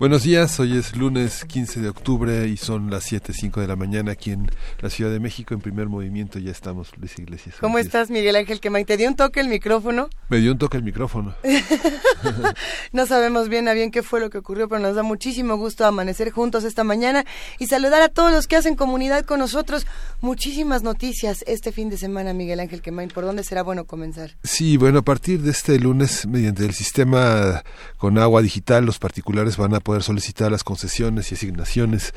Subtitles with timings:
[0.00, 4.12] Buenos días, hoy es lunes 15 de octubre y son las 7.05 de la mañana
[4.12, 4.50] aquí en
[4.80, 5.52] la Ciudad de México.
[5.52, 7.56] En primer movimiento ya estamos, Luis Iglesias.
[7.60, 8.86] ¿Cómo estás, Miguel Ángel Quemain?
[8.86, 10.08] ¿Te dio un toque el micrófono?
[10.30, 11.34] Me dio un toque el micrófono.
[12.92, 15.84] no sabemos bien a bien qué fue lo que ocurrió, pero nos da muchísimo gusto
[15.84, 17.26] amanecer juntos esta mañana
[17.58, 19.86] y saludar a todos los que hacen comunidad con nosotros.
[20.22, 23.10] Muchísimas noticias este fin de semana, Miguel Ángel Quemain.
[23.10, 24.30] ¿Por dónde será bueno comenzar?
[24.44, 27.62] Sí, bueno, a partir de este lunes, mediante el sistema
[27.98, 32.14] con agua digital, los particulares van a poder solicitar las concesiones y asignaciones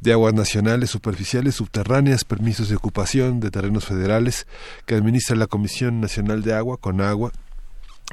[0.00, 4.46] de aguas nacionales, superficiales, subterráneas, permisos de ocupación de terrenos federales
[4.86, 7.32] que administra la Comisión Nacional de Agua, con agua,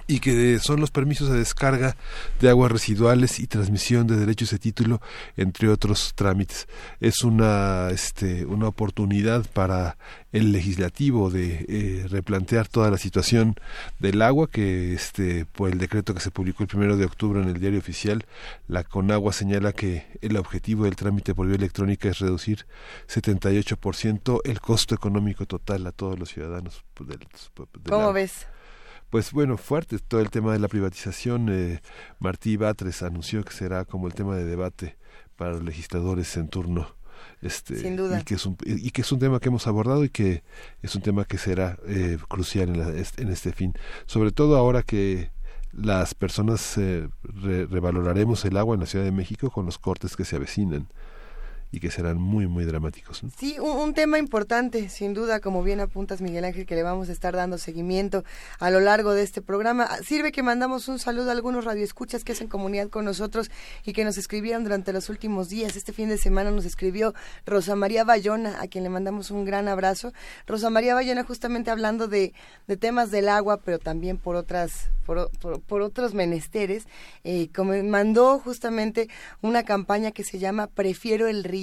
[0.07, 1.95] y que son los permisos de descarga
[2.41, 5.01] de aguas residuales y transmisión de derechos de título
[5.37, 6.67] entre otros trámites
[6.99, 9.97] es una este una oportunidad para
[10.31, 13.55] el legislativo de eh, replantear toda la situación
[13.99, 17.47] del agua que este por el decreto que se publicó el primero de octubre en
[17.47, 18.25] el diario oficial
[18.67, 22.65] la Conagua señala que el objetivo del trámite por vía electrónica es reducir
[23.07, 27.19] 78% el costo económico total a todos los ciudadanos del,
[27.89, 28.47] ¿Cómo ves?
[29.13, 31.47] Pues bueno, fuerte todo el tema de la privatización.
[31.51, 31.81] Eh,
[32.17, 34.97] Martí Batres anunció que será como el tema de debate
[35.35, 36.95] para los legisladores en turno.
[37.39, 38.19] Este, Sin duda.
[38.19, 40.43] Y que, es un, y que es un tema que hemos abordado y que
[40.81, 43.75] es un tema que será eh, crucial en, en, este fin.
[44.07, 45.29] Sobre todo ahora que
[45.71, 50.25] las personas eh, revaloraremos el agua en la Ciudad de México con los cortes que
[50.25, 50.87] se avecinan
[51.73, 53.23] y que serán muy, muy dramáticos.
[53.35, 57.11] Sí, un, tema importante, sin duda, como bien apuntas Miguel Ángel, que le vamos a
[57.11, 58.23] estar dando seguimiento
[58.59, 59.87] a lo largo de este programa.
[59.89, 63.49] Ah, sirve que mandamos un saludo a algunos radioescuchas que hacen comunidad con nosotros
[63.83, 65.75] y que nos escribieron durante los últimos días.
[65.75, 69.67] Este fin de semana nos escribió Rosa María Bayona, a quien le mandamos un gran
[69.67, 70.13] abrazo.
[70.45, 72.33] Rosa María Bayona justamente hablando de,
[72.67, 75.29] de temas del agua, pero también por otras por,
[75.61, 76.87] por, otros menesteres,
[77.23, 79.09] eh, como mandó justamente
[79.41, 81.62] una campaña que se llama Prefiero el río.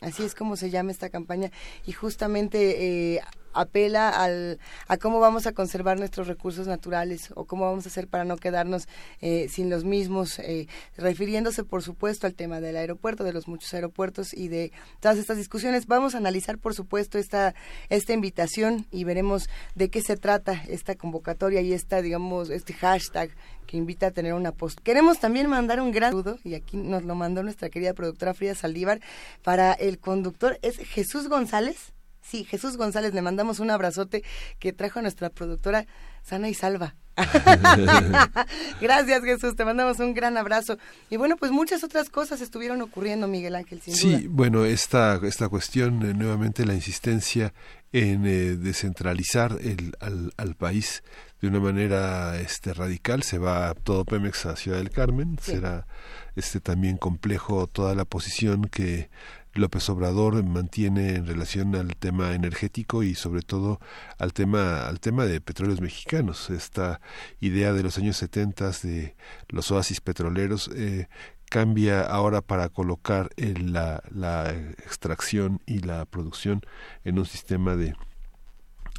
[0.00, 1.50] Así es como se llama esta campaña
[1.86, 3.20] y justamente eh,
[3.52, 4.58] apela al,
[4.88, 8.36] a cómo vamos a conservar nuestros recursos naturales o cómo vamos a hacer para no
[8.36, 8.88] quedarnos
[9.20, 10.66] eh, sin los mismos, eh,
[10.96, 15.36] refiriéndose por supuesto al tema del aeropuerto, de los muchos aeropuertos y de todas estas
[15.36, 15.86] discusiones.
[15.86, 17.54] Vamos a analizar por supuesto esta,
[17.88, 23.30] esta invitación y veremos de qué se trata esta convocatoria y esta, digamos, este hashtag
[23.66, 24.78] que invita a tener una post.
[24.80, 28.54] Queremos también mandar un gran saludo, y aquí nos lo mandó nuestra querida productora Frida
[28.54, 29.00] Saldívar,
[29.42, 34.22] para el conductor, es Jesús González, Sí, Jesús González, le mandamos un abrazote
[34.60, 35.86] que trajo a nuestra productora
[36.22, 36.94] sana y salva.
[38.80, 40.78] Gracias Jesús, te mandamos un gran abrazo.
[41.10, 45.48] Y bueno, pues muchas otras cosas estuvieron ocurriendo, Miguel Ángel, sin sí, bueno, esta, esta
[45.48, 47.52] cuestión, eh, nuevamente la insistencia
[47.92, 51.02] en eh, descentralizar el, al, al, país
[51.42, 55.88] de una manera este, radical, se va todo Pemex a Ciudad del Carmen, será
[56.36, 59.10] este también complejo toda la posición que
[59.52, 63.80] López Obrador mantiene en relación al tema energético y sobre todo
[64.18, 66.48] al tema al tema de petróleos mexicanos.
[66.48, 67.00] Esta
[67.40, 69.16] idea de los años 70 de
[69.48, 71.08] los oasis petroleros eh,
[71.50, 76.62] cambia ahora para colocar la, la, extracción y la producción
[77.04, 77.94] en un sistema de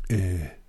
[0.09, 0.62] eh,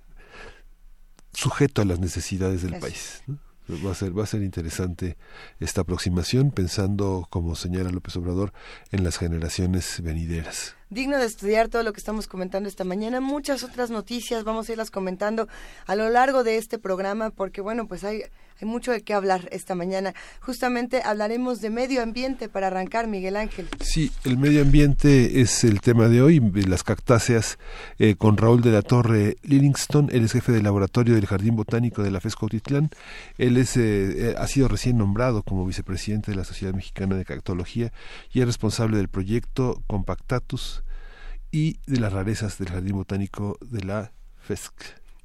[1.34, 3.22] sujeto a las necesidades del país
[3.66, 5.16] Va a ser, va a ser interesante
[5.58, 8.52] esta aproximación pensando, como señala López Obrador,
[8.92, 13.20] en las generaciones venideras digno de estudiar todo lo que estamos comentando esta mañana.
[13.20, 15.48] Muchas otras noticias vamos a irlas comentando
[15.86, 18.22] a lo largo de este programa porque, bueno, pues hay,
[18.60, 20.14] hay mucho de qué hablar esta mañana.
[20.40, 23.68] Justamente hablaremos de medio ambiente para arrancar, Miguel Ángel.
[23.80, 27.58] Sí, el medio ambiente es el tema de hoy, las cactáceas,
[27.98, 30.10] eh, con Raúl de la Torre Livingston.
[30.12, 32.90] Él es jefe de laboratorio del Jardín Botánico de la FESCO Titlán.
[33.36, 37.24] Él es, eh, eh, ha sido recién nombrado como vicepresidente de la Sociedad Mexicana de
[37.24, 37.92] Cactología
[38.32, 40.83] y es responsable del proyecto Compactatus
[41.54, 44.74] y de las rarezas del Jardín Botánico de la FESC.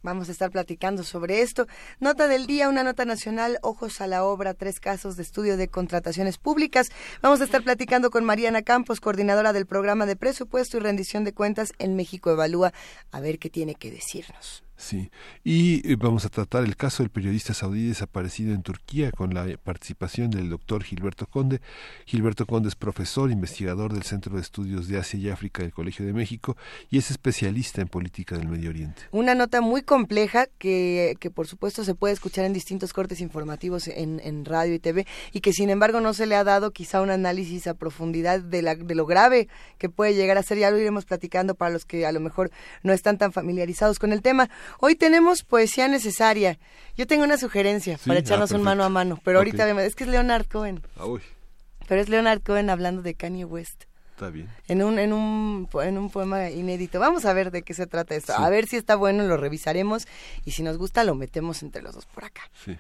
[0.04, 1.66] Vamos a estar platicando sobre esto.
[2.00, 5.70] Nota del día, una nota nacional, ojos a la obra, tres casos de estudio de
[5.70, 6.90] contrataciones públicas.
[7.24, 11.34] Vamos a estar platicando con Mariana Campos, coordinadora del programa de presupuesto y rendición de
[11.34, 12.74] cuentas en México Evalúa,
[13.12, 14.64] a ver qué tiene que decirnos.
[14.80, 15.12] Sí,
[15.44, 19.46] y eh, vamos a tratar el caso del periodista saudí desaparecido en Turquía con la
[19.62, 21.60] participación del doctor Gilberto Conde.
[22.06, 26.06] Gilberto Conde es profesor, investigador del Centro de Estudios de Asia y África del Colegio
[26.06, 26.56] de México
[26.90, 29.02] y es especialista en política del Medio Oriente.
[29.12, 33.90] Una nota muy compleja que, que por supuesto se puede escuchar en distintos cortes informativos
[33.90, 37.02] en, en radio y TV y que sin embargo no se le ha dado quizá
[37.02, 40.58] un análisis a profundidad de, la, de lo grave que puede llegar a ser.
[40.58, 42.50] Ya lo iremos platicando para los que a lo mejor
[42.82, 44.50] no están tan familiarizados con el tema.
[44.80, 46.60] Hoy tenemos poesía necesaria.
[46.98, 50.04] Yo tengo una sugerencia para ah, echarnos un mano a mano, pero ahorita es que
[50.04, 50.82] es Leonard Cohen.
[50.98, 51.06] Ah,
[51.88, 53.86] pero es Leonard Cohen hablando de Kanye West.
[54.12, 54.50] Está bien.
[54.68, 57.00] En un, en un, en un poema inédito.
[57.00, 58.34] Vamos a ver de qué se trata esto.
[58.34, 60.08] A ver si está bueno, lo revisaremos
[60.44, 62.42] y si nos gusta lo metemos entre los dos por acá.
[62.66, 62.78] Sí.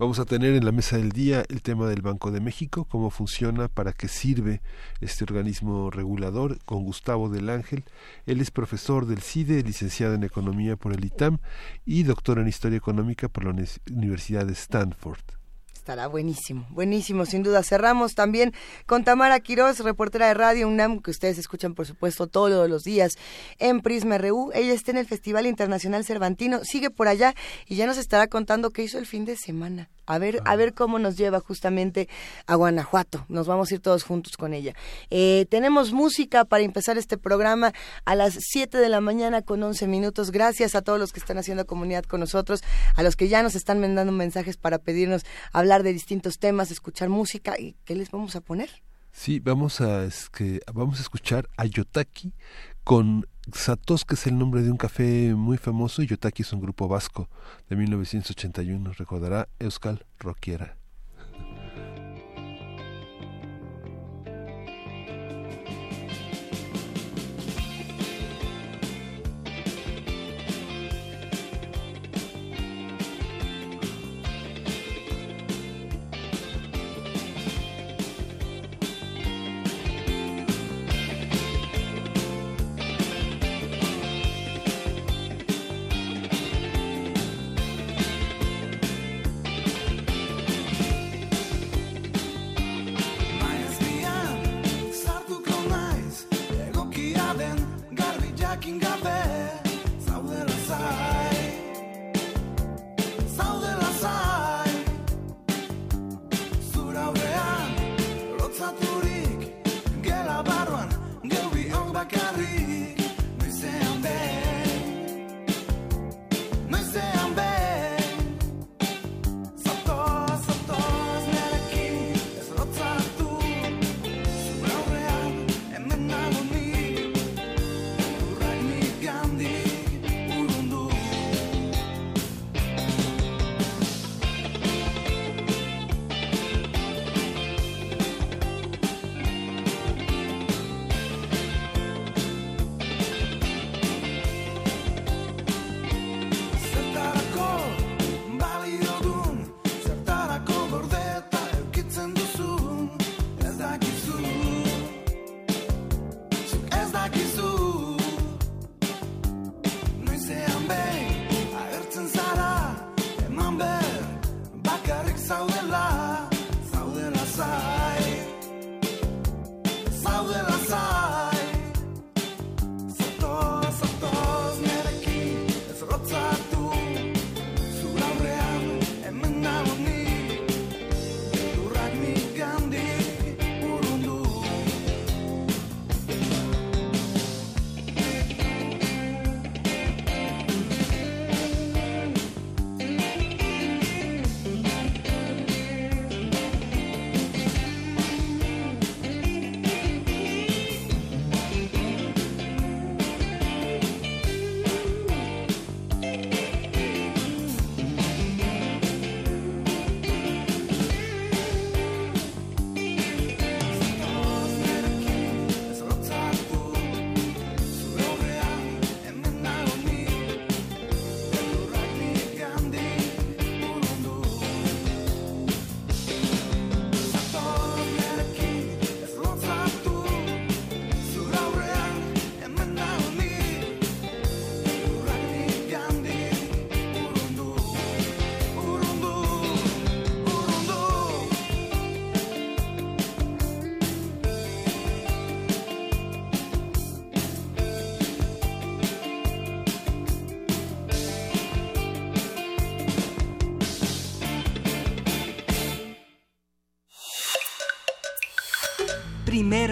[0.00, 3.10] Vamos a tener en la mesa del día el tema del Banco de México, cómo
[3.10, 4.62] funciona, para qué sirve
[5.02, 7.84] este organismo regulador, con Gustavo del Ángel.
[8.24, 11.36] Él es profesor del CIDE, licenciado en Economía por el ITAM
[11.84, 13.54] y doctor en Historia Económica por la
[13.90, 15.39] Universidad de Stanford.
[15.80, 17.62] Estará buenísimo, buenísimo, sin duda.
[17.62, 18.52] Cerramos también
[18.84, 23.14] con Tamara Quiroz, reportera de Radio UNAM, que ustedes escuchan, por supuesto, todos los días
[23.58, 24.50] en Prisma RU.
[24.52, 27.34] Ella está en el Festival Internacional Cervantino, sigue por allá
[27.66, 29.88] y ya nos estará contando qué hizo el fin de semana.
[30.10, 32.08] A ver, a ver cómo nos lleva justamente
[32.46, 33.24] a Guanajuato.
[33.28, 34.74] Nos vamos a ir todos juntos con ella.
[35.08, 37.72] Eh, tenemos música para empezar este programa
[38.04, 40.32] a las 7 de la mañana con 11 minutos.
[40.32, 42.64] Gracias a todos los que están haciendo comunidad con nosotros,
[42.96, 47.08] a los que ya nos están mandando mensajes para pedirnos hablar de distintos temas, escuchar
[47.08, 47.56] música.
[47.56, 48.82] ¿Y qué les vamos a poner?
[49.12, 52.34] Sí, vamos a, es que, vamos a escuchar a Yotaki
[52.82, 56.60] con Satos, que es el nombre de un café muy famoso, y Yotaki es un
[56.60, 57.28] grupo vasco
[57.68, 60.79] de 1981, recordará Euskal Roquiera.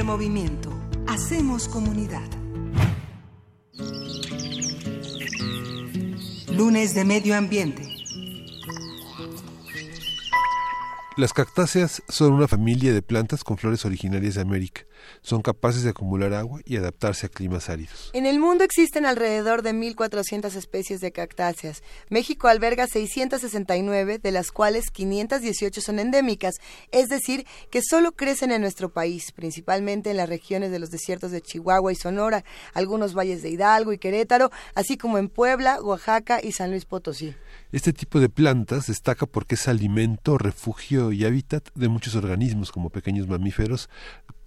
[0.09, 0.71] Movimiento.
[1.07, 2.27] Hacemos comunidad.
[6.51, 7.88] Lunes de Medio Ambiente.
[11.19, 14.83] Las cactáceas son una familia de plantas con flores originarias de América.
[15.21, 18.11] Son capaces de acumular agua y adaptarse a climas áridos.
[18.13, 21.83] En el mundo existen alrededor de 1.400 especies de cactáceas.
[22.09, 26.55] México alberga 669, de las cuales 518 son endémicas,
[26.93, 31.33] es decir, que solo crecen en nuestro país, principalmente en las regiones de los desiertos
[31.33, 32.45] de Chihuahua y Sonora,
[32.75, 37.35] algunos valles de Hidalgo y Querétaro, así como en Puebla, Oaxaca y San Luis Potosí.
[37.71, 42.89] Este tipo de plantas destaca porque es alimento, refugio y hábitat de muchos organismos como
[42.89, 43.91] pequeños mamíferos,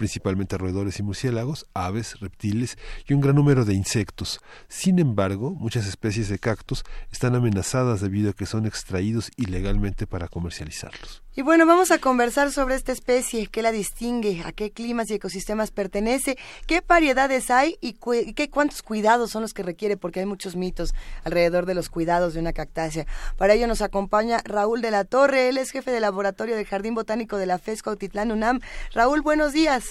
[0.02, 4.42] principalmente roedores y murciélagos, aves, reptiles y un gran número de insectos.
[4.68, 10.28] Sin embargo, muchas especies de cactus están amenazadas debido a que son extraídos ilegalmente para
[10.28, 11.22] comercializarlos.
[11.34, 15.14] Y bueno, vamos a conversar sobre esta especie, qué la distingue, a qué climas y
[15.14, 17.94] ecosistemas pertenece, qué variedades hay y
[18.34, 20.94] qué cuántos cuidados son los que requiere, porque hay muchos mitos
[21.24, 23.06] alrededor de los cuidados de una cactácea.
[23.38, 26.96] Para ello nos acompaña Raúl de la Torre, él es jefe de laboratorio del Jardín
[26.96, 28.60] Botánico de la FESCO Autitlán UNAM.
[28.94, 29.91] Raúl, buenos días.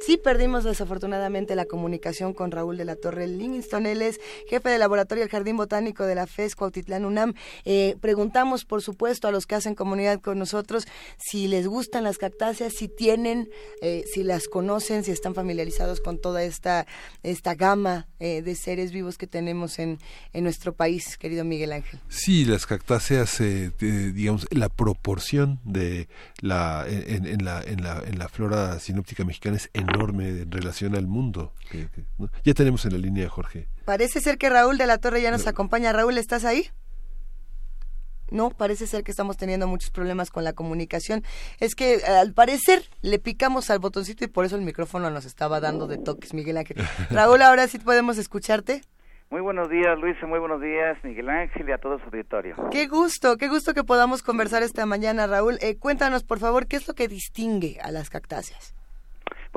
[0.00, 3.86] Sí perdimos desafortunadamente la comunicación con Raúl de la Torre Livingston.
[3.86, 7.34] Él es jefe de laboratorio del Jardín Botánico de la FES Cuautitlán UNAM.
[7.64, 10.86] Eh, preguntamos, por supuesto, a los que hacen comunidad con nosotros
[11.18, 13.48] si les gustan las cactáceas, si tienen,
[13.80, 16.86] eh, si las conocen, si están familiarizados con toda esta,
[17.22, 19.98] esta gama eh, de seres vivos que tenemos en,
[20.32, 22.00] en nuestro país, querido Miguel Ángel.
[22.08, 23.38] Sí, las cactáceas,
[23.80, 26.08] digamos, la proporción de
[26.40, 31.06] la en, la, en, la, en la flora sinóptica mexicana es enorme en relación al
[31.06, 31.52] mundo.
[32.44, 33.68] Ya tenemos en la línea, Jorge.
[33.84, 35.92] Parece ser que Raúl de la Torre ya nos acompaña.
[35.92, 36.68] Raúl, ¿estás ahí?
[38.30, 41.22] No, parece ser que estamos teniendo muchos problemas con la comunicación.
[41.60, 45.60] Es que al parecer le picamos al botoncito y por eso el micrófono nos estaba
[45.60, 46.76] dando de toques, Miguel Ángel.
[47.10, 48.82] Raúl, ahora sí podemos escucharte.
[49.30, 52.54] Muy buenos días, Luis, muy buenos días, Miguel Ángel y a todo su auditorio.
[52.70, 55.58] Qué gusto, qué gusto que podamos conversar esta mañana, Raúl.
[55.60, 58.76] Eh, cuéntanos, por favor, ¿qué es lo que distingue a las cactáceas?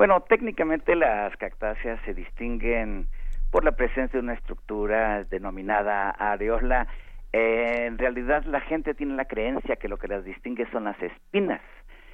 [0.00, 3.06] Bueno, técnicamente las cactáceas se distinguen
[3.50, 6.86] por la presencia de una estructura denominada areola.
[7.32, 11.60] en realidad la gente tiene la creencia que lo que las distingue son las espinas.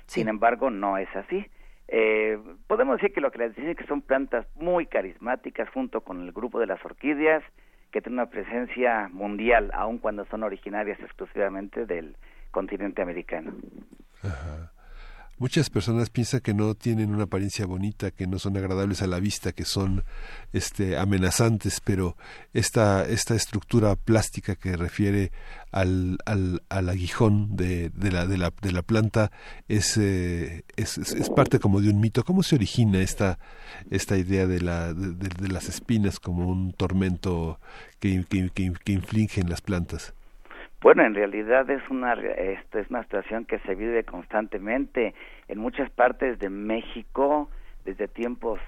[0.06, 1.46] Sin embargo, no es así.
[1.86, 6.32] Eh, podemos decir que lo que las distingue son plantas muy carismáticas junto con el
[6.32, 7.44] grupo de las orquídeas
[7.92, 12.16] que tienen una presencia mundial, aun cuando son originarias exclusivamente del
[12.50, 13.52] continente americano.
[15.38, 19.20] Muchas personas piensan que no tienen una apariencia bonita, que no son agradables a la
[19.20, 20.02] vista, que son
[20.54, 22.16] este, amenazantes, pero
[22.54, 25.32] esta, esta estructura plástica que refiere
[25.72, 29.30] al, al, al aguijón de, de, la, de, la, de la planta
[29.68, 30.98] es, eh, es,
[31.36, 32.24] parte como de un mito.
[32.24, 33.38] ¿Cómo se origina esta,
[33.90, 37.60] esta idea de, la, de, las espinas como un tormento
[38.00, 40.15] que, que, que, que inflige en las plantas?
[40.80, 45.14] Bueno, en realidad es una esto es una situación que se vive constantemente
[45.48, 47.50] en muchas partes de México
[47.84, 48.60] desde tiempos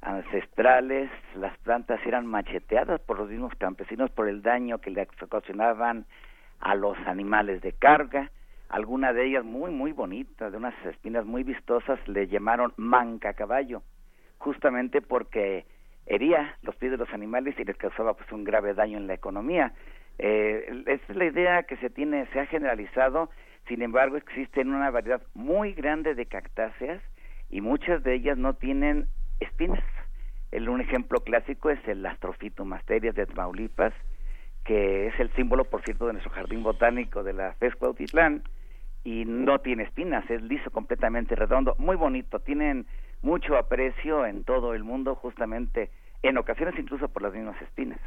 [0.00, 6.06] ancestrales las plantas eran macheteadas por los mismos campesinos por el daño que le ocasionaban
[6.60, 8.30] a los animales de carga.
[8.68, 13.82] Alguna de ellas muy muy bonitas, de unas espinas muy vistosas, le llamaron manca caballo,
[14.38, 15.66] justamente porque
[16.06, 19.14] hería los pies de los animales y les causaba pues un grave daño en la
[19.14, 19.72] economía.
[20.22, 23.30] Eh, es la idea que se tiene, se ha generalizado,
[23.66, 27.02] sin embargo existen una variedad muy grande de cactáceas
[27.48, 29.06] y muchas de ellas no tienen
[29.40, 29.82] espinas.
[30.52, 33.94] El, un ejemplo clásico es el Astrophytum asterias de Tamaulipas,
[34.66, 38.42] que es el símbolo, por cierto, de nuestro jardín botánico de la FES Cuautitlán,
[39.04, 42.84] y no tiene espinas, es liso, completamente redondo, muy bonito, tienen
[43.22, 45.90] mucho aprecio en todo el mundo justamente
[46.22, 47.98] en ocasiones incluso por las mismas espinas.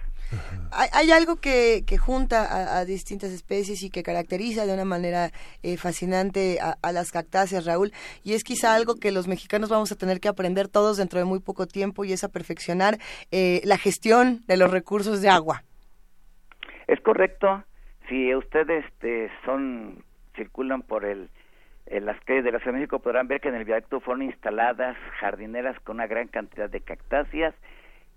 [0.72, 5.30] Hay, algo que, que junta a, distintas especies y que caracteriza de una manera
[5.64, 7.92] eh, fascinante a, las cactáceas, Raúl,
[8.24, 11.26] y es quizá algo que los mexicanos vamos a tener que aprender todos dentro de
[11.26, 12.98] muy poco tiempo y es a perfeccionar
[13.32, 15.64] eh, la gestión de los recursos de agua.
[16.88, 17.64] Es correcto.
[18.10, 20.04] Si ustedes este, son
[20.36, 21.30] circulan por el
[21.86, 24.24] en las calles de la Ciudad de México podrán ver que en el viaducto fueron
[24.24, 27.54] instaladas jardineras con una gran cantidad de cactáceas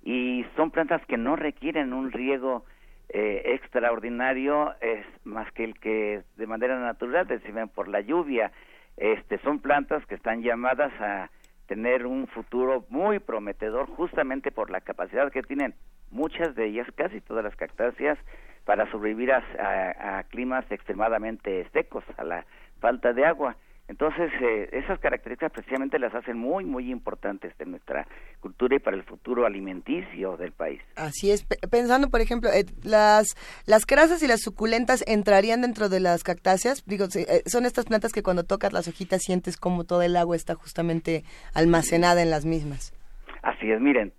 [0.06, 2.64] y son plantas que no requieren un riego
[3.08, 8.52] eh, extraordinario es más que el que de manera natural reciben por la lluvia.
[8.96, 11.28] Este son plantas que están llamadas a
[11.66, 15.74] tener un futuro muy prometedor justamente por la capacidad que tienen
[16.12, 18.16] muchas de ellas casi todas las cactáceas
[18.64, 22.46] para sobrevivir a, a climas extremadamente secos a la
[22.78, 23.56] falta de agua
[23.88, 28.06] Entonces, eh, esas características precisamente las hacen muy, muy importantes de nuestra
[28.40, 30.82] cultura y para el futuro alimenticio del país.
[30.96, 31.46] Así es.
[31.70, 36.84] pensando, por ejemplo, eh, las, las crasas y las suculentas entrarían dentro de las cactáceas.
[36.84, 40.34] Digo, eh, son estas plantas que cuando tocas las hojitas sientes como todo el agua
[40.34, 41.22] está justamente
[41.54, 42.92] almacenada en las mismas.
[43.42, 44.12] Así es, miren,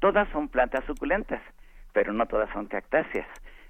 [0.00, 1.40] todas son plantas suculentas,
[1.92, 3.28] pero no todas son cactáceas.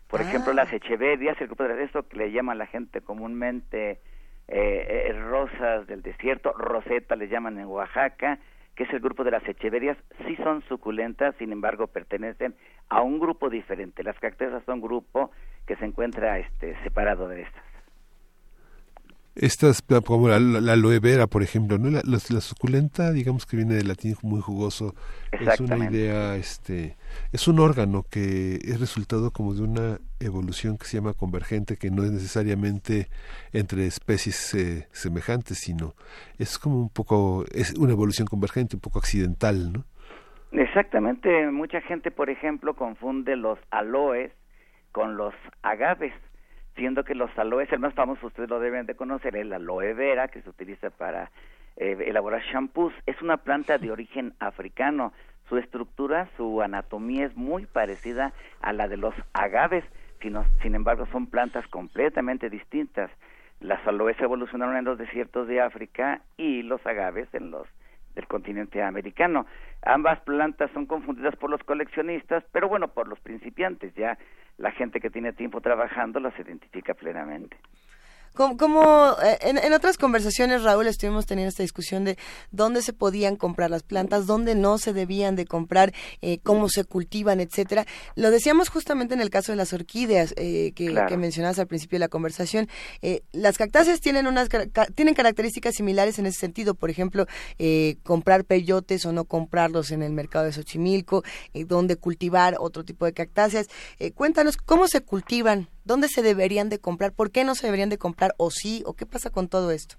[0.09, 0.55] Por ejemplo, ah.
[0.55, 4.01] las echeverias, el grupo de esto que le llama la gente comúnmente
[4.49, 8.39] eh, eh, rosas del desierto, roseta le llaman en Oaxaca,
[8.75, 9.97] que es el grupo de las echeverias,
[10.27, 12.55] sí son suculentas, sin embargo pertenecen
[12.89, 14.03] a un grupo diferente.
[14.03, 15.31] Las cactáceas son un grupo
[15.67, 17.74] que se encuentra este, separado de estas.
[19.37, 21.91] Estas, como la, aloe vera, por ejemplo, ¿no?
[21.91, 24.95] La, la, suculenta, digamos que viene del latín muy jugoso,
[25.33, 26.97] es una idea, este,
[27.33, 31.91] es un órgano que es resultado como de una evolución que se llama convergente, que
[31.91, 33.09] no es necesariamente
[33.53, 35.95] entre especies eh, semejantes, sino
[36.39, 39.85] es como un poco, es una evolución convergente, un poco accidental, ¿no?
[40.53, 44.31] Exactamente, mucha gente, por ejemplo, confunde los aloes
[44.93, 46.15] con los agaves
[46.77, 50.29] siendo que los aloes, el más famoso ustedes lo deben de conocer, el aloe vera,
[50.29, 51.31] que se utiliza para
[51.77, 55.13] eh, elaborar shampoos, es una planta de origen africano.
[55.49, 59.85] Su estructura, su anatomía es muy parecida a la de los agaves,
[60.21, 63.11] sino, sin embargo son plantas completamente distintas.
[63.61, 67.69] Las aloes evolucionaron en los desiertos de África y los agaves en los
[68.15, 69.47] del continente americano.
[69.83, 73.95] Ambas plantas son confundidas por los coleccionistas, pero bueno, por los principiantes.
[73.95, 74.19] Ya
[74.59, 77.57] la gente que tiene tiempo trabajando las identifica plenamente.
[78.35, 82.19] Como, eh, en, otras conversaciones, Raúl, estuvimos teniendo esta discusión de
[82.51, 86.85] dónde se podían comprar las plantas, dónde no se debían de comprar, eh, cómo se
[86.85, 87.87] cultivan, etcétera.
[88.17, 92.01] Lo decíamos justamente en el caso de las orquídeas eh, que, mencionabas al principio de
[92.01, 92.69] la conversación.
[93.33, 94.49] las cactáceas tienen unas
[94.97, 96.75] tienen características similares en ese sentido.
[96.75, 97.27] Por ejemplo,
[98.03, 101.23] comprar peyotes o no comprarlos en el mercado de Xochimilco,
[101.67, 103.69] dónde cultivar otro tipo de cactáceas.
[104.17, 107.13] cuéntanos cómo se cultivan ¿Dónde se deberían de comprar?
[107.13, 108.33] ¿Por qué no se deberían de comprar?
[108.39, 108.83] ¿O sí?
[108.87, 109.97] ¿O qué pasa con todo esto?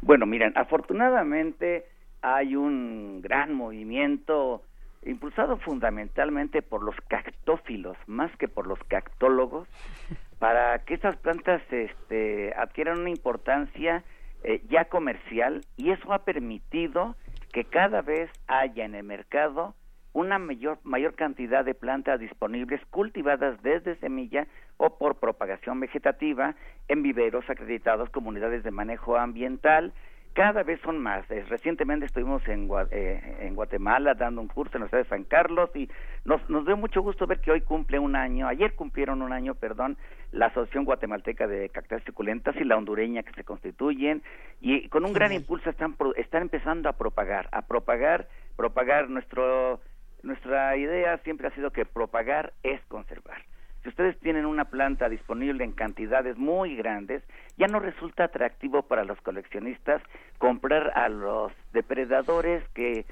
[0.00, 1.84] Bueno, miren, afortunadamente
[2.22, 4.62] hay un gran movimiento
[5.04, 9.68] impulsado fundamentalmente por los cactófilos, más que por los cactólogos,
[10.38, 14.04] para que estas plantas este, adquieran una importancia
[14.44, 17.16] eh, ya comercial y eso ha permitido
[17.52, 19.74] que cada vez haya en el mercado
[20.12, 26.54] una mayor, mayor cantidad de plantas disponibles cultivadas desde semilla o por propagación vegetativa
[26.88, 29.92] en viveros acreditados, comunidades de manejo ambiental,
[30.38, 31.26] cada vez son más.
[31.48, 35.68] recientemente estuvimos en, eh, en Guatemala dando un curso en la ciudad de San Carlos
[35.74, 35.90] y
[36.24, 39.56] nos, nos dio mucho gusto ver que hoy cumple un año, ayer cumplieron un año,
[39.56, 39.96] perdón,
[40.30, 44.22] la Asociación Guatemalteca de Cactáceas Suculentas y la hondureña que se constituyen
[44.60, 49.80] y con un gran impulso están, están empezando a propagar, a propagar, propagar nuestro
[50.28, 53.42] nuestra idea siempre ha sido que propagar es conservar.
[53.82, 57.22] Si ustedes tienen una planta disponible en cantidades muy grandes,
[57.56, 60.02] ya no resulta atractivo para los coleccionistas
[60.38, 63.06] comprar a los depredadores que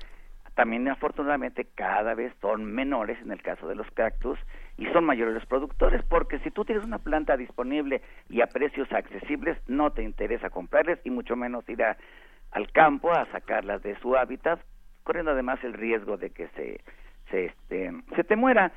[0.55, 4.39] también afortunadamente cada vez son menores en el caso de los cactus
[4.79, 8.91] y son mayores los productores, porque si tú tienes una planta disponible y a precios
[8.93, 14.17] accesibles, no te interesa comprarles y mucho menos ir al campo a sacarlas de su
[14.17, 14.61] hábitat
[15.07, 16.81] corriendo además el riesgo de que se,
[17.31, 18.73] se, este, se te muera.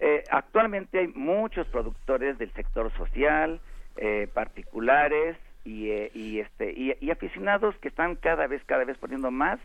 [0.00, 3.60] Eh, actualmente hay muchos productores del sector social,
[3.96, 9.30] eh, particulares y, eh, y, este, y, aficionados que están cada vez, cada vez poniendo
[9.30, 9.58] más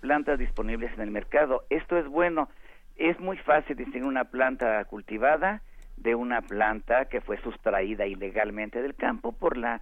[0.00, 1.64] plantas disponibles en el mercado.
[1.70, 2.48] Esto es bueno.
[2.96, 5.62] Es muy fácil distinguir una planta cultivada
[5.96, 9.80] de una planta que fue sustraída ilegalmente del campo por la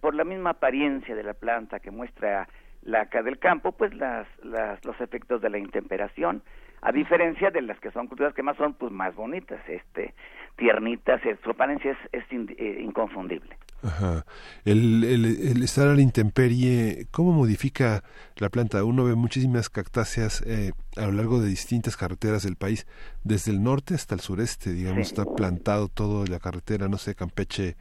[0.00, 2.48] por la misma apariencia de la planta que muestra
[2.82, 6.42] la acá del campo, pues las, las, los efectos de la intemperación,
[6.82, 10.14] a diferencia de las que son culturas que más son pues más bonitas, este,
[10.56, 13.56] tiernitas, su apariencia es, eh, inconfundible.
[13.82, 14.26] Ajá.
[14.64, 18.02] El, el, estar a la intemperie, ¿cómo modifica
[18.36, 18.84] la planta?
[18.84, 22.86] Uno ve muchísimas cactáceas eh, a lo largo de distintas carreteras del país,
[23.24, 27.76] desde el norte hasta el sureste, digamos, está plantado todo la carretera, no sé, Campeche,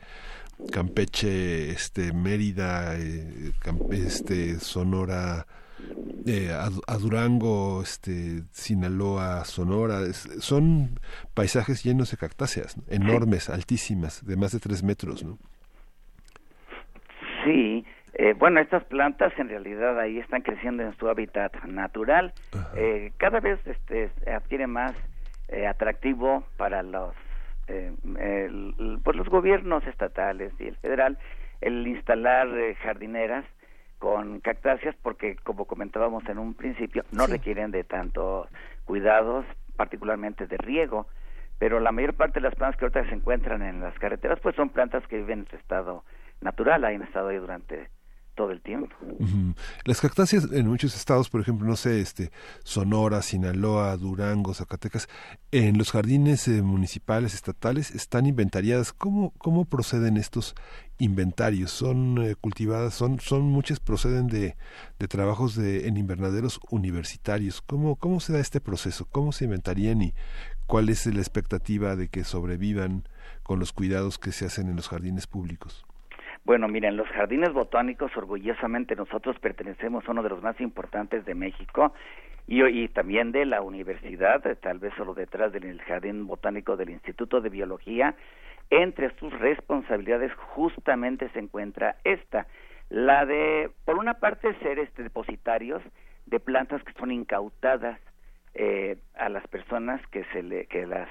[0.71, 3.51] Campeche, este, Mérida, eh,
[3.91, 5.45] este, Sonora,
[6.27, 10.01] eh, a, Durango, este, Sinaloa, Sonora,
[10.39, 10.99] son
[11.33, 15.37] paisajes llenos de cactáceas, enormes, altísimas, de más de tres metros, ¿no?
[17.43, 22.33] Sí, eh, bueno, estas plantas en realidad ahí están creciendo en su hábitat natural.
[22.75, 24.93] Eh, cada vez este, adquiere más
[25.67, 27.15] atractivo para los
[27.69, 27.93] eh,
[29.03, 31.17] pues los gobiernos estatales y el federal
[31.61, 33.45] el instalar eh, jardineras
[33.99, 38.47] con cactáceas porque como comentábamos en un principio no requieren de tantos
[38.85, 41.07] cuidados particularmente de riego
[41.59, 44.55] pero la mayor parte de las plantas que ahorita se encuentran en las carreteras pues
[44.55, 46.03] son plantas que viven en su estado
[46.41, 47.89] natural, han estado ahí durante
[48.39, 48.95] todo el tiempo.
[49.83, 52.31] Las cactáceas en muchos estados, por ejemplo, no sé, este
[52.63, 55.09] Sonora, Sinaloa, Durango, Zacatecas,
[55.51, 58.93] en los jardines eh, municipales, estatales, están inventariadas.
[58.93, 60.55] ¿Cómo, cómo proceden estos
[60.99, 61.71] inventarios?
[61.71, 62.93] ¿Son eh, cultivadas?
[62.93, 64.55] ¿Son, son muchas proceden de,
[64.99, 67.61] de trabajos de, en invernaderos universitarios?
[67.61, 69.05] ¿Cómo, ¿Cómo se da este proceso?
[69.11, 70.13] ¿Cómo se inventarían y
[70.65, 73.03] cuál es la expectativa de que sobrevivan
[73.43, 75.85] con los cuidados que se hacen en los jardines públicos?
[76.45, 81.35] Bueno, miren, los jardines botánicos, orgullosamente nosotros pertenecemos a uno de los más importantes de
[81.35, 81.93] México
[82.47, 87.41] y, y también de la universidad, tal vez solo detrás del Jardín Botánico del Instituto
[87.41, 88.15] de Biología.
[88.71, 92.47] Entre sus responsabilidades justamente se encuentra esta,
[92.89, 95.81] la de, por una parte, ser este, depositarios
[96.25, 97.99] de plantas que son incautadas
[98.53, 101.07] eh, a las personas que se le, que las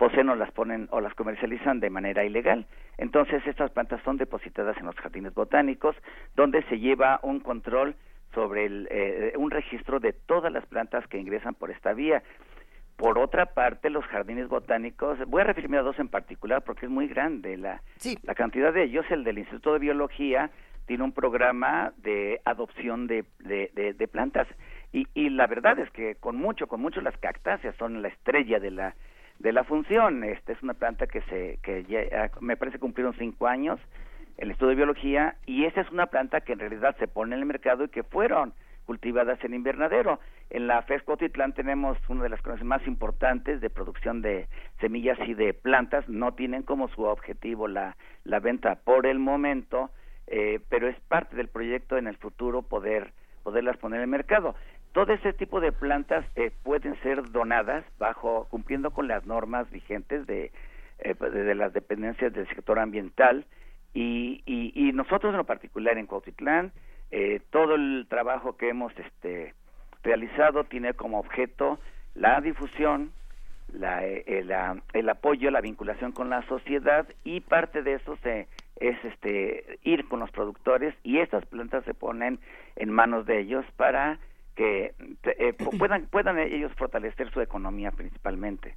[0.00, 2.64] poseen o las ponen o las comercializan de manera ilegal.
[2.96, 5.94] Entonces estas plantas son depositadas en los jardines botánicos,
[6.34, 7.94] donde se lleva un control
[8.32, 12.22] sobre el, eh, un registro de todas las plantas que ingresan por esta vía.
[12.96, 16.90] Por otra parte, los jardines botánicos, voy a referirme a dos en particular porque es
[16.90, 17.82] muy grande la,
[18.22, 19.04] la cantidad de ellos.
[19.10, 20.50] El del Instituto de Biología
[20.86, 24.48] tiene un programa de adopción de, de, de plantas
[24.94, 28.58] y, y la verdad es que con mucho, con mucho las cactáceas son la estrella
[28.58, 28.94] de la
[29.40, 30.22] de la función.
[30.22, 33.80] Esta es una planta que se que ya, me parece cumplieron cinco años
[34.36, 37.40] el estudio de biología y esa es una planta que en realidad se pone en
[37.40, 38.54] el mercado y que fueron
[38.86, 40.18] cultivadas en invernadero.
[40.48, 44.48] En la FES Cotitlán tenemos una de las cosas más importantes de producción de
[44.80, 46.08] semillas y de plantas.
[46.08, 49.90] No tienen como su objetivo la, la venta por el momento,
[50.26, 54.54] eh, pero es parte del proyecto en el futuro poder poderlas poner en el mercado.
[54.92, 60.26] Todo ese tipo de plantas eh, pueden ser donadas bajo cumpliendo con las normas vigentes
[60.26, 60.50] de,
[60.98, 63.46] eh, pues, de las dependencias del sector ambiental.
[63.94, 66.72] Y, y, nosotros en lo particular en Cuautitlán
[67.10, 69.54] eh, todo el trabajo que hemos este
[70.04, 71.80] realizado tiene como objeto
[72.14, 73.10] la difusión
[73.72, 79.80] la, el apoyo la vinculación con la sociedad y parte de eso se es este
[79.82, 82.38] ir con los productores y estas plantas se ponen
[82.76, 84.18] en manos de ellos para
[84.60, 84.92] que
[85.22, 88.76] eh, puedan, puedan ellos fortalecer su economía principalmente.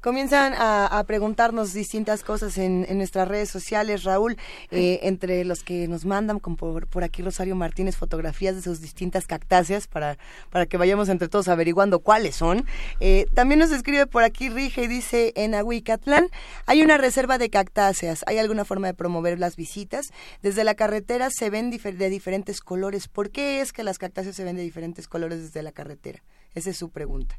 [0.00, 4.38] Comienzan a, preguntarnos distintas cosas en, nuestras redes sociales, Raúl,
[4.70, 9.26] eh, entre los que nos mandan por, por, aquí Rosario Martínez fotografías de sus distintas
[9.26, 10.16] cactáceas para,
[10.48, 12.64] para que vayamos entre todos averiguando cuáles son.
[13.00, 16.28] Eh, también nos escribe por aquí Rige y dice, en Ahuicatlán
[16.64, 20.12] hay una reserva de cactáceas, ¿hay alguna forma de promover las visitas?
[20.40, 23.06] Desde la carretera se ven de diferentes colores.
[23.08, 26.22] ¿Por qué es que las cactáceas se ven de diferentes colores desde la carretera?
[26.54, 27.38] Esa es su pregunta.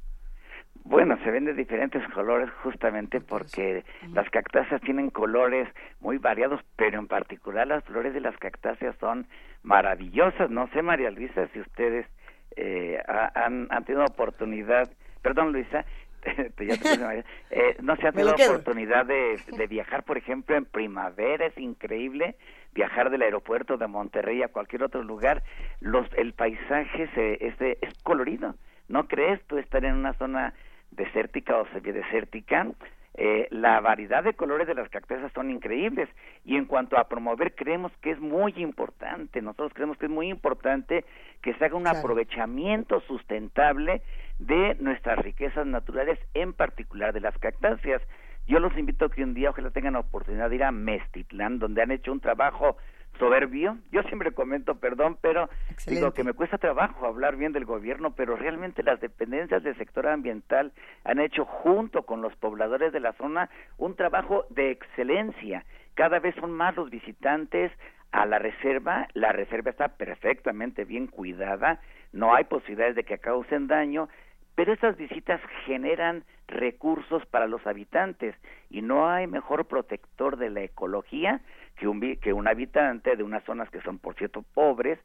[0.84, 5.68] Bueno, se ven de diferentes colores justamente porque las cactáceas tienen colores
[6.00, 9.28] muy variados, pero en particular las flores de las cactáceas son
[9.64, 10.50] maravillosas.
[10.50, 12.08] No sé, María Luisa, si ustedes
[12.56, 13.02] eh,
[13.36, 14.90] han, han tenido oportunidad,
[15.22, 15.86] perdón Luisa,
[16.26, 21.46] ya te eh, no se ha tenido oportunidad de, de, viajar, por ejemplo, en primavera,
[21.46, 22.36] es increíble
[22.74, 25.44] viajar del aeropuerto de Monterrey a cualquier otro lugar,
[25.80, 28.56] los, el paisaje se, es, es colorido.
[28.88, 30.54] ¿No crees tú estar en una zona
[30.92, 32.68] desértica o semidesértica,
[33.14, 36.10] eh, la variedad de colores de las cactáceas son increíbles.
[36.46, 40.30] Y en cuanto a promover creemos que es muy importante, nosotros creemos que es muy
[40.30, 41.06] importante
[41.42, 44.02] que se haga un aprovechamiento sustentable
[44.40, 48.02] de nuestras riquezas naturales, en particular de las cactáceas.
[48.48, 51.60] Yo los invito a que un día ojalá tengan la oportunidad de ir a Mestitlán,
[51.60, 52.78] donde han hecho un trabajo
[53.18, 53.78] soberbio.
[53.92, 55.50] Yo siempre comento, perdón, pero
[55.88, 60.08] digo que me cuesta trabajo hablar bien del gobierno, pero realmente las dependencias del sector
[60.08, 60.72] ambiental
[61.04, 65.66] han hecho junto con los pobladores de la zona un trabajo de excelencia.
[65.94, 67.72] Cada vez son más los visitantes
[68.12, 71.80] a la reserva, la reserva está perfectamente bien cuidada,
[72.12, 74.10] no hay posibilidades de que causen daño,
[74.56, 78.36] pero esas visitas generan recursos para los habitantes
[78.70, 81.40] y no hay mejor protector de la ecología
[81.78, 85.00] que un, que un habitante de unas zonas que son, por cierto, pobres,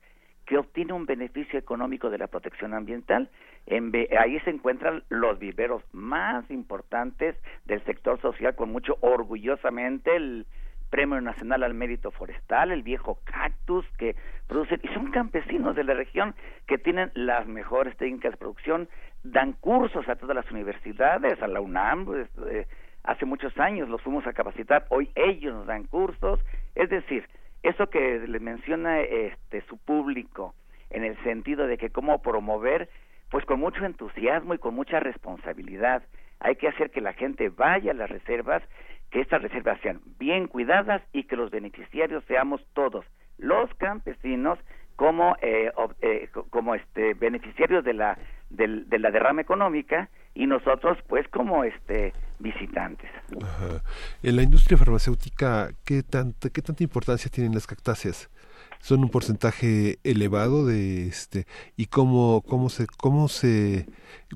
[0.46, 3.29] que obtiene un beneficio económico de la protección ambiental.
[3.66, 10.46] En, ahí se encuentran los viveros más importantes del sector social, con mucho orgullosamente el
[10.88, 14.14] Premio Nacional al Mérito Forestal, el viejo cactus que
[14.46, 16.35] producen, y son campesinos de la región
[16.68, 18.88] que tienen las mejores técnicas de producción,
[19.24, 22.68] dan cursos a todas las universidades, a la UNAM, pues, eh,
[23.07, 26.40] hace muchos años los fuimos a capacitar, hoy ellos nos dan cursos,
[26.75, 27.29] es decir,
[27.62, 30.55] eso que le menciona este su público
[30.90, 32.88] en el sentido de que cómo promover
[33.31, 36.03] pues con mucho entusiasmo y con mucha responsabilidad.
[36.38, 38.62] Hay que hacer que la gente vaya a las reservas
[39.11, 43.05] que estas reservas sean bien cuidadas y que los beneficiarios seamos todos
[43.38, 44.59] los campesinos
[44.97, 48.19] como eh, eh, como este beneficiarios de la
[48.51, 53.11] de la derrama económica y nosotros pues como este visitantes.
[54.22, 58.31] En la industria farmacéutica, ¿qué tanta, ¿qué tanta importancia tienen las cactáceas?
[58.81, 61.46] son un porcentaje elevado de este
[61.77, 63.87] y cómo cómo se cómo se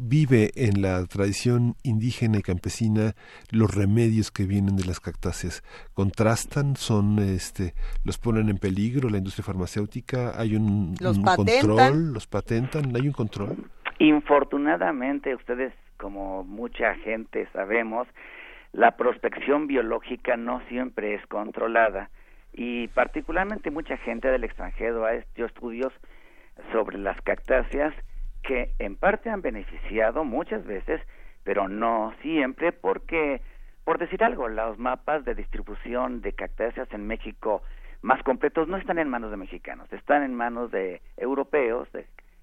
[0.01, 3.13] vive en la tradición indígena y campesina
[3.51, 5.63] los remedios que vienen de las cactáceas
[5.95, 12.27] contrastan son este los ponen en peligro la industria farmacéutica hay un, un control los
[12.27, 18.09] patentan hay un control infortunadamente ustedes como mucha gente sabemos,
[18.73, 22.11] la prospección biológica no siempre es controlada
[22.53, 25.93] y particularmente mucha gente del extranjero ha hecho estudios
[26.73, 27.95] sobre las cactáceas
[28.43, 31.01] que en parte han beneficiado muchas veces,
[31.45, 33.43] pero no siempre porque,
[33.85, 37.63] por decir algo, los mapas de distribución de cactáceas en México
[38.03, 41.89] más completos no están en manos de mexicanos, están en manos de europeos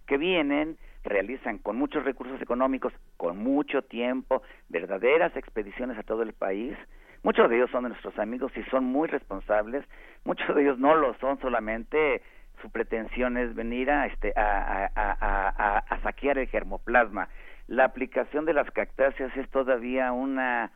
[0.05, 0.77] que vienen
[1.09, 6.75] realizan con muchos recursos económicos, con mucho tiempo, verdaderas expediciones a todo el país.
[7.23, 9.85] Muchos de ellos son de nuestros amigos y son muy responsables.
[10.23, 12.21] Muchos de ellos no lo son solamente
[12.61, 17.29] su pretensión es venir a, este, a, saquear el germoplasma.
[17.67, 20.71] La aplicación de las cactáceas es todavía una,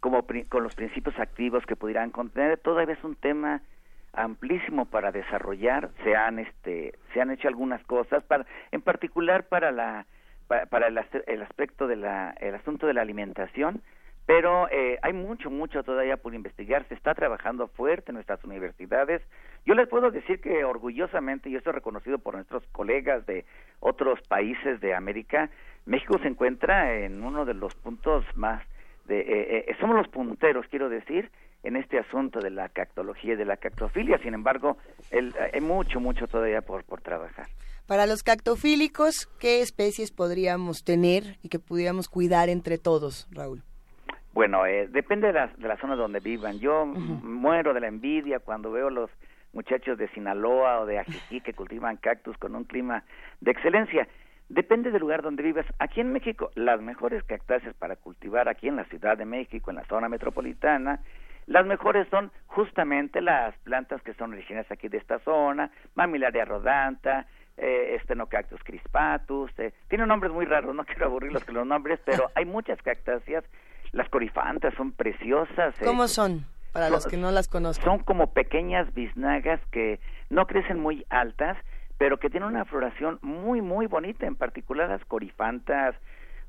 [0.00, 3.62] como con los principios activos que pudieran contener, todavía es un tema
[4.16, 9.70] amplísimo para desarrollar se han este se han hecho algunas cosas para en particular para
[9.72, 10.06] la
[10.46, 13.82] para, el, el, aspecto de la el asunto de la alimentación
[14.26, 19.22] pero eh, hay mucho mucho todavía por investigar se está trabajando fuerte en nuestras universidades.
[19.66, 23.44] Yo les puedo decir que orgullosamente y esto es reconocido por nuestros colegas de
[23.80, 25.50] otros países de América
[25.86, 28.62] México se encuentra en uno de los puntos más
[29.06, 31.30] de eh, eh, somos los punteros quiero decir
[31.64, 34.18] en este asunto de la cactología y de la cactofilia.
[34.18, 34.76] Sin embargo,
[35.10, 37.46] hay mucho, mucho todavía por, por trabajar.
[37.86, 43.62] Para los cactofílicos, ¿qué especies podríamos tener y que pudiéramos cuidar entre todos, Raúl?
[44.32, 46.58] Bueno, eh, depende de la, de la zona donde vivan.
[46.58, 49.10] Yo muero de la envidia cuando veo los
[49.52, 53.04] muchachos de Sinaloa o de Ajijí que cultivan cactus con un clima
[53.40, 54.08] de excelencia.
[54.48, 55.66] Depende del lugar donde vivas.
[55.78, 59.76] Aquí en México, las mejores cactáceas para cultivar aquí en la Ciudad de México, en
[59.76, 61.00] la zona metropolitana,
[61.46, 67.26] las mejores son justamente las plantas que son originarias aquí de esta zona, Mamilaria rodanta,
[67.56, 72.30] eh, Stenocactus crispatus, eh, tienen nombres muy raros, no quiero aburrirlos con los nombres, pero
[72.34, 73.44] hay muchas cactáceas,
[73.92, 75.74] las corifantas son preciosas.
[75.80, 76.46] Eh, ¿Cómo son?
[76.72, 77.84] Para los que no las conocen.
[77.84, 81.56] Son como pequeñas biznagas que no crecen muy altas,
[81.98, 85.94] pero que tienen una floración muy, muy bonita, en particular las corifantas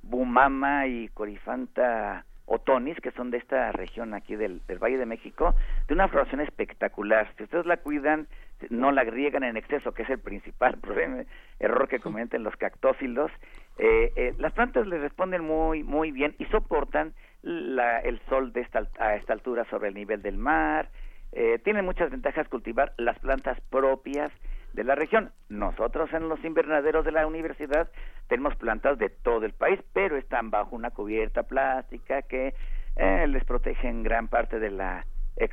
[0.02, 5.56] bumama y corifanta otonis, que son de esta región aquí del, Valle de México,
[5.88, 7.32] de una floración espectacular.
[7.38, 8.28] Si ustedes la cuidan,
[8.70, 11.24] no la riegan en exceso, que es el principal problema,
[11.60, 13.32] error que cometen los cactófilos,
[13.78, 18.62] eh, eh, las plantas le responden muy, muy bien y soportan la, el sol de
[18.62, 20.90] esta, a esta altura sobre el nivel del mar.
[21.32, 24.32] Eh, tienen muchas ventajas cultivar las plantas propias
[24.76, 25.32] de la región.
[25.50, 27.90] Nosotros en los invernaderos de la universidad
[28.28, 32.54] tenemos plantas de todo el país, pero están bajo una cubierta plástica que
[32.98, 35.06] eh, les protege en gran parte de la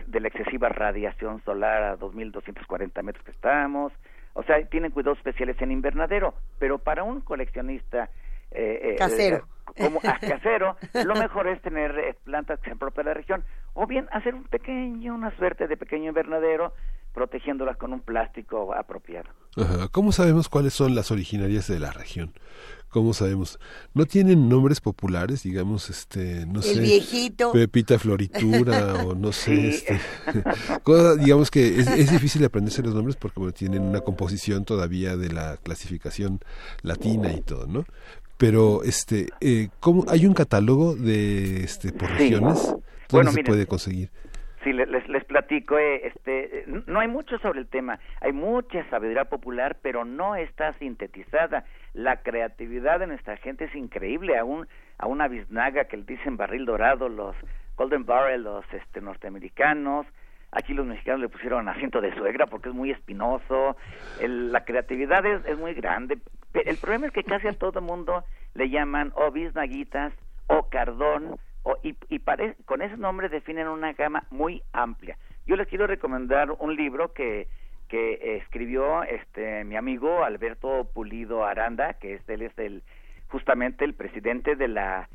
[0.06, 3.92] de la excesiva radiación solar a 2.240 metros que estamos.
[4.34, 8.08] O sea, tienen cuidados especiales en invernadero, pero para un coleccionista
[8.52, 9.44] eh, eh casero.
[9.76, 13.44] como a casero, lo mejor es tener eh, plantas que sean propias de la región,
[13.74, 16.72] o bien hacer un pequeño, una suerte de pequeño invernadero
[17.12, 19.28] protegiéndolas con un plástico apropiado.
[19.90, 22.32] ¿Cómo sabemos cuáles son las originarias de la región?
[22.88, 23.58] ¿Cómo sabemos?
[23.94, 27.50] ¿No tienen nombres populares, digamos, este, no El viejito.
[27.50, 29.98] Pepita Floritura o no sé, este,
[31.18, 36.40] digamos que es, difícil aprenderse los nombres porque tienen una composición todavía de la clasificación
[36.82, 37.86] latina y todo, ¿no?
[38.36, 42.74] Pero, este, eh, ¿cómo, ¿hay un catálogo de, este, por regiones?
[43.08, 44.10] ¿Dónde se puede conseguir?
[44.62, 49.24] Sí, les, les platico, eh, este, no hay mucho sobre el tema, hay mucha sabiduría
[49.24, 51.64] popular, pero no está sintetizada.
[51.94, 56.64] La creatividad de nuestra gente es increíble, aún a una biznaga que le dicen barril
[56.64, 57.34] dorado, los
[57.76, 60.06] Golden Barrel, los este, norteamericanos,
[60.52, 63.76] aquí los mexicanos le pusieron asiento de suegra porque es muy espinoso,
[64.20, 66.18] la creatividad es, es muy grande.
[66.54, 68.22] El problema es que casi a todo el mundo
[68.54, 70.12] le llaman o biznaguitas
[70.46, 71.36] o cardón,
[71.82, 72.20] y, y
[72.64, 75.16] con ese nombre definen una gama muy amplia.
[75.46, 77.48] yo les quiero recomendar un libro que
[77.92, 82.82] que escribió este mi amigo Alberto Pulido Aranda, que es él es el
[83.28, 85.10] justamente el presidente de la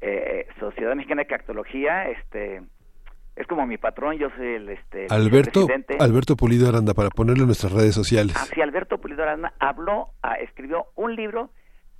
[0.00, 2.62] eh, Sociedad Mexicana de Cactología, este
[3.36, 5.66] es como mi patrón, yo soy el este Alberto
[5.98, 8.34] Alberto Pulido Aranda para ponerlo en nuestras redes sociales.
[8.36, 11.50] Así Alberto Pulido Aranda habló, ah, escribió un libro,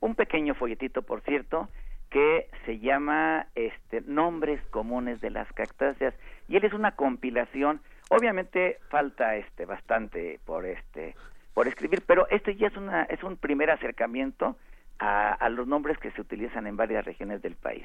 [0.01, 1.69] un pequeño folletito por cierto,
[2.15, 6.15] que se llama este Nombres comunes de las cactáceas
[6.49, 11.15] y él es una compilación Obviamente falta este bastante por este
[11.55, 14.57] por escribir, pero este ya es una es un primer acercamiento
[14.99, 17.85] a, los nombres que se utilizan en varias regiones del país.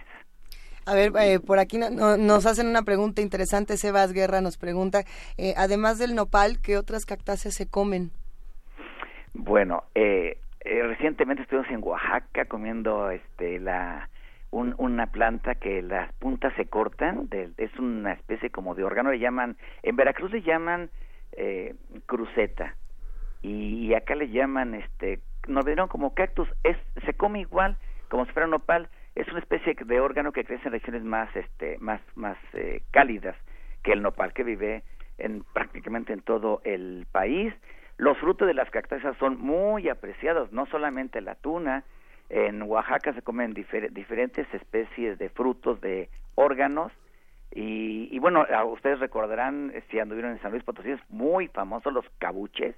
[0.86, 3.78] A ver, eh, por aquí nos hacen una pregunta interesante.
[3.78, 5.04] Sebas Guerra nos pregunta,
[5.38, 8.12] eh, además del nopal, ¿qué otras cactáceas se comen?
[9.34, 14.10] Bueno, eh, recientemente estuvimos en Oaxaca comiendo este la
[14.52, 19.58] una planta que las puntas se cortan, es una especie como de órgano, le llaman,
[19.84, 20.90] en Veracruz le llaman
[21.34, 21.76] eh,
[22.08, 22.76] cruceta
[23.42, 27.78] y, acá le llaman, este, nos dieron como cactus, es, se come igual
[28.10, 31.34] como si fuera un nopal, es una especie de órgano que crece en regiones más,
[31.36, 33.36] este, más, más eh, cálidas
[33.84, 34.84] que el nopal que vive
[35.18, 37.54] en prácticamente en todo el país.
[37.98, 41.84] Los frutos de las cactáceas son muy apreciados, no solamente la tuna,
[42.30, 46.92] en Oaxaca se comen diferentes especies de frutos, de órganos,
[47.52, 52.06] y, bueno, ustedes recordarán, eh, si anduvieron en San Luis Potosí, es muy famoso los
[52.20, 52.76] cabuches,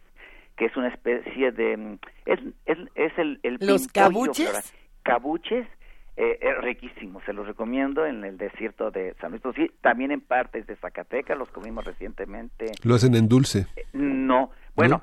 [0.55, 1.77] que es una especie de...
[1.77, 4.73] Mm, es, es, es el, el ¿Los cabuches?
[5.03, 5.67] Cabuches,
[6.15, 10.21] eh, es riquísimo, se los recomiendo en el desierto de San Luis Potosí, también en
[10.21, 12.67] partes de Zacatecas, los comimos recientemente.
[12.83, 13.67] ¿Lo hacen en dulce?
[13.75, 15.01] Eh, no, bueno,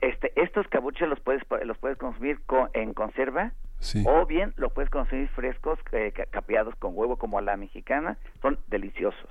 [0.00, 2.40] este, estos cabuches los puedes, los puedes consumir
[2.72, 3.52] en conserva,
[4.06, 8.58] o bien lo puedes consumir frescos, eh, capeados con huevo como a la mexicana, son
[8.68, 9.30] deliciosos.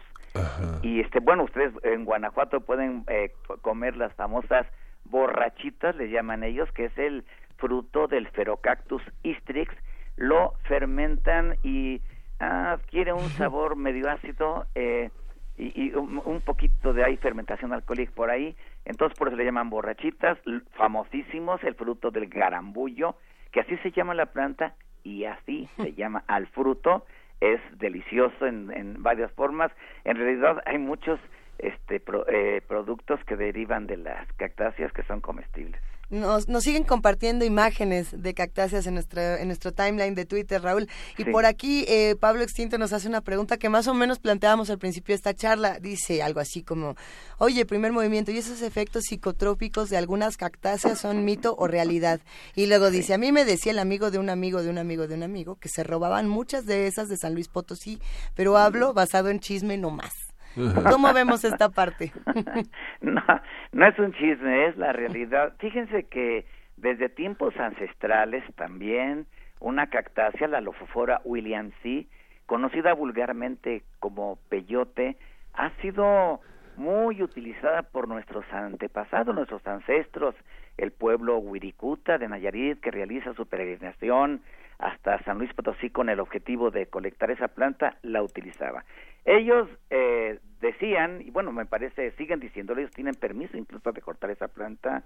[0.81, 4.65] Y este, bueno, ustedes en Guanajuato pueden eh, comer las famosas
[5.05, 7.23] borrachitas, le llaman ellos, que es el
[7.57, 9.73] fruto del Ferocactus istrix,
[10.15, 12.01] lo fermentan y
[12.39, 15.11] adquiere un sabor medio ácido eh,
[15.57, 19.69] y, un, un, poquito de ahí fermentación alcohólica por ahí, entonces por eso le llaman
[19.69, 20.39] borrachitas,
[20.71, 23.15] famosísimos, el fruto del garambullo,
[23.53, 27.05] que así se llama la planta y así se llama al fruto,
[27.39, 29.71] es delicioso en, en varias formas.
[30.03, 31.19] En realidad hay muchos
[31.59, 35.81] este, eh, productos que derivan de las cactáceas que son comestibles.
[36.13, 40.87] Nos, nos, siguen compartiendo imágenes de cactáceas en nuestro, en nuestro timeline de Twitter, Raúl.
[41.17, 44.69] Y por aquí eh, Pablo Extinto nos hace una pregunta que más o menos planteábamos
[44.69, 45.79] al principio de esta charla.
[45.79, 46.95] Dice algo así como,
[47.39, 52.19] oye, primer movimiento, ¿y esos efectos psicotrópicos de algunas cactáceas son mito o realidad?
[52.55, 55.07] Y luego dice, a mí me decía el amigo de un amigo de un amigo
[55.07, 57.99] de un amigo que se robaban muchas de esas de San Luis Potosí,
[58.35, 60.13] pero hablo basado en chisme no más.
[60.91, 62.11] ¿Cómo vemos esta parte?
[63.01, 63.23] no,
[63.71, 65.53] no es un chisme, es la realidad.
[65.59, 66.45] Fíjense que
[66.77, 69.25] desde tiempos ancestrales también
[69.59, 72.07] una cactácea, la Lophophora williamsi,
[72.45, 75.17] conocida vulgarmente como peyote,
[75.53, 76.41] ha sido
[76.75, 80.35] muy utilizada por nuestros antepasados, nuestros ancestros,
[80.77, 84.41] el pueblo Wirikuta de Nayarit que realiza su peregrinación
[84.79, 88.83] hasta San Luis Potosí con el objetivo de colectar esa planta, la utilizaba.
[89.25, 94.31] Ellos eh, decían, y bueno, me parece, siguen diciendo, ellos tienen permiso incluso de cortar
[94.31, 95.03] esa planta,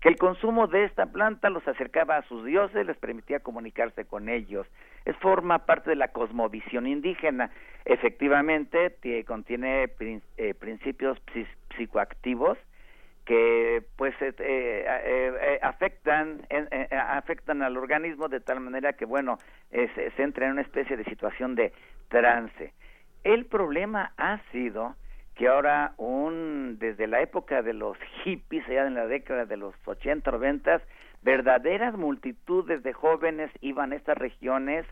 [0.00, 4.28] que el consumo de esta planta los acercaba a sus dioses, les permitía comunicarse con
[4.28, 4.66] ellos.
[5.04, 7.50] Es forma parte de la cosmovisión indígena.
[7.84, 9.90] Efectivamente, contiene
[10.36, 11.18] eh, principios
[11.76, 12.58] psicoactivos
[13.28, 16.40] que pues eh, eh, afectan
[16.90, 19.38] afectan al organismo de tal manera que bueno
[19.70, 21.74] se entra en una especie de situación de
[22.08, 22.72] trance
[23.24, 24.96] el problema ha sido
[25.34, 29.74] que ahora un desde la época de los hippies allá en la década de los
[29.84, 30.80] 80 90
[31.20, 34.86] verdaderas multitudes de jóvenes iban a estas regiones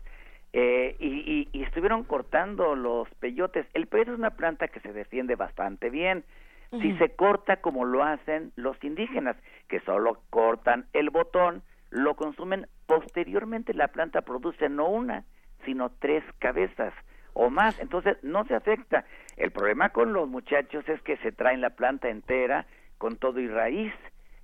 [0.53, 3.65] eh, y, y, estuvieron cortando los peyotes.
[3.73, 6.23] El peyote es una planta que se defiende bastante bien.
[6.71, 9.37] Si se corta como lo hacen los indígenas,
[9.69, 15.23] que solo cortan el botón, lo consumen, posteriormente la planta produce no una,
[15.65, 16.93] sino tres cabezas
[17.33, 19.05] o más, entonces no se afecta.
[19.37, 22.65] El problema con los muchachos es que se traen la planta entera
[22.97, 23.93] con todo y raíz.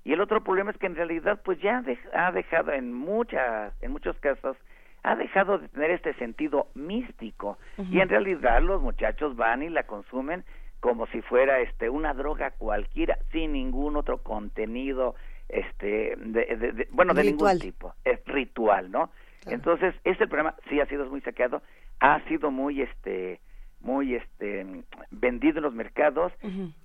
[0.06, 3.92] Y el otro problema es que en realidad pues ya ha dejado en muchas en
[3.92, 4.58] muchos casos
[5.04, 9.84] ha dejado de tener este sentido místico y en realidad los muchachos van y la
[9.84, 10.46] consumen
[10.84, 15.16] como si fuera este una droga cualquiera sin ningún otro contenido
[15.48, 17.94] este de, bueno de ningún tipo.
[18.04, 19.10] Es ritual no
[19.46, 21.62] entonces ese programa sí ha sido muy saqueado
[22.02, 23.40] ha sido muy este
[23.80, 26.34] muy este vendido en los mercados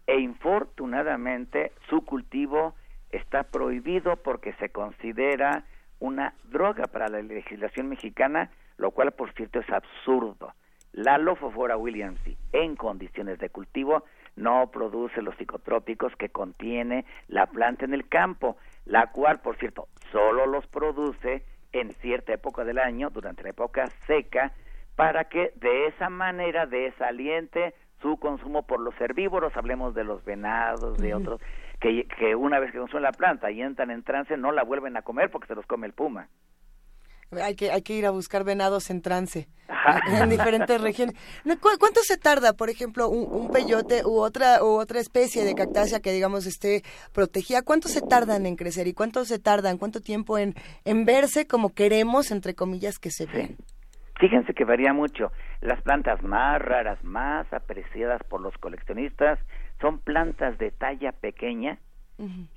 [0.07, 2.75] e infortunadamente su cultivo
[3.11, 5.65] está prohibido porque se considera
[5.99, 10.53] una droga para la legislación mexicana, lo cual por cierto es absurdo.
[10.93, 14.05] La Lofofora williamsi en condiciones de cultivo
[14.37, 19.89] no produce los psicotrópicos que contiene la planta en el campo, la cual por cierto
[20.13, 24.53] solo los produce en cierta época del año, durante la época seca,
[24.97, 30.99] para que de esa manera desaliente su consumo por los herbívoros, hablemos de los venados,
[30.99, 31.41] de otros,
[31.81, 34.97] que, que una vez que consumen la planta y entran en trance no la vuelven
[34.97, 36.29] a comer porque se los come el puma.
[37.31, 39.49] Hay que, hay que ir a buscar venados en trance
[40.07, 41.15] en diferentes regiones.
[41.61, 46.13] ¿Cuánto se tarda, por ejemplo, un, peyote u otra u otra especie de cactácea que
[46.13, 47.63] digamos esté protegida?
[47.63, 50.55] ¿Cuánto se tardan en crecer y cuánto se tardan, cuánto tiempo en,
[50.85, 53.57] en verse como queremos, entre comillas, que se ven?
[54.19, 55.31] Fíjense que varía mucho.
[55.61, 59.39] Las plantas más raras, más apreciadas por los coleccionistas,
[59.81, 61.79] son plantas de talla pequeña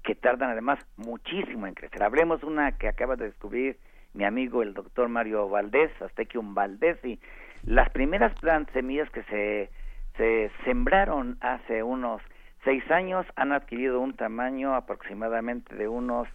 [0.04, 2.02] que tardan además muchísimo en crecer.
[2.02, 3.78] Hablemos de una que acaba de descubrir
[4.14, 7.20] mi amigo el doctor Mario Valdés, Aztequium Valdés, y
[7.64, 9.70] las primeras plantas, semillas que se,
[10.18, 12.22] se sembraron hace unos
[12.64, 16.28] seis años han adquirido un tamaño aproximadamente de unos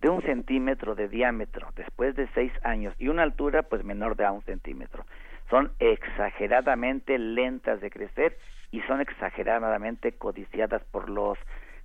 [0.00, 4.26] de un centímetro de diámetro después de seis años y una altura pues menor de
[4.26, 5.06] a un centímetro.
[5.48, 8.36] Son exageradamente lentas de crecer
[8.70, 11.38] y son exageradamente codiciadas por los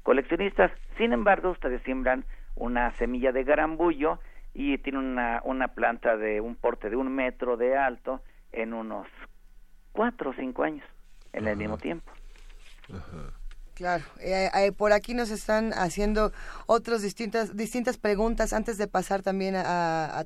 [0.04, 0.72] coleccionistas.
[0.98, 2.26] Sin embargo, ustedes siembran
[2.56, 4.20] una semilla de garambullo
[4.54, 8.22] y tiene una, una planta de un porte de un metro de alto
[8.52, 9.08] en unos
[9.92, 10.86] cuatro o cinco años
[11.34, 12.12] en el mismo tiempo.
[13.74, 16.34] Claro, eh, eh, por aquí nos están haciendo
[16.68, 20.26] otras distintas distintas preguntas antes de pasar también a, a,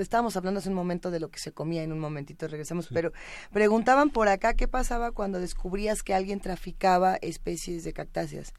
[0.00, 3.12] estábamos hablando hace un momento de lo que se comía en un momentito regresamos, pero
[3.52, 8.54] preguntaban por acá qué pasaba cuando descubrías que alguien traficaba especies de cactáceas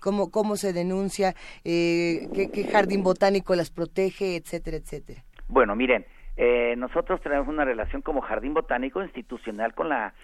[0.00, 1.34] cómo, cómo se denuncia,
[1.64, 5.22] eh, qué, jardín botánico las protege, etcétera, etcétera.
[5.48, 6.04] Bueno, miren,
[6.36, 10.14] eh, nosotros tenemos una relación como jardín botánico institucional con la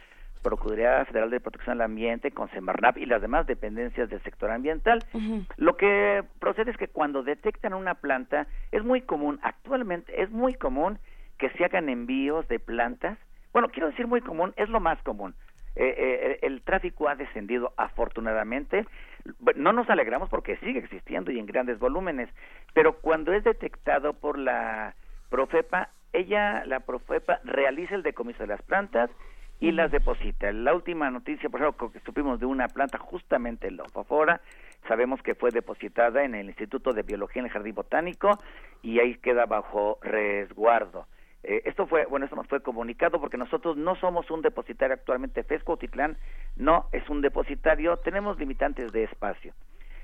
[0.43, 5.05] Procuraduría Federal de Protección del Ambiente, con Semarnap y las demás dependencias del sector ambiental.
[5.57, 10.55] Lo que procede es que cuando detectan una planta, es muy común, actualmente es muy
[10.55, 11.01] común
[11.39, 13.18] que se hagan envíos de plantas.
[13.53, 15.35] Bueno, quiero decir muy común, es lo más común.
[15.77, 18.87] Eh, eh, el tráfico ha descendido afortunadamente.
[19.57, 22.31] No nos alegramos porque sigue existiendo y en grandes volúmenes,
[22.72, 24.95] pero cuando es detectado por la
[25.29, 29.11] Profepa, ella, la Profepa, realiza el decomiso de las plantas
[29.61, 30.51] y las deposita.
[30.53, 34.41] La última noticia, por ejemplo, que supimos de una planta justamente en Lofofora,
[34.89, 38.39] sabemos que fue depositada en el Instituto de Biología en el Jardín Botánico
[38.83, 41.07] y ahí queda bajo resguardo.
[41.49, 45.44] Eh, esto fue, bueno, esto nos fue comunicado porque nosotros no somos un depositario actualmente,
[45.44, 46.18] Fesco Titlán
[46.57, 49.55] no es un depositario, tenemos limitantes de espacio.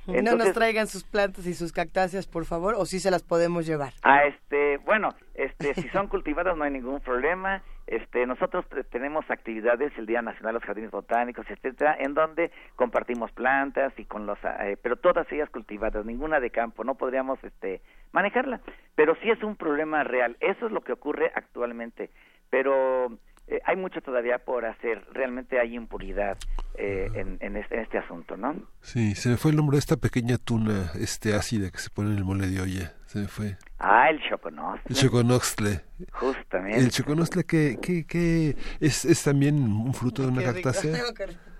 [0.06, 3.66] no nos traigan sus plantas y sus cactáceas, por favor, o si se las podemos
[3.66, 3.92] llevar.
[4.04, 7.64] Ah, este, bueno, este, si son cultivadas no hay ningún problema.
[7.86, 13.32] Este, nosotros tenemos actividades el Día Nacional de los Jardines Botánicos, etcétera, en donde compartimos
[13.32, 17.82] plantas y con los, eh, pero todas ellas cultivadas, ninguna de campo, no podríamos, este,
[18.12, 18.60] manejarla.
[18.94, 20.36] Pero sí es un problema real.
[20.40, 22.10] Eso es lo que ocurre actualmente.
[22.50, 23.18] Pero
[23.52, 25.04] eh, hay mucho todavía por hacer.
[25.12, 26.38] Realmente hay impunidad
[26.74, 28.56] eh, en, este, asunto, ¿no?
[28.80, 32.12] Sí, se me fue el nombre de esta pequeña tuna este ácida que se pone
[32.12, 32.94] en el mole de olla.
[33.04, 33.58] Se me fue.
[33.78, 34.82] Ah, el choconostle.
[34.88, 35.80] El choconostle.
[36.12, 36.78] Justamente.
[36.78, 40.96] El choconostle que, que, que es, es también un fruto de una cactácea.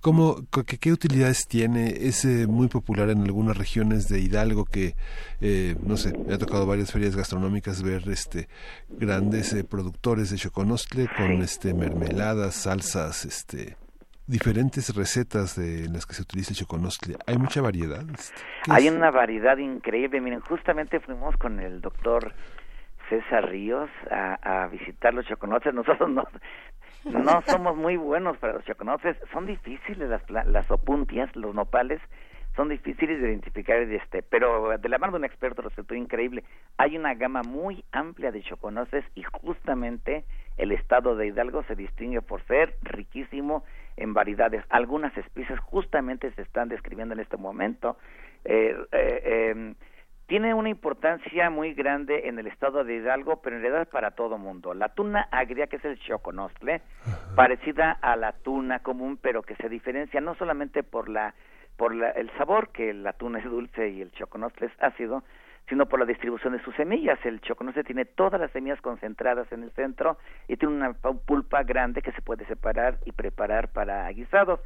[0.00, 0.36] ¿Cómo,
[0.80, 1.88] qué, utilidades tiene?
[1.90, 4.94] Es eh, muy popular en algunas regiones de Hidalgo que,
[5.42, 8.48] eh, no sé, me ha tocado varias ferias gastronómicas ver este
[8.88, 13.76] grandes eh, productores de choconostle con este mermeladas, salsas, este
[14.26, 17.16] diferentes recetas de en las que se utiliza el choconostle.
[17.26, 18.02] ¿Hay mucha variedad?
[18.10, 18.40] Este,
[18.70, 20.20] Hay una variedad increíble.
[20.22, 22.32] Miren, justamente fuimos con el doctor
[23.10, 25.74] César Ríos a, a visitar los choconostles.
[25.74, 26.28] Nosotros nos,
[27.04, 32.00] no somos muy buenos para los choconoces, son difíciles las, las opuntias, los nopales,
[32.56, 36.44] son difíciles de identificar este, pero de la mano de un experto resultó increíble.
[36.78, 40.24] Hay una gama muy amplia de choconoces y justamente
[40.58, 43.64] el estado de Hidalgo se distingue por ser riquísimo
[43.96, 44.64] en variedades.
[44.68, 47.96] Algunas especies justamente se están describiendo en este momento.
[48.44, 49.74] Eh, eh, em,
[50.30, 54.38] tiene una importancia muy grande en el estado de Hidalgo, pero en realidad para todo
[54.38, 54.74] mundo.
[54.74, 56.82] La tuna agria, que es el choconostle,
[57.34, 61.34] parecida a la tuna común, pero que se diferencia no solamente por la
[61.76, 65.24] por el sabor, que el atún es dulce y el choconostle es ácido,
[65.68, 67.18] sino por la distribución de sus semillas.
[67.24, 72.02] El choconostle tiene todas las semillas concentradas en el centro y tiene una pulpa grande
[72.02, 74.60] que se puede separar y preparar para guisados.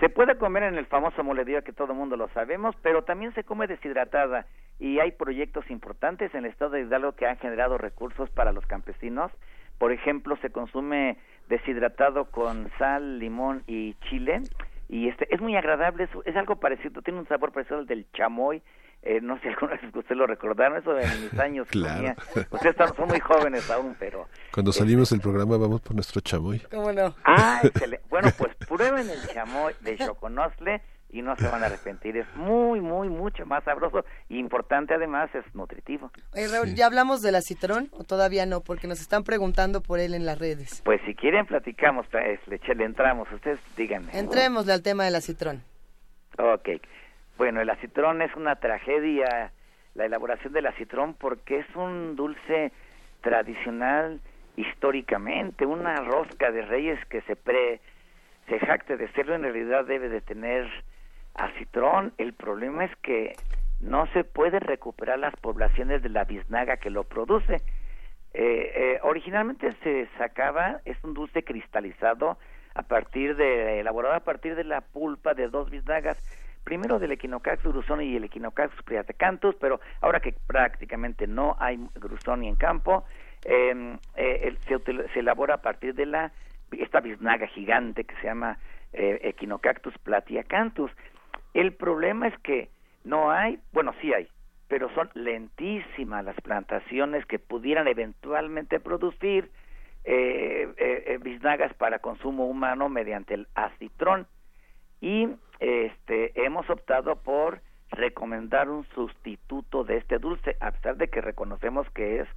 [0.00, 3.34] Se puede comer en el famoso moledío que todo el mundo lo sabemos, pero también
[3.34, 4.46] se come deshidratada
[4.78, 8.64] y hay proyectos importantes en el estado de Hidalgo que han generado recursos para los
[8.66, 9.30] campesinos.
[9.78, 11.18] Por ejemplo, se consume
[11.48, 14.42] deshidratado con sal, limón y chile
[14.88, 18.10] y este es muy agradable, es, es algo parecido, tiene un sabor parecido al del
[18.12, 18.62] chamoy
[19.02, 21.68] eh, no sé alguna vez que usted lo recordaron, eso en mis años.
[21.68, 22.14] claro.
[22.50, 24.26] Ustedes son muy jóvenes aún, pero...
[24.52, 26.60] Cuando salimos del programa vamos por nuestro chamoy.
[26.70, 27.14] ¿Cómo no?
[27.24, 28.04] Ah, excelente.
[28.08, 32.18] Bueno, pues prueben el chamoy de Choconosle y no se van a arrepentir.
[32.18, 36.10] Es muy, muy, mucho más sabroso y importante además, es nutritivo.
[36.34, 38.60] Raúl, ¿ya hablamos del acitrón o todavía no?
[38.60, 40.82] Porque nos están preguntando por él en las redes.
[40.84, 43.26] Pues si quieren platicamos, pues, le, le entramos.
[43.32, 44.10] Ustedes díganme.
[44.12, 45.62] Entrémosle al tema del acitrón.
[46.38, 46.68] Ok.
[47.38, 49.52] Bueno, el acitrón es una tragedia,
[49.94, 52.72] la elaboración del acitrón, porque es un dulce
[53.20, 54.20] tradicional
[54.56, 57.80] históricamente, una rosca de reyes que se pre
[58.48, 60.66] se jacte de serlo, en realidad debe de tener
[61.34, 62.12] acitrón.
[62.18, 63.36] El problema es que
[63.80, 67.54] no se puede recuperar las poblaciones de la biznaga que lo produce.
[68.34, 72.36] Eh, eh, originalmente se sacaba, es un dulce cristalizado
[72.74, 76.18] a partir de, elaborado a partir de la pulpa de dos biznagas
[76.68, 82.46] primero del Equinocax grusoni y el Equinocax priatecanthus, pero ahora que prácticamente no hay grusoni
[82.46, 83.06] en campo,
[83.46, 86.30] em, eh, se, elabora a partir de la
[86.72, 88.58] esta biznaga gigante que se llama
[88.92, 90.90] eh, Equinocactus platiacanthus.
[91.54, 92.68] El problema es que
[93.02, 94.28] no hay, bueno, sí hay,
[94.68, 99.50] pero son lentísimas las plantaciones que pudieran eventualmente producir
[100.04, 104.26] eh, eh biznagas para consumo humano mediante el acitrón
[105.00, 105.28] y
[105.60, 111.88] este, hemos optado por recomendar un sustituto de este dulce, a pesar de que reconocemos
[111.90, 112.28] que es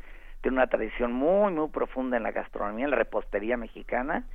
[0.43, 4.25] de una tradición muy, muy profunda en la gastronomía, en la repostería mexicana,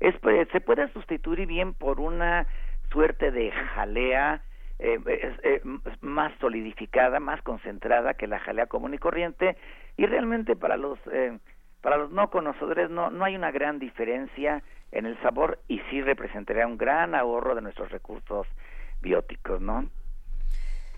[0.00, 2.46] es, pues, se puede sustituir bien por una
[2.90, 4.42] suerte de jalea
[4.78, 4.98] eh,
[5.42, 5.62] eh,
[6.02, 9.56] más solidificada, más concentrada que la jalea común y corriente,
[9.96, 11.38] y realmente para los, eh,
[11.80, 14.62] para los no conocedores no, no hay una gran diferencia
[14.92, 18.46] en el sabor y sí representaría un gran ahorro de nuestros recursos
[19.00, 19.88] bióticos, ¿no?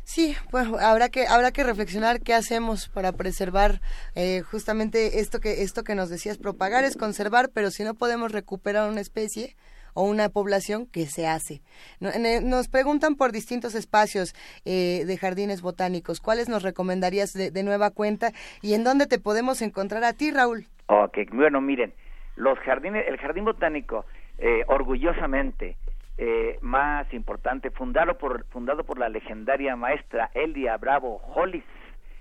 [0.04, 3.82] Sí, pues habrá que habrá que reflexionar qué hacemos para preservar
[4.14, 8.32] eh, justamente esto que esto que nos decías propagar es conservar, pero si no podemos
[8.32, 9.54] recuperar una especie
[9.94, 11.60] o una población, ¿qué se hace?
[12.00, 14.34] Nos preguntan por distintos espacios
[14.64, 16.20] eh, de jardines botánicos.
[16.20, 18.32] ¿Cuáles nos recomendarías de, de, nueva cuenta
[18.62, 20.66] y en dónde te podemos encontrar a ti, Raúl?
[20.86, 21.92] Ok, bueno, miren,
[22.36, 24.06] los jardines, el jardín botánico,
[24.38, 25.76] eh, orgullosamente
[26.16, 31.64] eh, más importante, fundado por, fundado por la legendaria maestra Elia Bravo Hollis,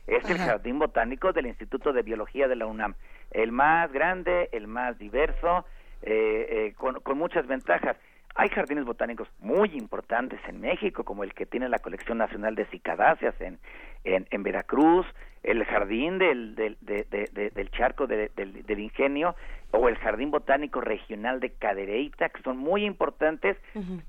[0.07, 2.95] es el jardín botánico del Instituto de Biología de la UNAM,
[3.31, 5.65] el más grande, el más diverso,
[6.01, 7.97] eh, con, con muchas ventajas.
[8.35, 12.65] Hay jardines botánicos muy importantes en México, como el que tiene la Colección Nacional de
[12.65, 13.57] Cicadáceas en,
[14.03, 15.05] en, en Veracruz,
[15.43, 19.35] el jardín del, del, del charco del, del, ingenio
[19.71, 23.57] o el jardín botánico regional de Cadereyta, que son muy importantes,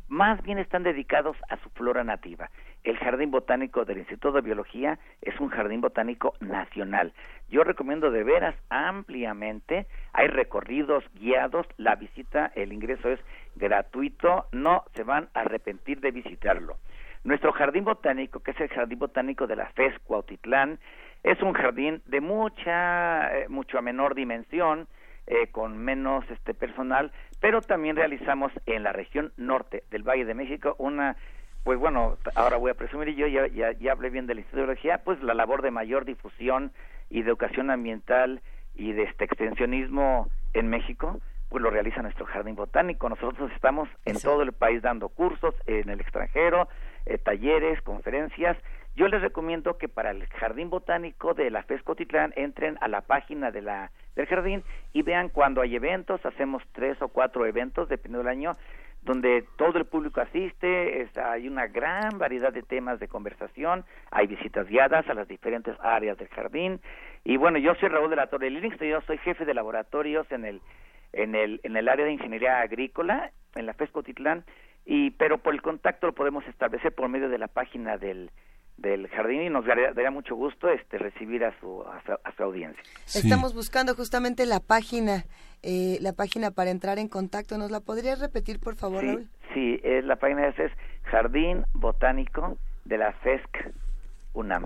[0.09, 2.51] más bien están dedicados a su flora nativa.
[2.83, 7.13] El jardín botánico del Instituto de Biología es un jardín botánico nacional.
[7.51, 13.21] Yo recomiendo de veras ampliamente, hay recorridos guiados, la visita, el ingreso es
[13.55, 16.79] gratuito, no se van a arrepentir de visitarlo.
[17.25, 20.79] Nuestro jardín botánico, que es el jardín botánico de la FES Cuautitlán,
[21.23, 24.87] es un jardín de mucha, eh, mucho a menor dimensión,
[25.27, 30.33] eh, con menos este personal, pero también realizamos en la región norte del Valle de
[30.35, 31.17] México una,
[31.65, 34.99] pues bueno, ahora voy a presumir y yo ya, ya, ya hablé bien de la
[35.05, 36.73] pues la labor de mayor difusión
[37.11, 38.41] y de educación ambiental
[38.75, 43.09] y de este extensionismo en México, pues lo realiza nuestro jardín botánico.
[43.09, 46.69] Nosotros estamos en todo el país dando cursos en el extranjero,
[47.09, 48.57] eh, talleres, conferencias
[48.99, 53.03] yo les recomiendo que para el jardín botánico de la FES Cotitlán entren a la
[53.03, 57.89] página de la, del jardín y vean cuando hay eventos, hacemos tres o cuatro eventos,
[57.89, 58.57] dependiendo del año,
[59.03, 64.67] donde todo el público asiste, hay una gran variedad de temas de conversación, hay visitas
[64.67, 66.81] guiadas a las diferentes áreas del jardín.
[67.23, 70.45] Y bueno, yo soy Raúl de la Torre Linux, yo soy jefe de laboratorios en
[70.45, 70.61] el,
[71.13, 74.45] en el, en el área de ingeniería agrícola, en la FES Cotitlán,
[74.91, 78.31] y, pero por el contacto lo podemos establecer por medio de la página del
[78.79, 82.81] del jardín y nos daría, mucho gusto este recibir a su, a su, audiencia.
[83.07, 85.25] Estamos buscando justamente la página,
[85.65, 87.59] eh, la página para entrar en contacto.
[87.59, 90.71] ¿Nos la podrías repetir, por favor, sí, Sí, es, la página es, es
[91.03, 93.73] Jardín Botánico de la FESC
[94.35, 94.65] UNAM.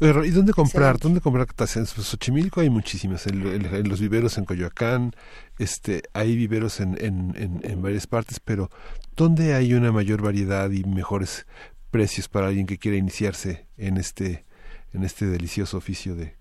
[0.00, 0.98] ¿Y dónde comprar?
[0.98, 1.48] ¿Dónde comprar?
[1.74, 5.12] En Xochimilco hay muchísimas, en, los viveros en Coyoacán,
[5.58, 8.70] este, hay viveros en, en, en, varias partes, pero
[9.16, 11.46] ¿dónde hay una mayor variedad y mejores
[11.90, 14.44] precios para alguien que quiera iniciarse en este,
[14.92, 16.37] en este delicioso oficio de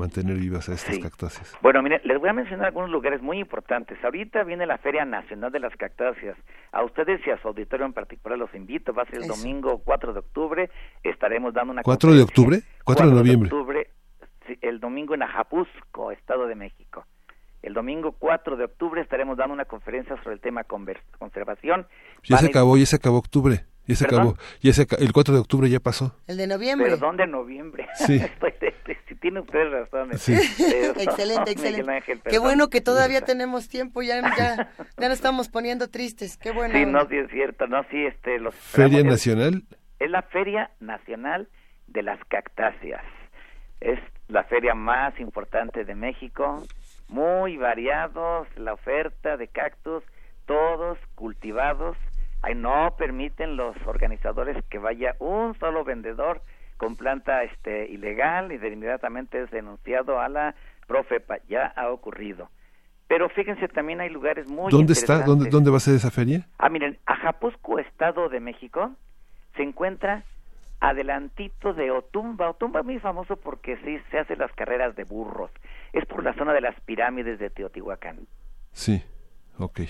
[0.00, 1.56] mantener vivas a estas cactáceas?
[1.62, 3.98] Bueno, mire, les voy a mencionar algunos lugares muy importantes.
[4.02, 6.36] Ahorita viene la Feria Nacional de las Cactáceas.
[6.72, 8.92] A ustedes y a su auditorio en particular los invito.
[8.92, 10.70] Va a ser el domingo 4 de octubre.
[11.02, 12.62] Estaremos dando una ¿4 de octubre?
[12.84, 13.48] 4, de noviembre.
[13.48, 13.90] De octubre,
[14.60, 17.04] el domingo en Ajapusco, Estado de México.
[17.62, 21.86] El domingo 4 de octubre estaremos dando una conferencia sobre el tema conservación.
[22.24, 23.66] Ya se acabó, ya se acabó octubre.
[23.90, 24.36] Ya se acabó.
[24.60, 26.14] Ya se el 4 de octubre ya pasó.
[26.28, 26.90] El de noviembre.
[26.90, 27.88] Perdón, de noviembre.
[28.06, 28.20] Sí.
[29.20, 30.16] tiene usted razón.
[30.18, 30.34] Sí.
[30.34, 32.20] excelente, excelente.
[32.28, 36.36] Qué bueno que todavía tenemos tiempo, ya, ya, ya nos estamos poniendo tristes.
[36.36, 36.74] Qué bueno.
[36.74, 37.66] Sí, no, sí es cierto.
[37.66, 39.64] No, sí, este, los ¿Feria Nacional?
[39.98, 41.48] Es la Feria Nacional
[41.88, 43.04] de las Cactáceas.
[43.80, 46.62] Es la feria más importante de México.
[47.08, 50.04] Muy variados, la oferta de cactus,
[50.46, 51.96] todos cultivados
[52.42, 56.40] Ahí no permiten los organizadores que vaya un solo vendedor
[56.76, 60.54] con planta este ilegal y de inmediatamente es denunciado a la
[60.86, 61.36] Profepa.
[61.48, 62.48] Ya ha ocurrido.
[63.06, 65.22] Pero fíjense, también hay lugares muy ¿Dónde está?
[65.22, 66.46] ¿Dónde, ¿Dónde va a ser esa feria?
[66.58, 68.92] Ah, miren, Ajapusco, Estado de México,
[69.56, 70.24] se encuentra
[70.80, 72.50] adelantito de Otumba.
[72.50, 75.50] Otumba es muy famoso porque sí se hacen las carreras de burros.
[75.92, 78.26] Es por la zona de las pirámides de Teotihuacán.
[78.72, 79.02] Sí,
[79.58, 79.80] ok.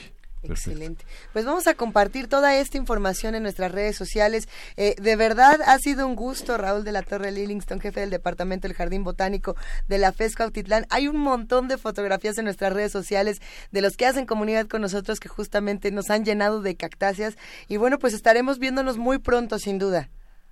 [0.42, 1.04] Excelente.
[1.32, 4.48] Pues vamos a compartir toda esta información en nuestras redes sociales.
[4.76, 8.66] Eh, de verdad ha sido un gusto, Raúl de la Torre Lillingston, jefe del Departamento
[8.66, 9.54] del Jardín Botánico
[9.88, 10.86] de la FESCO Autitlán.
[10.90, 14.80] Hay un montón de fotografías en nuestras redes sociales de los que hacen comunidad con
[14.80, 17.36] nosotros que justamente nos han llenado de cactáceas.
[17.68, 20.08] Y bueno, pues estaremos viéndonos muy pronto, sin duda.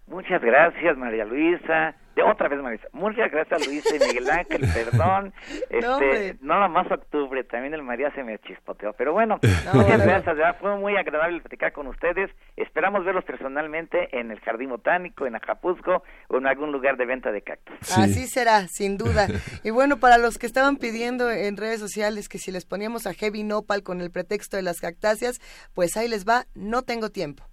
[0.06, 1.94] Muchas gracias, María Luisa.
[2.26, 4.62] Otra vez, María Muchas gracias, Luisa y Miguel Ángel.
[4.74, 5.32] Perdón.
[5.70, 8.92] Este, no, nada más octubre, también el María se me chispoteó.
[8.94, 9.38] Pero bueno,
[9.72, 10.36] muchas gracias.
[10.60, 12.30] Fue muy agradable platicar con ustedes.
[12.56, 17.30] Esperamos verlos personalmente en el Jardín Botánico, en Acapuzco o en algún lugar de venta
[17.32, 17.76] de cactus.
[17.96, 19.26] Así será, sin duda.
[19.64, 23.14] y bueno, para los que estaban pidiendo en redes sociales que si les poníamos a
[23.14, 25.40] Heavy Nopal con el pretexto de las cactáceas,
[25.74, 27.44] pues ahí les va, no tengo tiempo.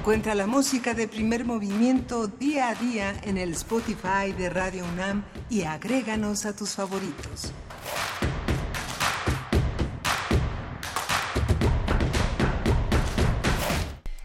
[0.00, 5.26] Encuentra la música de primer movimiento día a día en el Spotify de Radio UNAM
[5.50, 7.52] y agréganos a tus favoritos.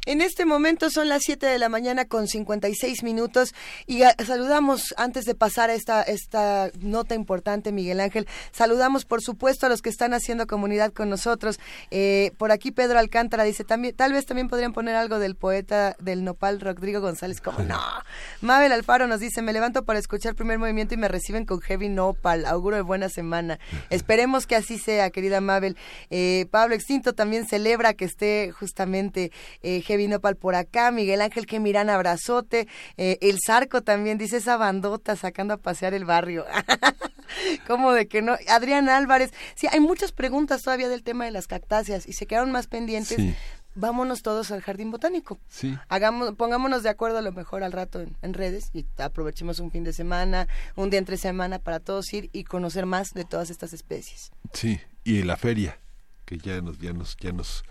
[0.07, 3.53] En este momento son las 7 de la mañana con 56 minutos
[3.87, 9.65] y saludamos, antes de pasar a esta, esta nota importante, Miguel Ángel, saludamos por supuesto
[9.65, 11.59] a los que están haciendo comunidad con nosotros.
[11.91, 15.95] Eh, por aquí Pedro Alcántara dice, también, tal vez también podrían poner algo del poeta
[15.99, 17.79] del nopal Rodrigo González, como no.
[18.41, 21.89] Mabel Alfaro nos dice, me levanto para escuchar primer movimiento y me reciben con heavy
[21.89, 23.59] nopal, auguro de buena semana.
[23.89, 25.77] Esperemos que así sea, querida Mabel.
[26.09, 29.31] Eh, Pablo Extinto también celebra que esté justamente
[29.61, 32.67] eh, Vino Nopal por acá, Miguel Ángel que miran abrazote,
[32.97, 36.45] eh, el Zarco también dice esa bandota sacando a pasear el barrio.
[37.67, 38.35] ¿Cómo de que no?
[38.49, 42.51] Adrián Álvarez, sí, hay muchas preguntas todavía del tema de las cactáceas y se quedaron
[42.51, 43.35] más pendientes.
[43.77, 45.37] Vámonos todos al jardín botánico.
[45.49, 45.77] Sí.
[45.89, 49.69] Hagamos, pongámonos de acuerdo a lo mejor al rato en, en, redes y aprovechemos un
[49.69, 53.49] fin de semana, un día entre semana para todos ir y conocer más de todas
[53.49, 54.31] estas especies.
[54.53, 55.77] Sí, y la feria,
[56.23, 57.65] que ya nos, ya nos, ya nos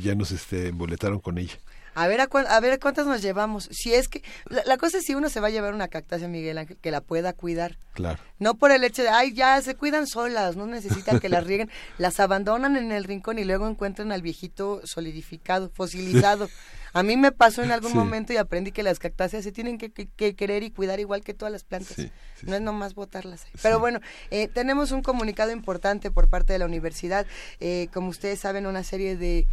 [0.00, 1.58] ya nos este, emboletaron con ella.
[1.98, 3.68] A ver, a, ver cuántas nos llevamos.
[3.72, 6.56] Si es que la, cosa es si uno se va a llevar una cactácea, Miguel
[6.56, 7.76] Ángel, que la pueda cuidar.
[7.92, 8.20] Claro.
[8.38, 11.68] No por el hecho de, ay, ya se cuidan solas, no necesitan que las rieguen,
[11.98, 16.48] las abandonan en el rincón y luego encuentran al viejito solidificado, fosilizado.
[16.92, 19.90] A mí me pasó en algún momento y aprendí que las cactáceas se tienen que,
[19.90, 21.98] querer y cuidar igual que todas las plantas.
[22.42, 23.52] no es nomás botarlas ahí.
[23.62, 27.26] Pero bueno, eh, tenemos un comunicado importante por parte de la universidad.
[27.60, 29.46] Eh, como ustedes saben, una serie de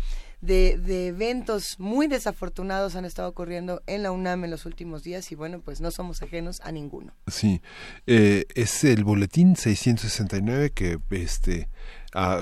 [0.45, 5.35] de, eventos muy desafortunados han estado ocurriendo en la UNAM en los últimos días y
[5.35, 7.13] bueno, pues no somos ajenos a ninguno.
[7.27, 7.61] Sí,
[8.07, 11.69] eh, es el boletín 669 que este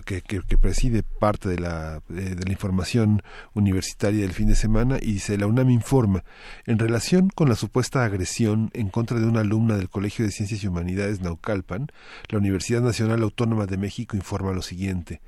[0.06, 3.24] que, que, preside parte de la, de, la información
[3.54, 6.24] universitaria del fin de semana y dice la UNAM informa
[6.68, 10.64] en relación con la supuesta agresión en contra de una alumna del Colegio de Ciencias
[10.64, 11.88] y Humanidades Naucalpan,
[12.30, 15.22] la Universidad Nacional Autónoma de México informa lo siguiente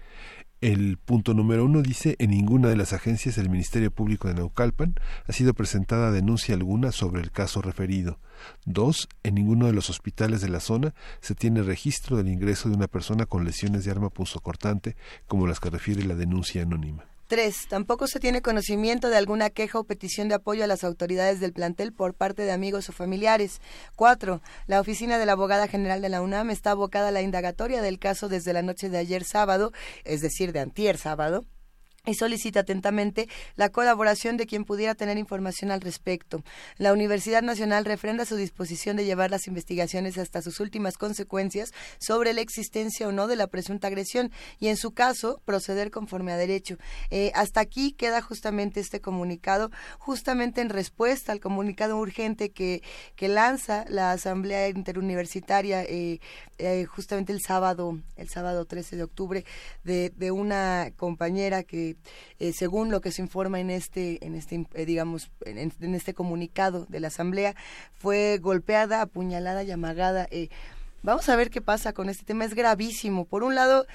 [0.61, 4.95] el punto número uno dice, en ninguna de las agencias del Ministerio Público de Naucalpan
[5.27, 8.19] ha sido presentada denuncia alguna sobre el caso referido.
[8.65, 12.75] Dos, en ninguno de los hospitales de la zona se tiene registro del ingreso de
[12.75, 14.95] una persona con lesiones de arma punzocortante,
[15.27, 17.05] como las que refiere la denuncia anónima.
[17.27, 21.39] Tres, tampoco se tiene conocimiento de alguna queja o petición de apoyo a las autoridades
[21.39, 23.61] del plantel por parte de amigos o familiares.
[23.95, 27.81] Cuatro, la oficina de la abogada general de la UNAM está abocada a la indagatoria
[27.81, 29.71] del caso desde la noche de ayer sábado,
[30.03, 31.45] es decir, de antier sábado,
[32.05, 36.43] y solicita atentamente la colaboración de quien pudiera tener información al respecto.
[36.77, 42.33] La Universidad Nacional refrenda su disposición de llevar las investigaciones hasta sus últimas consecuencias sobre
[42.33, 46.37] la existencia o no de la presunta agresión y, en su caso, proceder conforme a
[46.37, 46.77] derecho.
[47.09, 52.81] Eh, hasta aquí queda justamente este comunicado, justamente en respuesta al comunicado urgente que,
[53.15, 56.19] que lanza la Asamblea Interuniversitaria eh,
[56.57, 59.45] eh, justamente el sábado, el sábado 13 de octubre,
[59.83, 61.94] de, de una compañera que
[62.39, 66.85] eh, según lo que se informa en este, en este eh, digamos, en, este comunicado
[66.89, 67.55] de la Asamblea,
[67.93, 70.27] fue golpeada, apuñalada y amagada.
[70.31, 70.49] Eh,
[71.03, 72.45] vamos a ver qué pasa con este tema.
[72.45, 73.25] Es gravísimo.
[73.25, 73.85] Por un lado,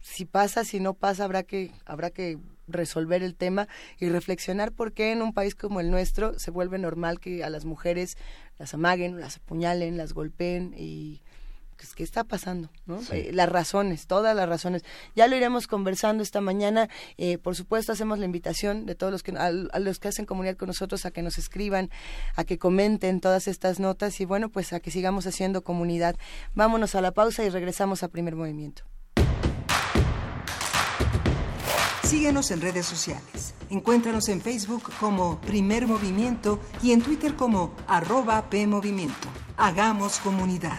[0.00, 2.38] si pasa, si no pasa, habrá que, habrá que
[2.68, 3.68] resolver el tema
[3.98, 7.50] y reflexionar por qué en un país como el nuestro se vuelve normal que a
[7.50, 8.16] las mujeres
[8.58, 11.22] las amaguen, las apuñalen, las golpeen y
[11.76, 12.70] pues, ¿qué está pasando?
[12.86, 13.00] ¿no?
[13.12, 14.84] Eh, las razones, todas las razones.
[15.14, 16.88] Ya lo iremos conversando esta mañana.
[17.18, 20.56] Eh, por supuesto, hacemos la invitación de todos los que, a, los que hacen comunidad
[20.56, 21.90] con nosotros a que nos escriban,
[22.34, 26.16] a que comenten todas estas notas y bueno, pues a que sigamos haciendo comunidad.
[26.54, 28.82] Vámonos a la pausa y regresamos a primer movimiento.
[32.06, 33.54] Síguenos en redes sociales.
[33.68, 39.28] Encuéntranos en Facebook como Primer Movimiento y en Twitter como arroba PMovimiento.
[39.56, 40.78] Hagamos comunidad.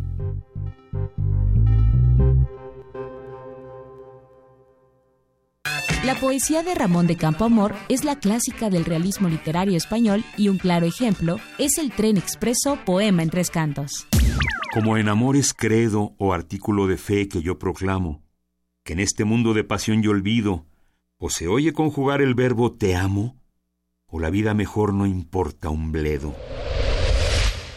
[6.05, 10.57] La poesía de Ramón de Campoamor es la clásica del realismo literario español y un
[10.57, 14.07] claro ejemplo es el Tren Expreso Poema en tres cantos.
[14.73, 18.23] Como en amores credo o artículo de fe que yo proclamo,
[18.83, 20.65] que en este mundo de pasión y olvido,
[21.19, 23.39] o se oye conjugar el verbo te amo,
[24.07, 26.33] o la vida mejor no importa un bledo.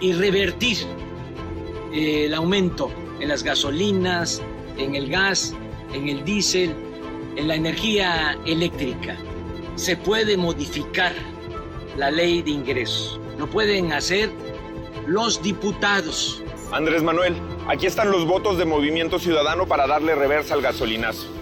[0.00, 0.76] y revertir
[1.92, 4.40] eh, el aumento en las gasolinas,
[4.78, 5.56] en el gas,
[5.92, 6.72] en el diésel,
[7.34, 9.16] en la energía eléctrica.
[9.74, 11.14] Se puede modificar
[11.96, 13.18] la ley de ingresos.
[13.36, 14.30] Lo pueden hacer
[15.08, 16.44] los diputados.
[16.70, 17.34] Andrés Manuel,
[17.66, 21.41] aquí están los votos de Movimiento Ciudadano para darle reversa al gasolinazo.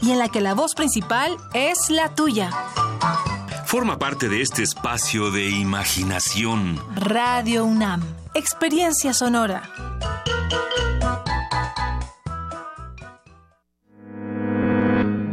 [0.00, 2.50] y en la que la voz principal es la tuya.
[3.66, 6.80] Forma parte de este espacio de imaginación.
[6.94, 8.02] Radio UNAM,
[8.34, 9.62] experiencia sonora.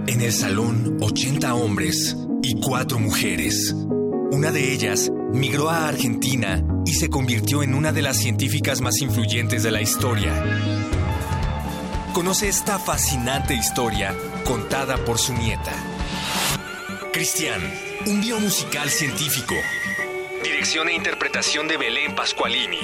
[0.08, 3.74] En el salón, 80 hombres y 4 mujeres.
[4.32, 8.98] Una de ellas migró a Argentina y se convirtió en una de las científicas más
[9.00, 10.34] influyentes de la historia.
[12.14, 14.14] Conoce esta fascinante historia
[14.46, 15.74] contada por su nieta.
[17.12, 17.62] Cristian,
[18.06, 19.56] un biomusical científico.
[20.44, 22.80] Dirección e interpretación de Belén Pascualini.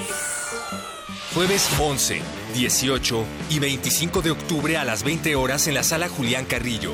[1.34, 2.22] Jueves 11,
[2.56, 6.94] 18 y 25 de octubre a las 20 horas en la sala Julián Carrillo.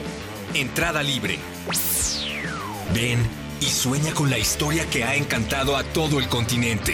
[0.53, 1.39] Entrada libre.
[2.93, 3.19] Ven
[3.61, 6.93] y sueña con la historia que ha encantado a todo el continente.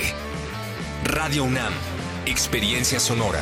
[1.03, 1.73] Radio UNAM,
[2.25, 3.41] Experiencia Sonora.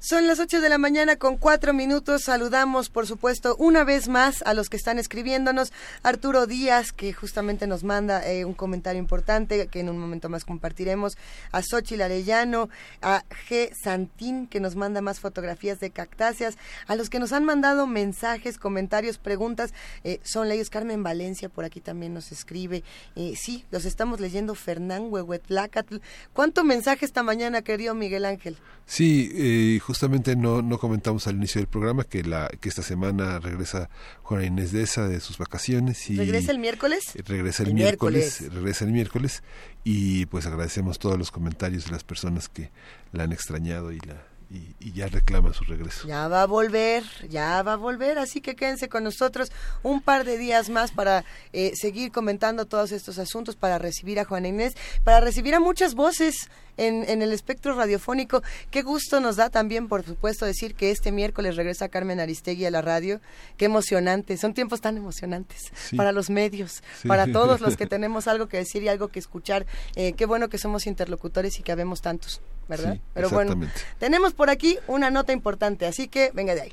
[0.00, 2.22] Son las 8 de la mañana con cuatro minutos.
[2.22, 5.72] Saludamos, por supuesto, una vez más a los que están escribiéndonos.
[6.04, 10.44] Arturo Díaz, que justamente nos manda eh, un comentario importante que en un momento más
[10.44, 11.18] compartiremos.
[11.50, 12.68] A Xochitl Arellano,
[13.02, 13.72] a G.
[13.74, 16.58] Santín, que nos manda más fotografías de cactáceas.
[16.86, 19.74] A los que nos han mandado mensajes, comentarios, preguntas.
[20.04, 22.84] Eh, son leyes Carmen Valencia, por aquí también nos escribe.
[23.16, 24.54] Eh, sí, los estamos leyendo.
[24.54, 25.96] Fernán Huehuetlacatl.
[26.34, 28.56] ¿Cuánto mensaje esta mañana, querido Miguel Ángel?
[28.86, 33.88] Sí, justamente no, no comentamos al inicio del programa que la que esta semana regresa
[34.22, 38.84] Juana Inés de esa de sus vacaciones y regresa el miércoles regresa el, miércoles, regresa
[38.84, 39.42] el miércoles
[39.84, 42.70] y pues agradecemos todos los comentarios de las personas que
[43.12, 46.08] la han extrañado y la y, ya reclama su regreso.
[46.08, 50.24] Ya va a volver, ya va a volver, así que quédense con nosotros un par
[50.24, 54.74] de días más para eh, seguir comentando todos estos asuntos, para recibir a Juana Inés,
[55.04, 58.42] para recibir a muchas voces en, en, el espectro radiofónico.
[58.70, 62.70] Qué gusto nos da también, por supuesto, decir que este miércoles regresa Carmen Aristegui a
[62.70, 63.20] la radio.
[63.56, 65.96] Qué emocionante, son tiempos tan emocionantes Sí.
[65.96, 67.08] para los medios, Sí.
[67.08, 69.66] para todos los que tenemos algo que decir y algo que escuchar.
[69.94, 72.94] Eh, qué bueno que somos interlocutores y que habemos tantos, ¿verdad?
[72.94, 73.58] Sí, Pero bueno,
[73.98, 76.72] tenemos por aquí una nota importante, así que venga de ahí.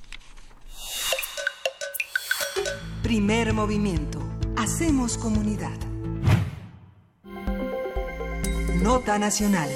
[3.02, 4.22] Primer movimiento.
[4.58, 5.78] Hacemos comunidad.
[8.82, 9.70] Nota nacional.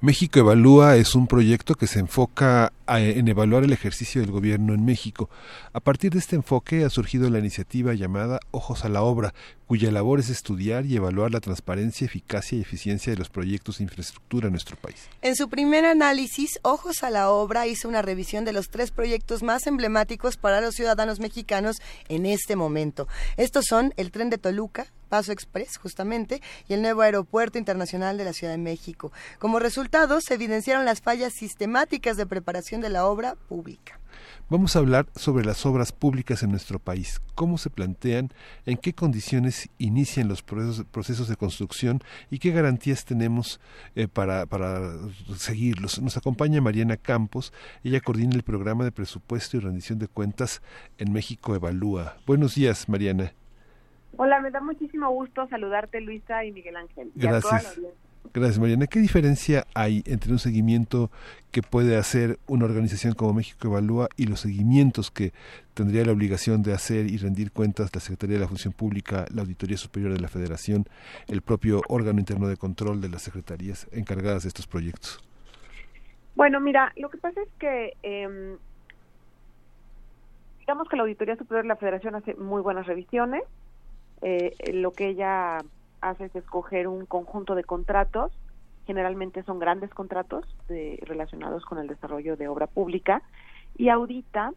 [0.00, 4.84] México Evalúa es un proyecto que se enfoca en evaluar el ejercicio del gobierno en
[4.84, 5.30] México.
[5.72, 9.32] A partir de este enfoque ha surgido la iniciativa llamada Ojos a la Obra,
[9.66, 13.84] cuya labor es estudiar y evaluar la transparencia, eficacia y eficiencia de los proyectos de
[13.84, 15.08] infraestructura en nuestro país.
[15.22, 19.44] En su primer análisis, Ojos a la Obra hizo una revisión de los tres proyectos
[19.44, 21.76] más emblemáticos para los ciudadanos mexicanos
[22.08, 23.06] en este momento.
[23.36, 28.24] Estos son el tren de Toluca, Paso Express, justamente, y el nuevo Aeropuerto Internacional de
[28.24, 29.12] la Ciudad de México.
[29.38, 34.00] Como resultado, se evidenciaron las fallas sistemáticas de preparación de la obra pública.
[34.50, 38.30] Vamos a hablar sobre las obras públicas en nuestro país, cómo se plantean,
[38.66, 42.00] en qué condiciones inician los procesos, de construcción
[42.30, 43.60] y qué garantías tenemos
[43.94, 44.90] eh, para, para
[45.36, 46.02] seguirlos.
[46.02, 47.52] Nos acompaña Mariana Campos,
[47.84, 50.62] ella coordina el programa de presupuesto y rendición de cuentas
[50.98, 52.16] en México Evalúa.
[52.26, 53.32] Buenos días, Mariana.
[54.16, 57.12] Hola, me da muchísimo gusto saludarte, Luisa y Miguel Ángel.
[57.14, 57.78] Gracias.
[58.32, 58.86] Gracias, Mariana.
[58.86, 61.10] ¿Qué diferencia hay entre un seguimiento
[61.50, 65.32] que puede hacer una organización como México Evalúa y los seguimientos que
[65.74, 69.42] tendría la obligación de hacer y rendir cuentas la Secretaría de la Función Pública, la
[69.42, 70.84] Auditoría Superior de la Federación,
[71.26, 75.18] el propio órgano interno de control de las secretarías encargadas de estos proyectos?
[76.36, 78.56] Bueno, mira, lo que pasa es que em,
[80.60, 83.42] digamos que la Auditoría Superior de la Federación hace muy buenas revisiones,
[84.22, 85.58] eh, lo que ella
[86.00, 88.32] hace es escoger un conjunto de contratos,
[88.86, 90.44] generalmente son grandes contratos
[91.02, 93.22] relacionados con el desarrollo de obra pública,
[93.76, 94.52] y audita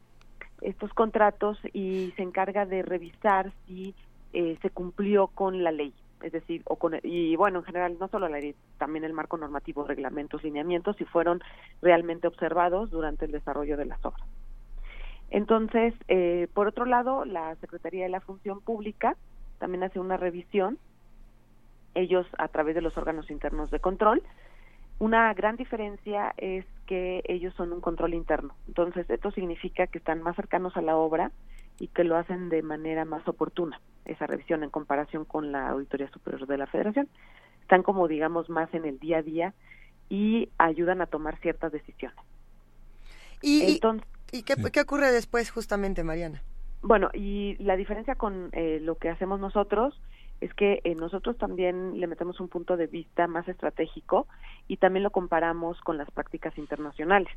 [0.62, 3.94] estos contratos y se encarga de revisar si
[4.34, 8.08] eh, se cumplió con la ley es decir, o con, y bueno, en general no
[8.08, 11.42] solo la ley, también el marco normativo, reglamentos, lineamientos, si fueron
[11.82, 14.26] realmente observados durante el desarrollo de las obras.
[15.30, 19.18] Entonces, eh, por otro lado, la Secretaría de la Función Pública
[19.60, 20.78] también hace una revisión,
[21.96, 24.24] ellos a través de los órganos internos de control.
[25.00, 28.56] Una gran diferencia es que ellos son un control interno.
[28.68, 31.32] Entonces, esto significa que están más cercanos a la obra
[31.80, 36.10] y que lo hacen de manera más oportuna, esa revisión en comparación con la Auditoría
[36.12, 37.10] Superior de la Federación.
[37.62, 39.54] Están como, digamos, más en el día a día
[40.10, 42.18] y ayudan a tomar ciertas decisiones.
[43.42, 43.80] ¿Y,
[44.32, 46.42] ¿y qué, qué ocurre después justamente, Mariana?
[46.82, 50.00] Bueno, y la diferencia con eh, lo que hacemos nosotros
[50.44, 54.28] es que eh, nosotros también le metemos un punto de vista más estratégico
[54.68, 57.34] y también lo comparamos con las prácticas internacionales,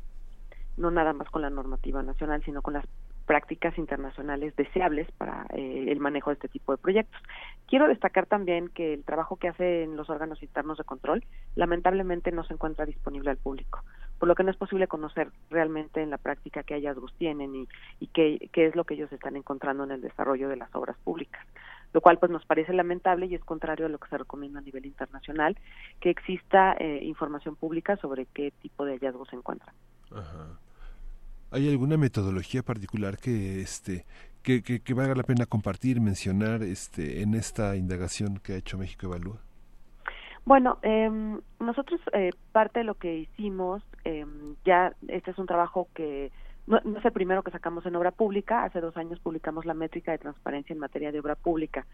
[0.75, 2.85] no nada más con la normativa nacional, sino con las
[3.25, 7.21] prácticas internacionales deseables para eh, el manejo de este tipo de proyectos.
[7.67, 11.23] Quiero destacar también que el trabajo que hacen los órganos internos de control
[11.55, 13.83] lamentablemente no se encuentra disponible al público,
[14.19, 17.67] por lo que no es posible conocer realmente en la práctica qué hallazgos tienen y,
[18.01, 20.97] y qué, qué es lo que ellos están encontrando en el desarrollo de las obras
[21.05, 21.45] públicas
[21.93, 24.63] lo cual pues nos parece lamentable y es contrario a lo que se recomienda a
[24.63, 25.57] nivel internacional
[25.99, 29.73] que exista eh, información pública sobre qué tipo de hallazgos se encuentran.
[30.11, 30.59] Ajá.
[31.51, 34.05] ¿Hay alguna metodología particular que este
[34.43, 39.07] que, que, valga la pena compartir, mencionar este en esta indagación que ha hecho México
[39.07, 39.41] Evalúa?
[40.45, 41.09] Bueno, eh,
[41.59, 44.25] nosotros eh, parte de lo que hicimos, eh,
[44.63, 46.31] ya este es un trabajo que
[46.67, 49.73] no, no, es el primero que sacamos en obra pública, hace dos años publicamos la
[49.73, 51.85] métrica de transparencia en materia de obra pública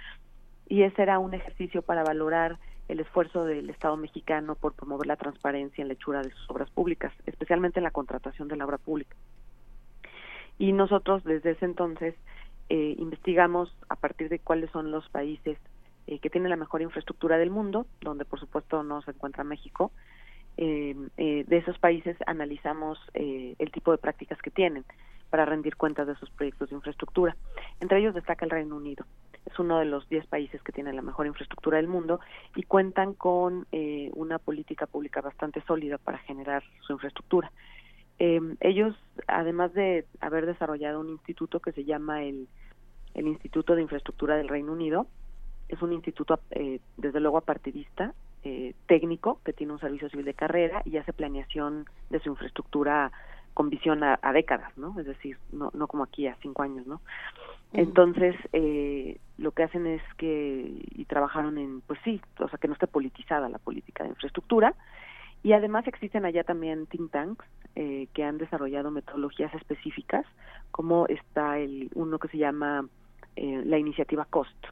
[0.68, 2.58] y ese era un ejercicio para valorar
[2.88, 6.70] el esfuerzo del Estado mexicano por promover la transparencia en la hechura de sus obras
[6.70, 9.16] públicas, especialmente en la contratación de la obra pública
[10.58, 12.16] y nosotros desde ese entonces
[12.70, 15.58] eh, investigamos a partir de cuáles son los países
[16.08, 19.92] eh, que tienen la mejor infraestructura del mundo, donde por supuesto no se encuentra México.
[20.58, 24.86] Eh, de esos países analizamos el tipo de prácticas que tienen
[25.30, 27.36] para rendir cuentas de sus proyectos de infraestructura.
[27.80, 29.06] Entre ellos destaca el Reino Unido.
[29.46, 32.20] Es uno de los 10 países que tienen la mejor infraestructura del mundo
[32.56, 33.66] y cuentan con
[34.14, 37.52] una política pública bastante sólida para generar su infraestructura.
[38.20, 38.96] Eh, ellos,
[39.28, 42.48] además de haber desarrollado un instituto que se llama el,
[43.16, 45.08] el Instituto de Infraestructura del Reino Unido,
[45.68, 50.34] es un instituto, eh, desde luego, apartidista, eh, técnico, que tiene un servicio civil de
[50.34, 53.12] carrera y hace planeación de su infraestructura
[53.54, 55.00] con visión a, décadas, ¿no?
[55.00, 57.02] Es decir, no, no como aquí a cinco años, ¿no?
[57.72, 62.68] Entonces, eh, lo que hacen es que, y trabajaron en, pues sí, o sea, que
[62.68, 64.74] no esté politizada la política de infraestructura,
[65.44, 70.26] y además existen allá también think tanks eh, que han desarrollado metodologías específicas,
[70.72, 72.88] como está el uno que se llama
[73.36, 74.68] eh, la iniciativa COST,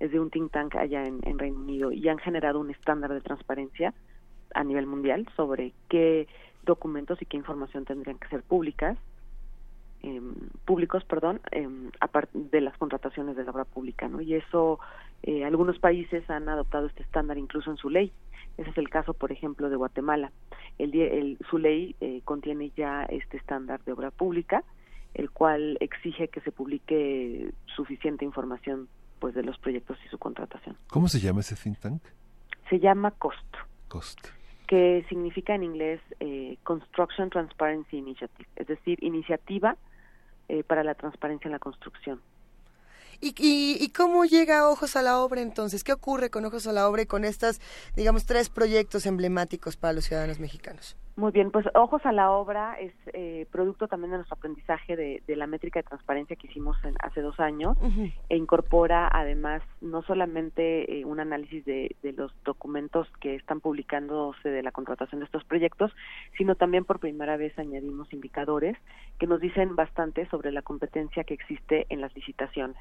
[0.00, 3.20] es de un think tank allá en, Reino Unido y han generado un estándar de
[3.20, 3.94] transparencia
[4.54, 6.26] a nivel mundial sobre qué
[6.64, 8.98] documentos y qué información tendrían que ser públicas
[10.02, 10.20] eh,
[10.64, 11.68] públicos perdón eh,
[12.34, 14.80] de las contrataciones de la obra pública no y eso
[15.22, 18.12] Eh, algunos países han adoptado este estándar incluso en su ley.
[18.56, 20.32] Ese es el caso, por ejemplo, de Guatemala.
[20.78, 24.64] El, su ley eh, contiene ya este estándar de obra pública,
[25.14, 28.88] el cual exige que se publique suficiente información
[29.20, 30.76] pues de los proyectos y su contratación.
[30.88, 32.02] ¿Cómo se llama ese think tank?
[32.68, 33.56] Se llama COST.
[33.88, 34.18] COST.
[34.66, 39.76] Que significa en inglés eh, Construction Transparency Initiative, es decir, iniciativa
[40.48, 42.20] eh, para la transparencia en la construcción.
[43.22, 45.84] ¿Y, y, cómo llega Ojos a la Obra entonces?
[45.84, 47.60] ¿Qué ocurre con Ojos a la Obra y con estas,
[47.94, 50.96] digamos, tres proyectos emblemáticos para los ciudadanos mexicanos?
[51.20, 55.36] Muy bien, pues Ojos a la Obra es eh, producto también de nuestro aprendizaje de,
[55.36, 57.76] la métrica de transparencia que hicimos hace dos años
[58.30, 64.48] e incorpora además no solamente eh, un análisis de, de, los documentos que están publicándose
[64.48, 65.92] de la contratación de estos proyectos,
[66.38, 68.78] sino también por primera vez añadimos indicadores
[69.18, 72.78] que nos dicen bastante sobre la competencia que existe en las licitaciones.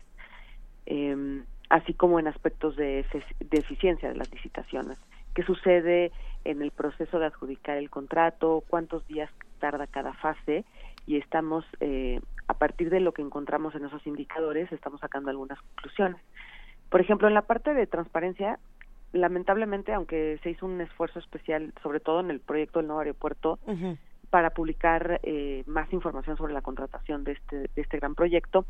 [0.85, 3.05] Em, así como en aspectos de,
[3.51, 4.97] eficiencia de las licitaciones.
[5.33, 6.11] ¿Qué sucede
[6.45, 8.63] en el proceso de adjudicar el contrato?
[8.67, 10.65] ¿Cuántos días tarda cada fase?
[11.05, 15.59] Y estamos, eh, a partir de lo que encontramos en esos indicadores, estamos sacando algunas
[15.61, 16.21] conclusiones.
[16.89, 18.59] Por ejemplo, en la parte de transparencia,
[19.13, 23.59] lamentablemente, aunque se hizo un esfuerzo especial, sobre todo en el proyecto del nuevo aeropuerto,
[24.29, 28.65] para publicar eh, más información sobre la contratación de este, de este gran proyecto,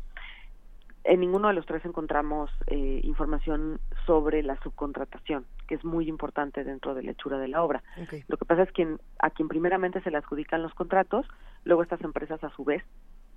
[1.04, 6.62] en ninguno de los tres encontramos eh, información sobre la subcontratación, que es muy importante
[6.64, 7.82] dentro de la hechura de la obra.
[8.28, 11.26] Lo que pasa es que a quien primeramente se le adjudican los contratos,
[11.64, 12.82] luego estas empresas a su vez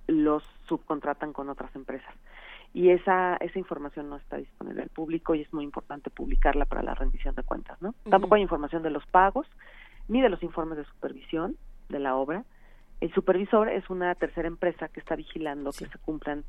[0.06, 2.14] los subcontratan con otras empresas.
[2.74, 6.82] Y esa, esa información no está disponible al público y es muy importante publicarla para
[6.82, 7.80] la rendición de cuentas.
[7.80, 7.94] ¿no?
[8.10, 9.46] Tampoco hay información de los pagos
[10.08, 11.56] ni de los informes de supervisión
[11.88, 12.44] de la obra.
[13.00, 16.44] El supervisor es una tercera empresa que está vigilando que se cumplan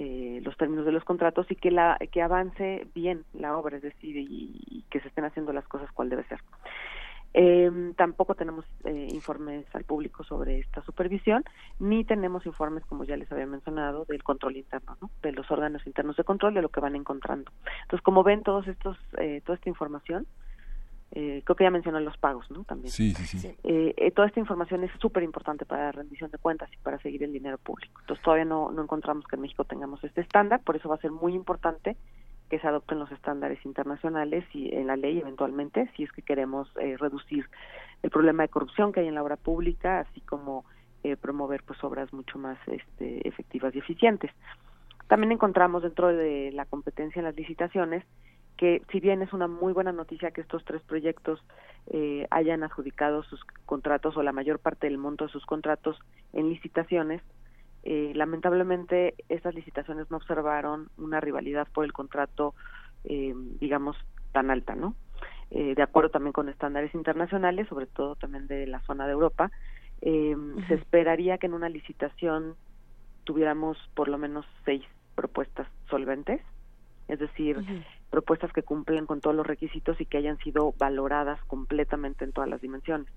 [0.00, 3.82] eh, los términos de los contratos y que la que avance bien la obra, es
[3.82, 6.40] decir, y, que se estén haciendo las cosas cual debe ser.
[7.34, 11.44] Eh, tampoco tenemos eh, informes al público sobre esta supervisión,
[11.78, 15.10] ni tenemos informes, como ya les había mencionado, del control interno, ¿no?
[15.20, 17.52] de los órganos internos de control, de lo que van encontrando.
[17.82, 20.26] Entonces, como ven, todos estos, eh, toda esta información
[21.12, 22.62] eh, creo que ya mencionó los pagos, ¿no?
[22.64, 22.92] También.
[22.92, 23.48] Sí, sí, sí.
[23.64, 26.98] Eh, eh, toda esta información es súper importante para la rendición de cuentas y para
[27.00, 28.00] seguir el dinero público.
[28.00, 31.00] Entonces todavía no, no encontramos que en México tengamos este estándar, por eso va a
[31.00, 31.96] ser muy importante
[32.48, 36.72] que se adopten los estándares internacionales y en la ley eventualmente, si es que queremos
[36.74, 37.48] reducir
[38.02, 40.64] el problema de corrupción que hay en la obra pública, así como
[41.20, 44.32] promover pues obras mucho más este, efectivas y eficientes.
[45.06, 48.04] También encontramos dentro de la competencia en las licitaciones
[48.60, 51.42] que si bien es una muy buena noticia que estos tres proyectos
[51.86, 55.98] eh, hayan adjudicado sus contratos o la mayor parte del monto de sus contratos
[56.34, 57.22] en licitaciones,
[57.84, 62.54] eh, lamentablemente estas licitaciones no observaron una rivalidad por el contrato,
[63.04, 63.96] eh, digamos,
[64.32, 64.94] tan alta, ¿no?
[65.50, 69.50] de acuerdo también con estándares internacionales, sobre todo también de la zona de Europa,
[70.00, 72.54] se esperaría que en una licitación
[73.24, 74.84] tuviéramos por lo menos seis
[75.16, 76.40] propuestas solventes,
[77.08, 77.56] es decir,
[78.10, 82.50] propuestas que cumplen con todos los requisitos y que hayan sido valoradas completamente en todas
[82.50, 83.08] las dimensiones.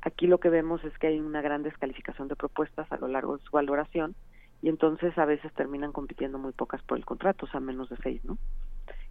[0.00, 3.36] Aquí lo que vemos es que hay una gran descalificación de propuestas a lo largo
[3.36, 4.14] de su valoración
[4.62, 7.96] y entonces a veces terminan compitiendo muy pocas por el contrato, o sea, menos de
[7.98, 8.38] seis, ¿no?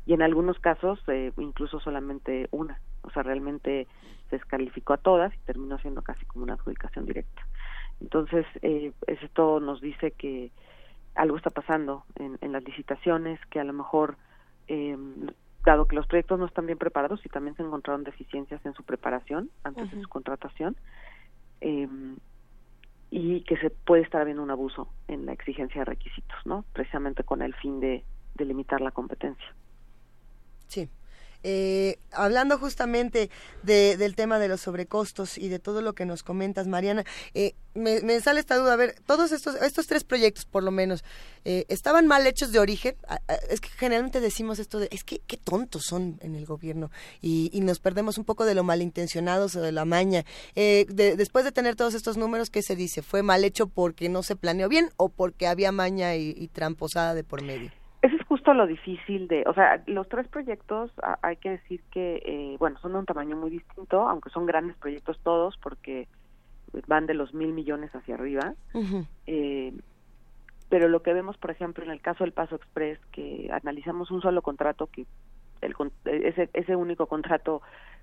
[0.06, 3.88] Y en algunos casos eh, incluso solamente una, o sea, realmente
[4.30, 7.42] se descalificó a todas y terminó siendo casi como una adjudicación directa.
[8.00, 10.52] Entonces, eh, esto nos dice que
[11.16, 14.18] algo está pasando en, en las licitaciones, que a lo mejor
[14.74, 14.98] eh,
[15.66, 18.84] dado que los proyectos no están bien preparados y también se encontraron deficiencias en su
[18.84, 20.78] preparación antes de su contratación
[21.60, 21.90] eh,
[23.10, 26.64] y que se puede estar habiendo un abuso en la exigencia de requisitos, ¿no?
[26.72, 29.54] Precisamente con el fin de, de limitar la competencia.
[30.68, 30.90] Sí.
[31.44, 33.30] Eh, hablando justamente
[33.64, 37.04] de, del tema de los sobrecostos y de todo lo que nos comentas, Mariana,
[37.34, 38.74] eh, me, sale esta duda.
[38.74, 41.04] A ver, todos estos, estos tres proyectos, por lo menos,
[41.46, 42.96] eh, ¿estaban mal hechos de origen?
[43.50, 46.92] Es que generalmente decimos esto de, es que qué tontos son en el gobierno
[47.22, 50.26] y, nos perdemos un poco de lo malintencionados o de la maña.
[50.56, 53.04] después de tener todos estos números, ¿qué se dice?
[53.04, 57.24] ¿Fue mal hecho porque no se planeó bien o porque había maña y tramposada de
[57.24, 57.72] por medio?
[58.32, 60.90] Justo lo difícil de, o sea, los tres proyectos
[61.22, 64.78] hay que decir que, eh, bueno, son de un tamaño muy distinto, aunque son grandes
[64.78, 66.08] proyectos todos porque
[66.88, 68.54] van de los mil millones hacia arriba.
[69.28, 69.74] eh,
[70.70, 74.22] pero lo que vemos, por ejemplo, en el caso del Paso Express, que analizamos un
[74.22, 75.06] solo contrato que
[75.62, 75.76] el,
[76.06, 77.62] ese, ese único contrato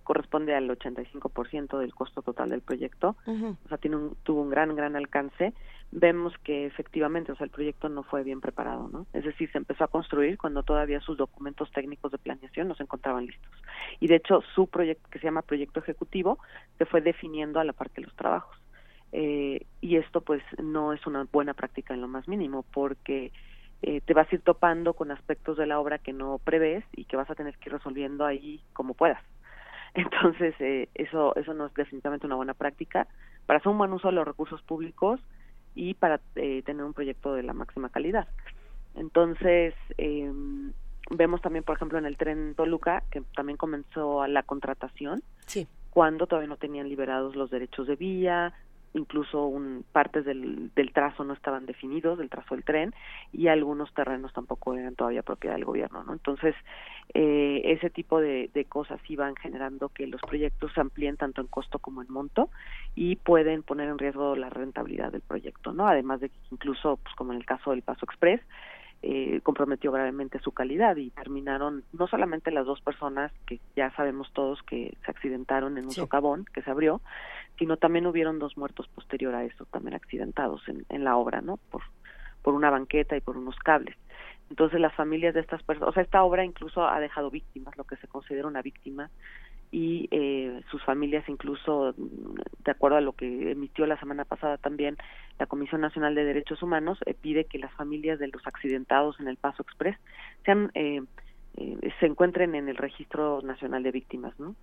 [0.09, 4.74] corresponde al 85% del costo total del proyecto, o sea, tiene un, tuvo un gran,
[4.74, 5.52] gran alcance,
[5.90, 9.06] vemos que efectivamente, o sea, el proyecto no fue bien preparado, ¿no?
[9.12, 12.85] Es decir, se empezó a construir cuando todavía sus documentos técnicos de planeación no se
[12.85, 13.52] encontraban listos.
[14.01, 16.39] Y de hecho, su proyecto, que se llama proyecto ejecutivo,
[16.78, 18.56] se fue definiendo a la parte de los trabajos.
[19.12, 23.30] Eh, y esto, pues, no es una buena práctica en lo más mínimo, porque
[23.83, 27.05] eh, te vas a ir topando con aspectos de la obra que no prevés y
[27.05, 29.23] que vas a tener que ir resolviendo ahí como puedas.
[29.95, 33.07] Entonces, eh, eso, eso no es definitivamente una buena práctica
[33.47, 35.21] para hacer un buen uso de los recursos públicos
[35.75, 38.29] y para eh, tener un proyecto de la máxima calidad.
[38.95, 40.31] Entonces, eh,
[41.11, 45.67] vemos también, por ejemplo, en el tren Toluca, que también comenzó la contratación, sí.
[45.91, 48.55] cuando todavía no tenían liberados los derechos de vía,
[48.94, 52.94] incluso un, partes del, trazo no estaban definidos, del trazo del tren,
[53.32, 56.12] y algunos terrenos tampoco eran todavía propiedad del gobierno, ¿no?
[56.12, 56.55] Entonces,
[57.15, 61.47] eh, ese tipo de, de cosas iban generando que los proyectos se amplíen tanto en
[61.47, 62.51] costo como en monto
[62.94, 65.86] y pueden poner en riesgo la rentabilidad del proyecto, ¿no?
[65.86, 68.40] Además de que incluso, pues como en el caso del Paso Express,
[69.03, 74.33] eh, comprometió gravemente su calidad y terminaron no solamente las dos personas que ya sabemos
[74.33, 77.01] todos que se accidentaron en un socavón que se abrió,
[77.59, 81.59] sino también hubieron dos muertos posterior a eso, también accidentados en, en la obra, ¿no?
[81.70, 81.83] Por,
[82.43, 83.97] por una banqueta y por unos cables.
[84.51, 87.85] Entonces las familias de estas personas, o sea, esta obra incluso ha dejado víctimas, lo
[87.85, 89.11] que se considera una víctima,
[89.70, 94.97] y eh, sus familias incluso, de acuerdo a lo que emitió la semana pasada también
[95.39, 99.28] la Comisión Nacional de Derechos Humanos, eh, pide que las familias de los accidentados en
[99.28, 99.97] el Paso Express
[100.45, 101.03] sean eh,
[101.61, 104.55] eh, se encuentren en el registro nacional de víctimas, ¿no?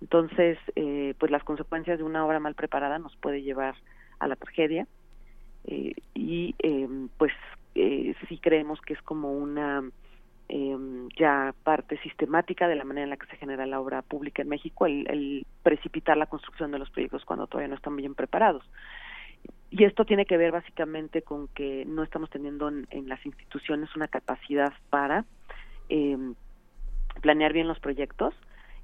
[0.00, 3.76] Entonces, eh, pues las consecuencias de una obra mal preparada nos puede llevar
[4.18, 4.86] a la tragedia
[6.14, 6.54] y
[7.16, 7.32] pues
[8.28, 9.84] sí creemos que es como una
[10.52, 10.76] eh,
[11.16, 14.48] ya parte sistemática de la manera en la que se genera la obra pública en
[14.48, 18.64] México, el, el precipitar la construcción de los proyectos cuando todavía no están bien preparados.
[19.70, 23.94] Y esto tiene que ver básicamente con que no estamos teniendo en, en las instituciones
[23.94, 25.24] una capacidad para
[25.88, 26.18] eh,
[27.20, 28.34] planear bien los proyectos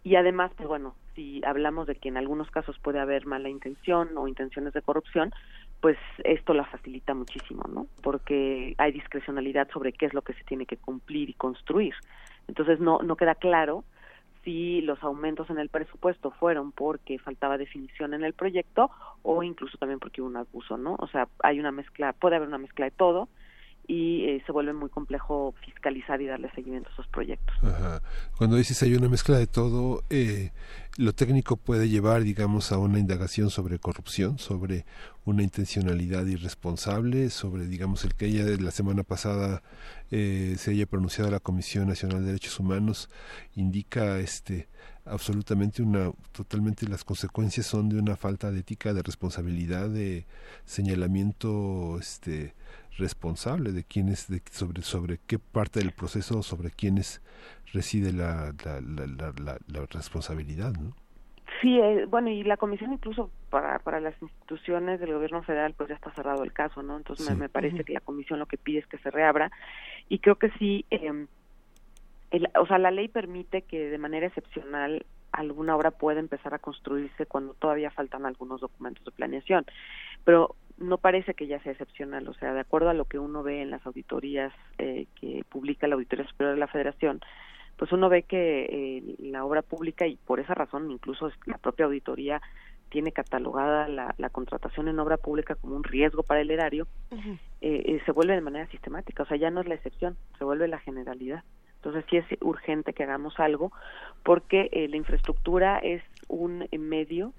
[0.06, 4.16] y además, pues bueno, si hablamos de que en algunos casos puede haber mala intención
[4.16, 5.32] o intenciones de corrupción,
[5.81, 7.86] pues esto la facilita muchísimo, ¿no?
[8.03, 11.94] Porque hay discrecionalidad sobre qué es lo que se tiene que cumplir y construir.
[12.48, 13.85] Entonces no no queda claro
[14.44, 18.90] si los aumentos en el presupuesto fueron porque faltaba definición en el proyecto
[19.23, 20.94] o incluso también porque hubo un abuso, ¿no?
[21.01, 23.28] O sea, hay una mezcla, puede haber una mezcla de todo
[23.89, 27.55] y eh, se vuelve muy complejo fiscalizar y darle seguimiento a esos proyectos.
[27.63, 28.03] Ajá.
[28.37, 30.51] Cuando dices hay una mezcla de todo, eh,
[30.97, 34.87] lo técnico puede llevar, digamos, a una indagación sobre corrupción, sobre
[35.25, 39.63] una intencionalidad irresponsable, sobre, digamos, el que ella la semana pasada
[40.11, 43.09] eh, se haya pronunciado la Comisión Nacional de Derechos Humanos,
[43.55, 44.69] indica este
[45.05, 50.27] absolutamente una totalmente las consecuencias son de una falta de ética de responsabilidad de
[50.65, 52.55] señalamiento este
[52.98, 57.23] responsable de quiénes de, sobre sobre qué parte del proceso sobre quiénes
[57.73, 60.94] reside la la, la, la, la responsabilidad ¿no?
[61.60, 65.89] Sí, eh, bueno, y la comisión incluso para, para las instituciones del gobierno federal pues
[65.89, 66.97] ya está cerrado el caso, ¿no?
[66.97, 67.32] Entonces sí.
[67.32, 67.85] me, me, parece uh -huh.
[67.85, 69.51] que la comisión lo que pide es que se reabra
[70.09, 71.27] y creo que sí, eh,
[72.31, 76.59] el, o sea, la ley permite que de manera excepcional alguna obra pueda empezar a
[76.59, 79.64] construirse cuando todavía faltan algunos documentos de planeación,
[80.24, 83.43] pero no parece que ya sea excepcional, o sea, de acuerdo a lo que uno
[83.43, 87.20] ve en las auditorías eh, que publica la Auditoría Superior de la Federación,
[87.77, 91.86] pues uno ve que eh, la obra pública y por esa razón incluso la propia
[91.86, 92.40] auditoría
[92.89, 97.16] tiene catalogada la, la contratación en obra pública como un riesgo para el erario, uh
[97.16, 97.39] -huh.
[97.61, 100.69] eh, se vuelve de manera sistemática, o sea, ya no es la excepción, se vuelve
[100.69, 101.43] la generalidad.
[101.77, 103.70] Entonces sí es urgente que hagamos algo
[104.24, 107.32] porque eh, la infraestructura es un medio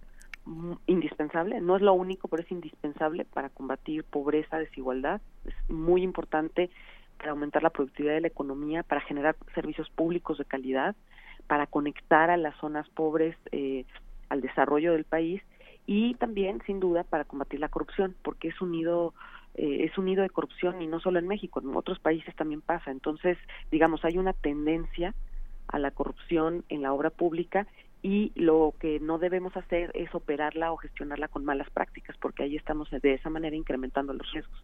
[0.85, 6.69] indispensable, no es lo único, pero es indispensable para combatir pobreza, desigualdad, es muy importante
[7.17, 10.95] para aumentar la productividad de la economía, para generar servicios públicos de calidad,
[11.47, 13.85] para conectar a las zonas pobres eh,
[14.29, 15.41] al desarrollo del país
[15.85, 19.13] y también, sin duda, para combatir la corrupción, porque es un nido
[19.55, 22.61] eh, es un nido de corrupción y no solo en México, en otros países también
[22.61, 22.91] pasa.
[22.91, 23.37] Entonces,
[23.71, 25.15] digamos, hay una tendencia
[25.67, 27.65] a la corrupción en la obra pública
[28.01, 32.55] y lo que no debemos hacer es operarla o gestionarla con malas prácticas, porque ahí
[32.55, 34.63] estamos de esa manera incrementando los riesgos.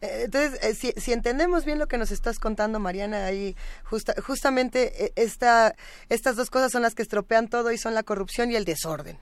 [0.00, 3.54] Entonces, eh, si, si, entendemos bien lo que nos estás contando, Mariana, ahí
[3.84, 5.74] justa, justamente esta,
[6.08, 9.18] estas dos cosas son las que estropean todo y son la corrupción y el desorden.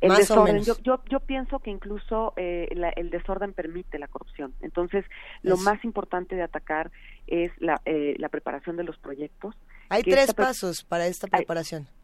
[0.00, 4.08] El Más desorden, yo, yo, yo, pienso que incluso eh, la, el desorden permite la
[4.08, 4.54] corrupción.
[4.62, 5.04] Entonces,
[5.42, 5.64] lo Eso.
[5.64, 6.90] más importante de atacar
[7.26, 9.54] es la, eh, la preparación de los proyectos.
[9.90, 11.82] Hay tres pasos para esta preparación.
[11.82, 11.99] Hay,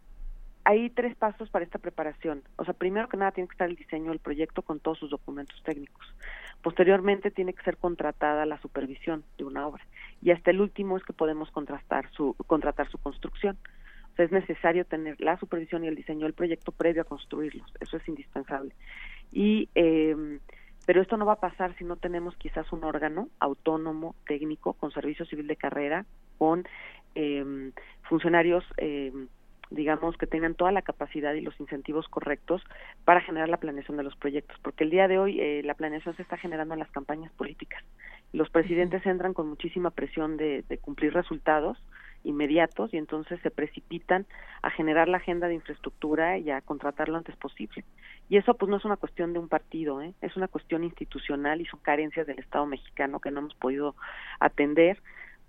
[0.66, 2.42] hay tres pasos para esta preparación.
[2.56, 5.10] O sea, primero que nada tiene que estar el diseño del proyecto con todos sus
[5.10, 6.04] documentos técnicos.
[6.60, 9.86] Posteriormente tiene que ser contratada la supervisión de una obra.
[10.20, 13.56] Y hasta el último es que podemos contrastar su, contratar su construcción.
[14.12, 17.72] O sea, es necesario tener la supervisión y el diseño del proyecto previo a construirlos.
[17.78, 18.74] Eso es indispensable.
[19.30, 20.40] Y eh,
[20.84, 24.90] pero esto no va a pasar si no tenemos quizás un órgano autónomo, técnico, con
[24.90, 26.06] servicio civil de carrera,
[26.38, 26.64] con
[27.14, 27.70] eh,
[28.02, 29.12] funcionarios, eh,
[29.70, 32.62] digamos, que tengan toda la capacidad y los incentivos correctos
[33.04, 36.16] para generar la planeación de los proyectos, porque el día de hoy eh, la planeación
[36.16, 37.82] se está generando en las campañas políticas.
[38.32, 41.78] Los presidentes entran con muchísima presión de, de cumplir resultados,
[42.26, 44.26] inmediatos y entonces se precipitan
[44.62, 47.84] a generar la agenda de infraestructura y a contratar lo antes posible.
[48.28, 50.12] Y eso pues no es una cuestión de un partido, ¿eh?
[50.20, 53.94] es una cuestión institucional y son carencias del Estado mexicano que no hemos podido
[54.40, 55.00] atender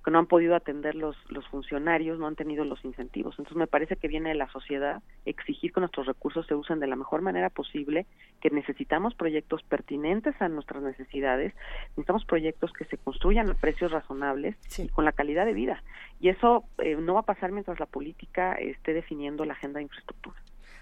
[0.08, 3.36] que no han podido atender los, los funcionarios, no han tenido los incentivos.
[3.38, 6.88] Entonces me parece que viene de la sociedad exigir que nuestros recursos se usen de
[6.88, 8.06] la mejor manera posible,
[8.40, 11.54] que necesitamos proyectos pertinentes a nuestras necesidades,
[11.90, 15.84] necesitamos proyectos que se construyan a precios razonables y con la calidad de vida.
[16.22, 19.84] Y eso eh, no va a pasar mientras la política esté definiendo la agenda de
[19.84, 20.38] infraestructura.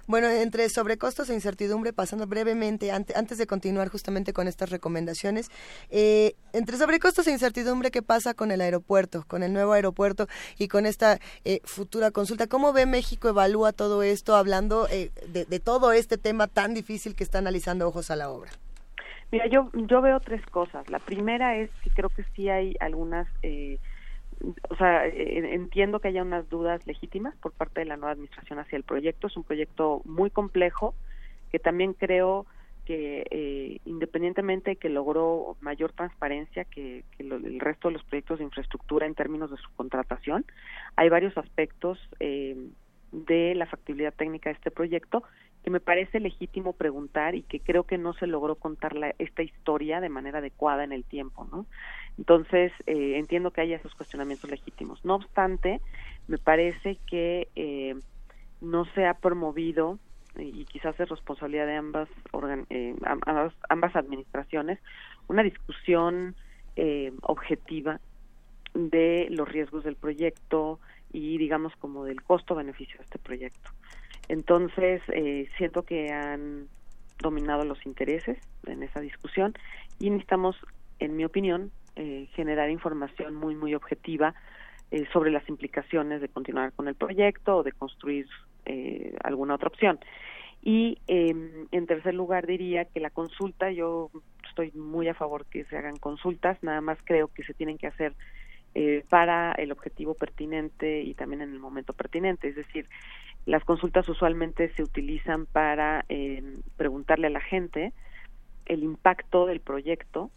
[0.08, 5.50] Bueno, entre sobrecostos e incertidumbre, pasando brevemente, antes de continuar justamente con estas recomendaciones,
[5.90, 10.28] eh, entre sobrecostos e incertidumbre, ¿qué pasa con el aeropuerto, con el nuevo aeropuerto
[10.60, 12.46] y con esta eh, futura consulta?
[12.46, 17.24] ¿Cómo ve México evalúa todo esto, hablando eh, de, todo este tema tan difícil que
[17.24, 18.52] está analizando Ojos a la Obra?
[19.32, 20.88] Mira, yo, yo veo tres cosas.
[20.92, 23.28] La primera es que creo que sí hay algunas
[24.70, 28.78] o sea, entiendo que haya unas dudas legítimas por parte de la nueva administración hacia
[28.78, 29.28] el proyecto.
[29.28, 30.94] Es un proyecto muy complejo
[31.52, 32.46] que también creo
[32.86, 38.46] que eh, independientemente de que logró mayor transparencia que, el resto de los proyectos de
[38.46, 40.46] infraestructura en términos de su contratación,
[40.96, 42.56] hay varios aspectos eh,
[43.12, 45.24] de la factibilidad técnica de este proyecto
[45.66, 49.42] que me parece legítimo preguntar y que creo que no se logró contar la, esta
[49.42, 51.66] historia de manera adecuada en el tiempo, ¿no?
[52.20, 55.04] Entonces, eh, entiendo que haya esos cuestionamientos legítimos.
[55.04, 55.82] No obstante,
[56.28, 57.96] me parece que eh,
[58.62, 59.98] no se ha promovido,
[60.38, 62.10] y quizás es responsabilidad de ambas,
[62.70, 62.96] eh,
[63.68, 64.78] ambas, administraciones,
[65.28, 66.36] una discusión
[67.22, 68.00] objetiva
[68.76, 70.80] de los riesgos del proyecto
[71.12, 73.72] y, digamos, como del costo-beneficio de este proyecto.
[74.28, 75.02] Entonces,
[75.58, 76.68] siento que han
[77.22, 79.54] dominado los intereses en esa discusión
[80.00, 80.56] y necesitamos,
[81.00, 84.36] en mi opinión, eh, generar información muy, muy objetiva
[84.92, 88.28] eh, sobre las implicaciones de continuar con el proyecto o de construir
[88.66, 90.00] eh, alguna otra opción.
[90.62, 94.10] Y em, en tercer lugar diría que la consulta, yo
[94.50, 97.88] estoy muy a favor que se hagan consultas, nada más creo que se tienen que
[97.88, 98.14] hacer
[99.08, 102.50] para el objetivo pertinente y también en el momento pertinente.
[102.50, 102.90] Es decir,
[103.46, 107.94] las consultas usualmente se utilizan para em, preguntarle a la gente
[108.66, 110.32] el impacto del proyecto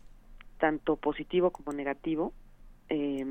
[0.59, 2.35] tanto positivo como negativo,
[2.91, 3.25] eh,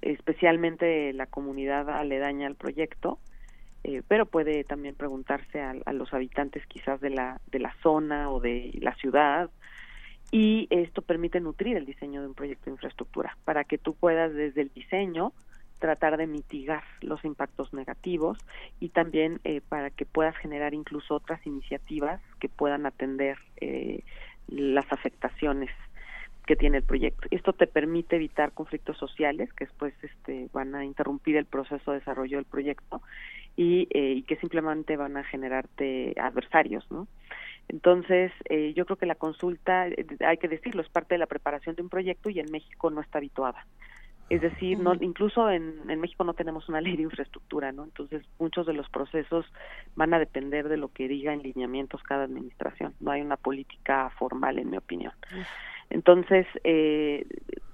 [0.00, 3.18] especialmente la comunidad aledaña al proyecto,
[3.84, 8.40] eh, pero puede también preguntarse a, los habitantes quizás de la, de la zona o
[8.40, 9.50] de la ciudad,
[10.30, 13.36] y esto permite nutrir el diseño de un proyecto de infraestructura.
[13.44, 15.32] Para que tú puedas desde el diseño
[15.82, 18.38] tratar de mitigar los impactos negativos
[18.78, 24.04] y también eh, para que puedas generar incluso otras iniciativas que puedan atender eh,
[24.46, 25.70] las afectaciones
[26.46, 27.26] que tiene el proyecto.
[27.32, 31.98] Esto te permite evitar conflictos sociales que después este, van a interrumpir el proceso de
[31.98, 33.02] desarrollo del proyecto
[33.56, 37.08] y, eh, y que simplemente van a generarte adversarios, ¿no?
[37.68, 41.26] Entonces, eh, yo creo que la consulta, eh, hay que decirlo, es parte de la
[41.26, 43.66] preparación de un proyecto y en México no está habituada.
[44.32, 47.84] Es decir, no, incluso en, en México no tenemos una ley de infraestructura, ¿no?
[47.84, 49.44] Entonces, muchos de los procesos
[49.94, 52.94] van a depender de lo que diga en lineamientos cada administración.
[52.98, 55.12] No hay una política formal, en mi opinión.
[55.90, 57.26] Entonces, eh,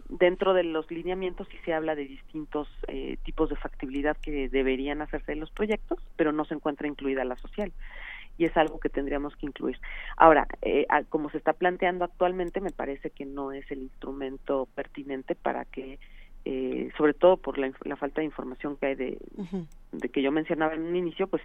[0.08, 5.00] dentro de los lineamientos sí se habla de distintos eh, tipos de factibilidad que deberían
[5.00, 7.72] hacerse en los proyectos, pero no se encuentra incluida la social
[8.36, 9.78] y es algo que tendríamos que incluir.
[10.16, 15.36] Ahora, eh, como se está planteando actualmente, me parece que no es el instrumento pertinente
[15.36, 15.98] para que,
[16.44, 19.18] eh, sobre todo por la, falta de información que hay de,
[19.92, 21.42] de que yo mencionaba en un inicio, pues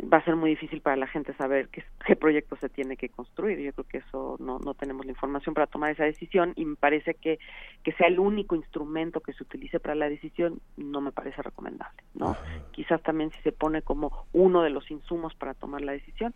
[0.00, 3.08] va a ser muy difícil para la gente saber qué, qué proyecto se tiene que
[3.08, 3.58] construir.
[3.58, 6.76] Yo creo que eso no, no tenemos la información para tomar esa decisión y me
[6.76, 7.38] parece que,
[7.82, 12.02] que sea el único instrumento que se utilice para la decisión no me parece recomendable.
[12.14, 12.36] ¿no?
[12.72, 16.34] Quizás también si se pone como uno de los insumos para tomar la decisión,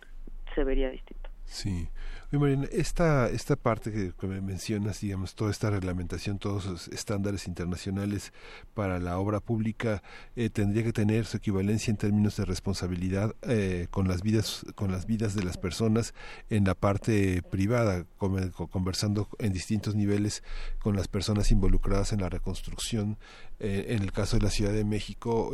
[0.55, 1.31] se vería distinto.
[1.45, 1.89] Sí.
[2.39, 8.33] Marina, esta, esta parte que, me mencionas, digamos, toda esta reglamentación, todos los estándares internacionales
[8.75, 10.03] para la obra pública
[10.37, 14.91] eh, tendría que tener su equivalencia en términos de responsabilidad eh, con las vidas con
[14.91, 16.15] las vidas de las personas
[16.51, 20.43] en la parte privada, conversando en distintos niveles
[20.79, 23.19] con las personas involucradas en la reconstrucción.
[23.61, 25.53] Eh, en el caso de la Ciudad de México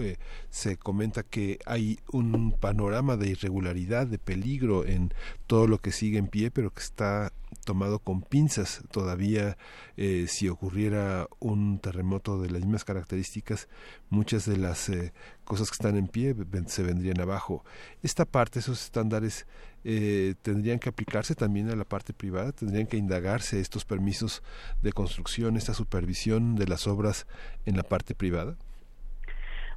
[0.48, 5.12] se comenta que hay un panorama de irregularidad, de peligro en
[5.46, 7.32] todo lo que sigue en pie, pero que está
[7.64, 8.82] tomado con pinzas.
[8.90, 9.56] Todavía
[9.96, 13.68] eh, si ocurriera un terremoto de las mismas características
[14.08, 15.12] muchas de las eh,
[15.44, 16.34] cosas que están en pie
[16.66, 17.64] se vendrían abajo.
[18.02, 19.46] Esta parte esos estándares
[19.84, 24.42] eh, tendrían que aplicarse también a la parte privada tendrían que indagarse estos permisos
[24.82, 27.26] de construcción esta supervisión de las obras
[27.66, 28.56] en la parte privada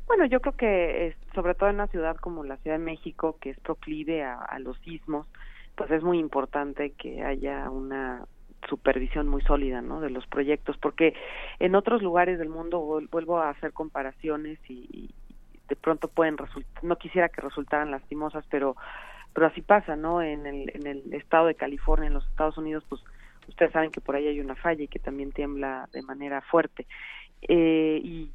[0.05, 3.51] bueno, yo creo que sobre todo en una ciudad como la Ciudad de México, que
[3.51, 5.25] es proclive a los sismos,
[5.75, 8.25] pues es muy importante que haya una
[8.69, 9.99] supervisión muy sólida ¿no?
[9.99, 11.13] de los proyectos porque
[11.59, 15.09] en otros lugares del mundo vuelvo a hacer comparaciones y,
[15.67, 18.75] de pronto pueden resultar no quisiera que resultaran lastimosas pero
[19.33, 22.83] pero así pasa no en el en el estado de California en los Estados Unidos
[22.87, 23.01] pues
[23.47, 26.87] ustedes saben que por ahí hay una falla y que también tiembla de manera fuerte
[27.41, 28.31] eh, y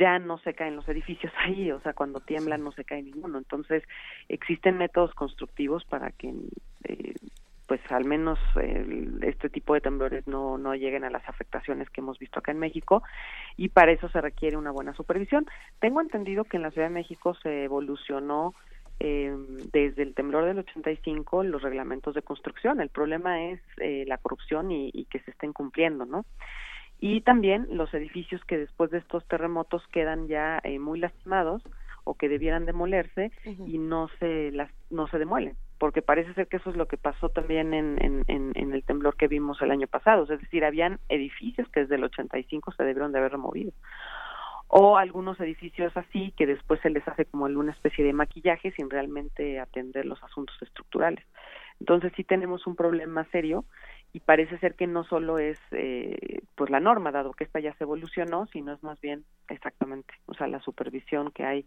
[0.00, 3.38] ya no se caen los edificios ahí, o sea, cuando tiemblan no se cae ninguno.
[3.38, 3.84] Entonces,
[4.28, 6.32] existen métodos constructivos para que,
[6.84, 7.14] eh,
[7.66, 8.38] pues, al menos
[9.22, 12.58] este tipo de temblores no, no lleguen a las afectaciones que hemos visto acá en
[12.58, 13.04] México
[13.56, 15.46] y para eso se requiere una buena supervisión.
[15.78, 18.54] Tengo entendido que en la Ciudad de México se evolucionó
[19.00, 19.34] eh,
[19.72, 22.80] desde el temblor del 85 los reglamentos de construcción.
[22.80, 26.24] El problema es eh, la corrupción y, y que se estén cumpliendo, ¿no?
[27.00, 31.62] y también los edificios que después de estos terremotos quedan ya eh, muy lastimados
[32.04, 36.58] o que debieran demolerse y no se las no se demuelen porque parece ser que
[36.58, 39.86] eso es lo que pasó también en, en, en, el temblor que vimos el año
[39.86, 43.72] pasado es decir habían edificios que desde el 85 se debieron de haber removido
[44.72, 48.88] o algunos edificios así que después se les hace como una especie de maquillaje sin
[48.88, 51.24] realmente atender los asuntos estructurales.
[51.80, 53.64] Entonces sí tenemos un problema serio
[54.12, 57.74] y parece ser que no solo es eh, pues la norma dado que esta ya
[57.74, 61.66] se evolucionó sino es más bien exactamente o sea la supervisión que hay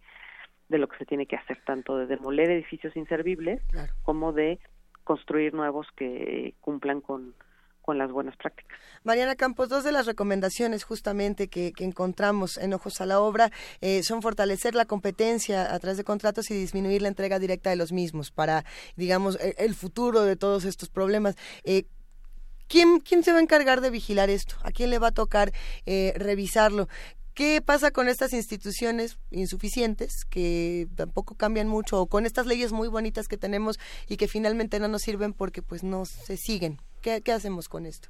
[0.67, 3.61] de lo que se tiene que hacer tanto de demoler edificios inservibles
[4.03, 4.59] como de
[5.03, 7.34] construir nuevos que cumplan con
[7.84, 8.80] con las buenas prácticas.
[9.03, 13.51] Mariana Campos, dos de las recomendaciones justamente que, encontramos en Ojos a la Obra
[13.81, 17.76] eh, son fortalecer la competencia a través de contratos y disminuir la entrega directa de
[17.76, 18.64] los mismos para,
[18.95, 21.35] digamos, e, el, futuro de todos estos problemas.
[21.65, 21.84] Eh,
[22.69, 24.55] ¿Quién, ¿Quién se va a encargar de vigilar esto?
[24.64, 25.51] ¿A quién le va a tocar
[25.85, 26.88] eh, revisarlo?
[27.34, 32.88] ¿Qué pasa con estas instituciones insuficientes que tampoco cambian mucho o con estas leyes muy
[32.88, 33.77] bonitas que tenemos
[34.07, 36.77] y que finalmente no nos sirven porque pues no se siguen?
[37.03, 38.09] ¿Qué, qué hacemos con esto?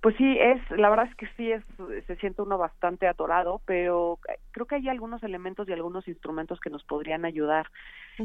[0.00, 1.62] Pues sí, es, la verdad es que sí, es,
[2.06, 4.18] se siente uno bastante atorado, pero
[4.50, 7.66] creo que hay algunos elementos y algunos instrumentos que nos podrían ayudar,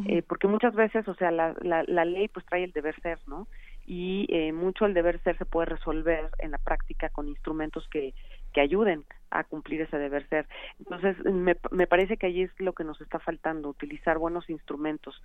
[0.05, 3.19] eh, porque muchas veces, o sea, la, la, la ley pues trae el deber ser,
[3.27, 3.47] ¿no?
[3.89, 8.13] y eh, mucho el deber ser se puede resolver en la práctica con instrumentos que,
[8.53, 10.47] que ayuden a cumplir ese deber ser.
[10.77, 15.19] Entonces, me, me parece que ahí es lo que nos está faltando, utilizar buenos instrumentos.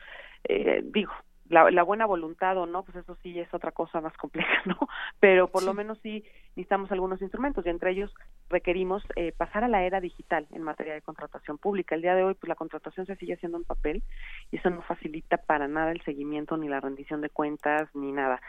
[0.45, 1.13] Eh, digo,
[1.49, 4.79] la, la, buena voluntad o no, pues eso sí es otra cosa más compleja, ¿no?
[5.21, 8.15] Pero por lo menos sí necesitamos algunos instrumentos y entre ellos
[8.49, 11.95] requerimos eh, pasar a la era digital en materia de contratación pública.
[11.95, 14.03] El día de hoy, pues la contratación se sigue haciendo en papel
[14.51, 18.41] y eso no facilita para nada el seguimiento ni la rendición de cuentas ni nada.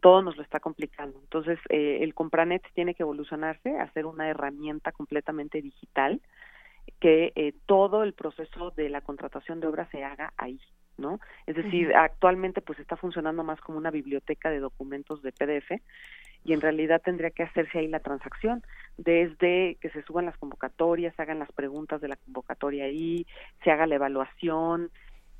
[0.00, 1.18] Todo nos lo está complicando.
[1.20, 6.20] Entonces, eh, el Compranet tiene que evolucionarse, hacer una herramienta completamente digital
[7.00, 10.60] que eh, todo el proceso de la contratación de obra se haga ahí,
[11.02, 11.20] ¿no?
[11.46, 15.82] Es decir, actualmente pues está funcionando más como una biblioteca de documentos de PDF
[16.44, 18.62] y en realidad tendría que hacerse ahí la transacción,
[18.96, 23.26] desde que se suban las convocatorias, se hagan las preguntas de la convocatoria ahí,
[23.62, 24.90] se haga la evaluación,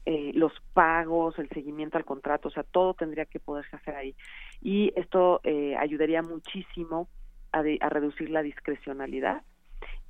[0.05, 4.14] eh, los pagos, el seguimiento al contrato, o sea, todo tendría que poderse hacer ahí.
[4.60, 7.09] Y esto eh, ayudaría muchísimo
[7.52, 9.43] a, a reducir la discrecionalidad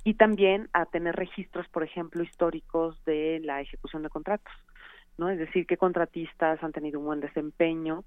[0.03, 4.53] y también a tener registros, por ejemplo, históricos de la ejecución de contratos,
[5.17, 5.29] ¿no?
[5.29, 8.03] Es decir, qué contratistas han tenido un buen desempeño,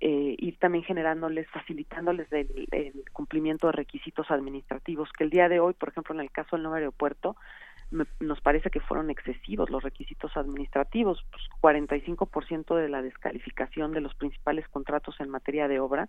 [0.00, 5.74] eh, ir también generándoles, facilitándoles el, cumplimiento de requisitos administrativos, que el día de hoy,
[5.74, 7.36] por ejemplo, en el caso del nuevo aeropuerto,
[8.20, 14.14] nos parece que fueron excesivos los requisitos administrativos, pues 45% de la descalificación de los
[14.14, 16.08] principales contratos en materia de obra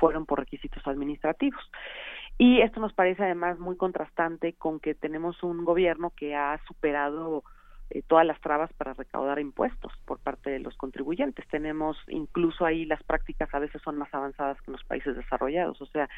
[0.00, 1.62] fueron por requisitos administrativos.
[2.38, 7.44] Y esto nos parece además muy contrastante con que tenemos un gobierno que ha superado
[7.90, 11.46] eh, todas las trabas para recaudar impuestos por parte de los contribuyentes.
[11.48, 15.80] Tenemos incluso ahí las prácticas a veces son más avanzadas que en los países desarrollados.
[15.80, 16.08] O sea,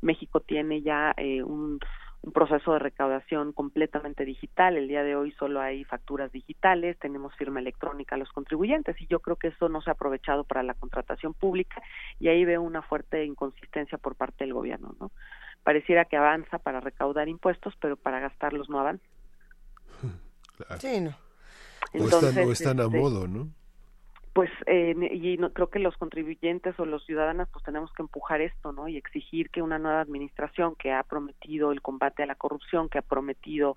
[0.00, 1.78] México tiene ya eh, un,
[2.22, 4.76] un proceso de recaudación completamente digital.
[4.76, 9.06] El día de hoy solo hay facturas digitales, tenemos firma electrónica a los contribuyentes y
[9.06, 11.82] yo creo que eso no se ha aprovechado para la contratación pública
[12.18, 15.10] y ahí veo una fuerte inconsistencia por parte del gobierno, ¿no?
[15.62, 19.04] Pareciera que avanza para recaudar impuestos, pero para gastarlos no avanza.
[20.78, 21.14] Sí, no.
[21.92, 23.48] Entonces, o están, a este, modo, ¿no?
[24.32, 28.40] Pues, eh, y no, creo que los contribuyentes o los ciudadanos pues tenemos que empujar
[28.40, 28.86] esto, ¿no?
[28.86, 32.98] Y exigir que una nueva administración que ha prometido el combate a la corrupción, que
[32.98, 33.76] ha prometido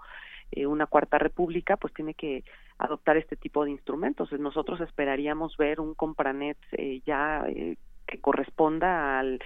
[0.51, 2.43] eh, una cuarta república, pues tiene que
[2.77, 4.31] adoptar este tipo de instrumentos.
[4.34, 9.39] Nosotros esperaríamos ver un compranet eh, ya eh, que corresponda al,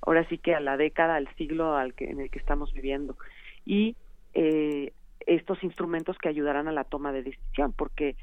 [0.00, 3.16] ahora sí que a la década, al siglo al que, en el que estamos viviendo.
[3.64, 3.96] Y
[4.34, 4.92] eh,
[5.28, 8.16] estos instrumentos que ayudarán a la toma de decisión, porque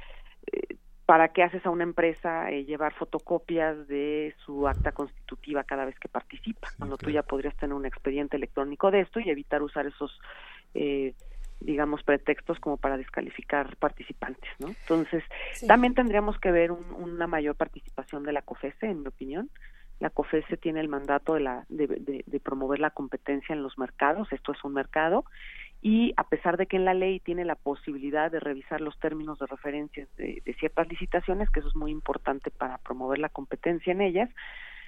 [0.52, 0.76] eh,
[1.06, 5.98] ¿para qué haces a una empresa eh, llevar fotocopias de su acta constitutiva cada vez
[6.00, 6.68] que participa?
[6.78, 10.20] cuando tú ya podrías tener un expediente electrónico de esto y evitar usar esos,
[10.74, 11.14] eh,
[11.60, 14.70] digamos, pretextos como para descalificar participantes, ¿no?
[14.70, 15.24] Entonces,
[15.68, 19.50] también tendríamos que ver una mayor participación de la COFESE, en mi opinión.
[20.00, 24.28] La COFESE tiene el mandato de, la, de, de promover la competencia en los mercados,
[24.34, 25.24] esto es un mercado,
[25.86, 29.38] y a pesar de que en la ley tiene la posibilidad de revisar los términos
[29.38, 34.02] de referencia de, ciertas licitaciones, que eso es muy importante para promover la competencia en
[34.02, 34.28] ellas,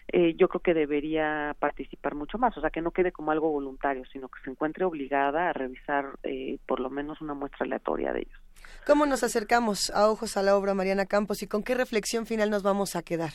[0.07, 3.51] eh, yo creo que debería participar mucho más, o sea, que no quede como algo
[3.51, 8.11] voluntario, sino que se encuentre obligada a revisar eh, por lo menos una muestra aleatoria
[8.11, 8.41] de ellos.
[8.87, 12.49] ¿Cómo nos acercamos a ojos a la obra, Mariana Campos, y con qué reflexión final
[12.49, 13.33] nos vamos a quedar?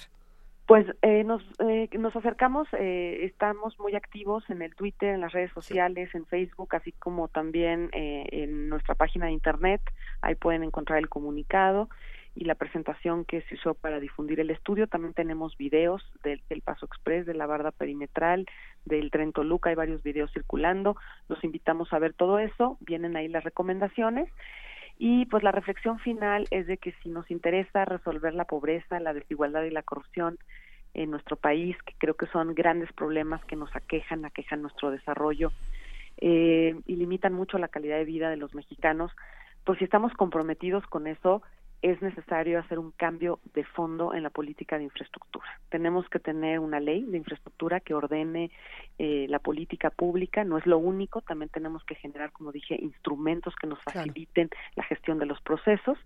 [0.73, 5.33] Pues eh, nos, eh, nos acercamos, eh, estamos muy activos en el Twitter, en las
[5.33, 9.83] redes sociales, en Facebook, así como también eh, en nuestra página de Internet.
[10.23, 11.91] Ahí pueden encontrar el comunicado
[12.35, 14.87] y la presentación que se usó para difundir el estudio.
[14.87, 18.47] También tenemos videos del, del Paso Express, de la barda perimetral,
[18.87, 20.97] del Tren Toluca, hay varios videos circulando.
[21.29, 22.79] Los invitamos a ver todo eso.
[22.81, 24.31] Vienen ahí las recomendaciones.
[24.99, 29.13] Y pues la reflexión final es de que si nos interesa resolver la pobreza, la
[29.13, 30.39] desigualdad y la corrupción
[30.95, 35.53] en nuestro país, que creo que son grandes problemas que nos aquejan, aquejan nuestro desarrollo
[36.19, 39.11] eh, y limitan mucho la calidad de vida de los mexicanos,
[39.65, 41.43] pues si estamos comprometidos con eso,
[41.83, 45.47] es necesario hacer un cambio de fondo en la política de infraestructura.
[45.69, 48.53] Tenemos que tener una ley de infraestructura que ordene
[48.99, 53.55] eh, la política pública, no es lo único, también tenemos que generar, como dije, instrumentos
[53.57, 55.99] que nos faciliten la gestión de los procesos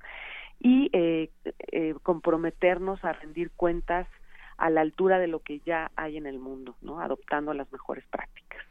[0.59, 1.29] y eh,
[1.73, 4.09] eh, comprometernos a rendir cuentas
[4.59, 7.01] a la altura de lo que ya hay en el mundo, ¿no?
[7.01, 8.63] Adoptando las mejores prácticas.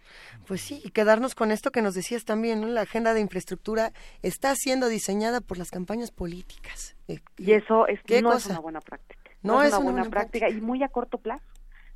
[0.48, 2.68] Pues sí, y quedarnos con esto que nos decías también, ¿no?
[2.68, 3.92] La agenda de infraestructura
[4.22, 6.96] está siendo diseñada por las campañas políticas.
[7.08, 9.32] Eh, y eso es que no es una buena práctica.
[9.42, 11.46] No, es, una, buena, práctica, y muy a corto plazo.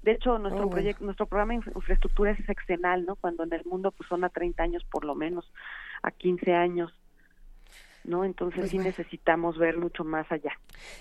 [0.03, 3.15] De hecho, nuestro oh, proyecto, nuestro programa de infraestructura es sexenal, ¿no?
[3.15, 5.51] Cuando en el mundo pues son a 30 años por lo menos,
[6.03, 6.93] a 15 años.
[8.09, 8.25] ¿No?
[8.25, 10.51] Entonces pues sí necesitamos ver mucho más allá.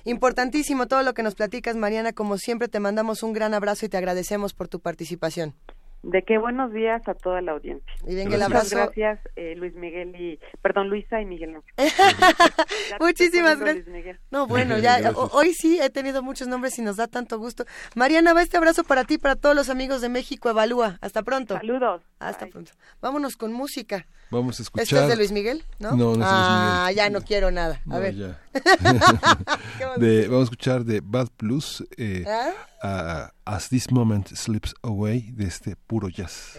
[0.05, 2.13] Importantísimo todo lo que nos platicas, Mariana.
[2.13, 5.55] Como siempre, te mandamos un gran abrazo y te agradecemos por tu participación.
[6.03, 7.93] De qué buenos días a toda la audiencia.
[8.07, 8.77] Y venga el abrazo.
[8.77, 11.57] gracias, eh, Luis Miguel y, perdón, Luisa y Miguel.
[13.01, 13.87] Muchísimas gracias.
[14.31, 17.65] No, bueno, ya hoy sí he tenido muchos nombres y nos da tanto gusto.
[17.97, 20.99] Mariana, va este abrazo para ti, para todos los amigos de México Evalúa.
[21.01, 21.57] Hasta pronto.
[21.57, 22.03] Saludos.
[22.21, 22.71] Hasta pronto.
[23.01, 24.07] Vámonos con música.
[24.31, 24.83] Vamos a escuchar.
[24.83, 25.65] ¿Esto es de Luis Miguel?
[25.79, 26.97] No, no, no es ah, Luis Miguel.
[26.97, 27.81] ya no quiero nada.
[27.91, 28.15] A ver.
[29.97, 32.25] de, vamos a escuchar de Bad Plus eh,
[32.83, 33.33] ¿Ah?
[33.45, 36.59] As This Moment Slips Away de este puro jazz.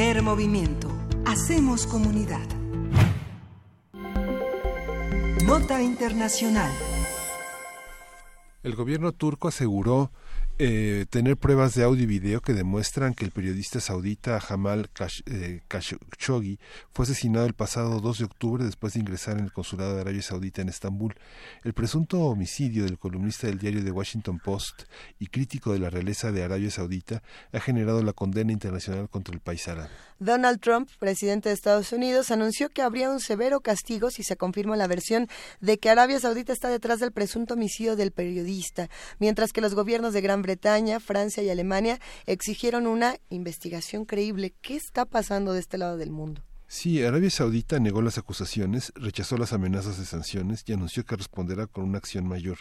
[0.00, 0.88] Primer movimiento.
[1.26, 2.40] Hacemos comunidad.
[5.44, 6.72] Nota Internacional.
[8.62, 10.10] El gobierno turco aseguró
[10.62, 14.90] eh, tener pruebas de audio y video que demuestran que el periodista saudita Jamal
[15.24, 16.58] eh, Khashoggi
[16.92, 20.20] fue asesinado el pasado 2 de octubre después de ingresar en el consulado de Arabia
[20.20, 21.14] Saudita en Estambul.
[21.64, 24.82] El presunto homicidio del columnista del diario The Washington Post
[25.18, 27.22] y crítico de la realeza de Arabia Saudita
[27.54, 29.88] ha generado la condena internacional contra el país árabe.
[30.18, 34.76] Donald Trump, presidente de Estados Unidos, anunció que habría un severo castigo si se confirma
[34.76, 35.28] la versión
[35.62, 40.12] de que Arabia Saudita está detrás del presunto homicidio del periodista, mientras que los gobiernos
[40.12, 40.49] de Gran Bretaña,
[41.00, 44.54] Francia y Alemania exigieron una investigación creíble.
[44.60, 46.42] ¿Qué está pasando de este lado del mundo?
[46.72, 51.66] Sí, Arabia Saudita negó las acusaciones, rechazó las amenazas de sanciones y anunció que responderá
[51.66, 52.58] con una acción mayor.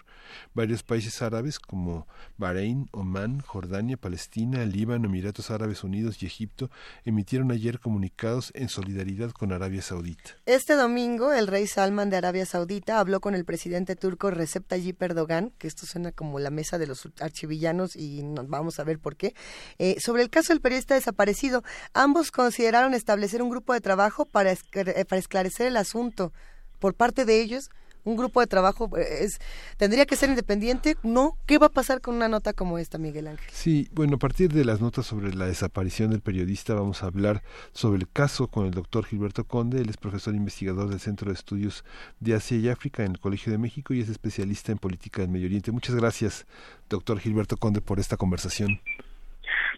[0.55, 6.71] Varios países árabes como Bahrein, Omán, Jordania, Palestina, Líbano, Emiratos Árabes Unidos y Egipto
[7.05, 10.31] emitieron ayer comunicados en solidaridad con Arabia Saudita.
[10.47, 14.99] Este domingo, el rey Salman de Arabia Saudita habló con el presidente turco Recep Tayyip
[15.03, 18.97] Erdogan, que esto suena como la mesa de los archivillanos y nos vamos a ver
[18.97, 19.35] por qué,
[19.77, 21.63] eh, sobre el caso del periodista desaparecido.
[21.93, 23.98] Ambos consideraron establecer un grupo de trabajo
[24.31, 26.31] para, eh, para esclarecer el asunto.
[26.79, 27.69] Por parte de ellos
[28.03, 29.39] un grupo de trabajo eh, es
[29.77, 33.27] tendría que ser independiente no qué va a pasar con una nota como esta Miguel
[33.27, 37.07] Ángel sí bueno a partir de las notas sobre la desaparición del periodista vamos a
[37.07, 39.81] hablar sobre el caso con el doctor Gilberto Conde.
[39.81, 41.83] Él es profesor investigador del Centro de Estudios
[42.19, 45.31] de Asia y África en el Colegio de México y es especialista en política del
[45.31, 45.71] Medio Oriente.
[45.71, 46.45] Muchas gracias
[46.89, 48.79] doctor Gilberto Conde por esta conversación.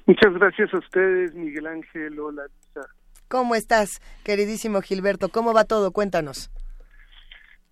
[0.06, 2.19] Muchas gracias a ustedes Miguel Ángel.
[2.19, 3.01] Hola Lisa
[3.32, 5.30] ¿Cómo estás, queridísimo Gilberto?
[5.30, 5.94] ¿Cómo va todo?
[5.94, 6.52] Cuéntanos.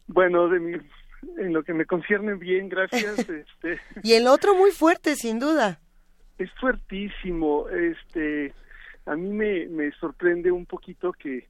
[0.08, 0.78] Bueno, de mi,
[1.38, 3.20] en lo que me concierne bien, gracias.
[3.30, 5.82] este, y el otro muy fuerte, sin duda.
[6.38, 7.68] Es fuertísimo.
[7.68, 8.54] Este,
[9.06, 11.50] a mí me, me sorprende un poquito que,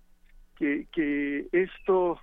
[0.58, 2.20] que, que esto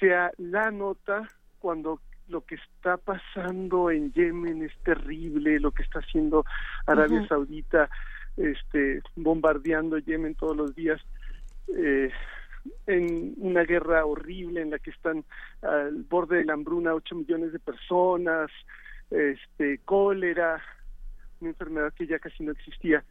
[0.00, 1.22] sea la nota
[1.60, 6.44] cuando lo que está pasando en Yemen es terrible, lo que está haciendo
[6.84, 7.88] Arabia Saudita
[8.36, 11.00] este, bombardeando Yemen todos los días
[11.76, 12.10] eh,
[12.86, 15.24] en una guerra horrible en la que están
[15.62, 18.50] al borde de la hambruna ocho millones de personas,
[19.10, 20.62] este, cólera,
[21.40, 23.04] una enfermedad que ya casi no existía.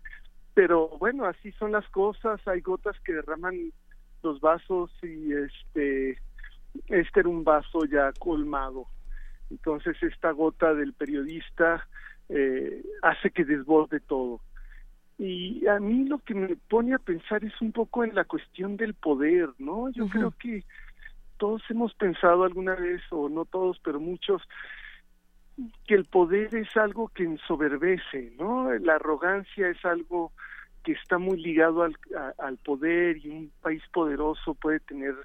[0.53, 3.71] Pero bueno, así son las cosas, hay gotas que derraman
[4.23, 6.17] los vasos y este,
[6.87, 8.87] este era un vaso ya colmado.
[9.49, 11.87] Entonces esta gota del periodista
[12.29, 14.41] eh, hace que desborde todo.
[15.19, 18.77] Y a mí lo que me pone a pensar es un poco en la cuestión
[18.77, 19.89] del poder, ¿no?
[19.89, 20.63] Yo creo que
[21.37, 24.41] todos hemos pensado alguna vez, o no todos, pero muchos,
[25.85, 28.73] que el poder es algo que ensoberbece, ¿no?
[28.79, 30.31] La arrogancia es algo
[30.85, 31.97] que está muy ligado al,
[32.37, 35.15] al poder y un país poderoso puede tener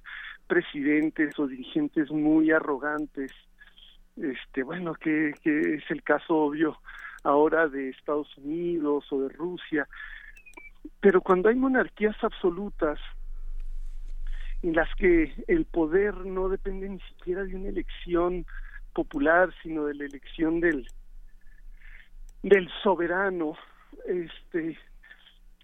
[0.48, 3.30] presidentes o dirigentes muy arrogantes.
[4.16, 6.78] Este, bueno, que, que es el caso obvio
[7.24, 9.88] ahora de Estados Unidos o de Rusia,
[11.00, 13.00] pero cuando hay monarquías absolutas
[14.62, 18.46] en las que el poder no depende ni siquiera de una elección
[18.94, 20.86] popular, sino de la elección del
[22.42, 23.56] del soberano,
[24.06, 24.78] este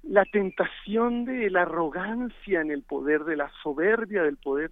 [0.02, 4.70] la tentación de la arrogancia en el poder, de la soberbia del poder,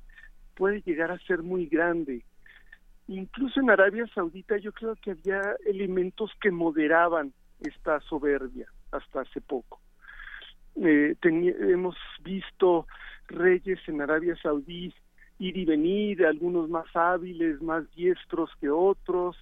[0.54, 2.24] puede llegar a ser muy grande
[3.08, 9.40] Incluso en Arabia Saudita yo creo que había elementos que moderaban esta soberbia hasta hace
[9.40, 9.80] poco.
[10.76, 12.86] Eh, hemos visto
[13.26, 14.94] reyes en Arabia Saudí
[15.38, 19.36] ir y venir, algunos más hábiles, más diestros que otros.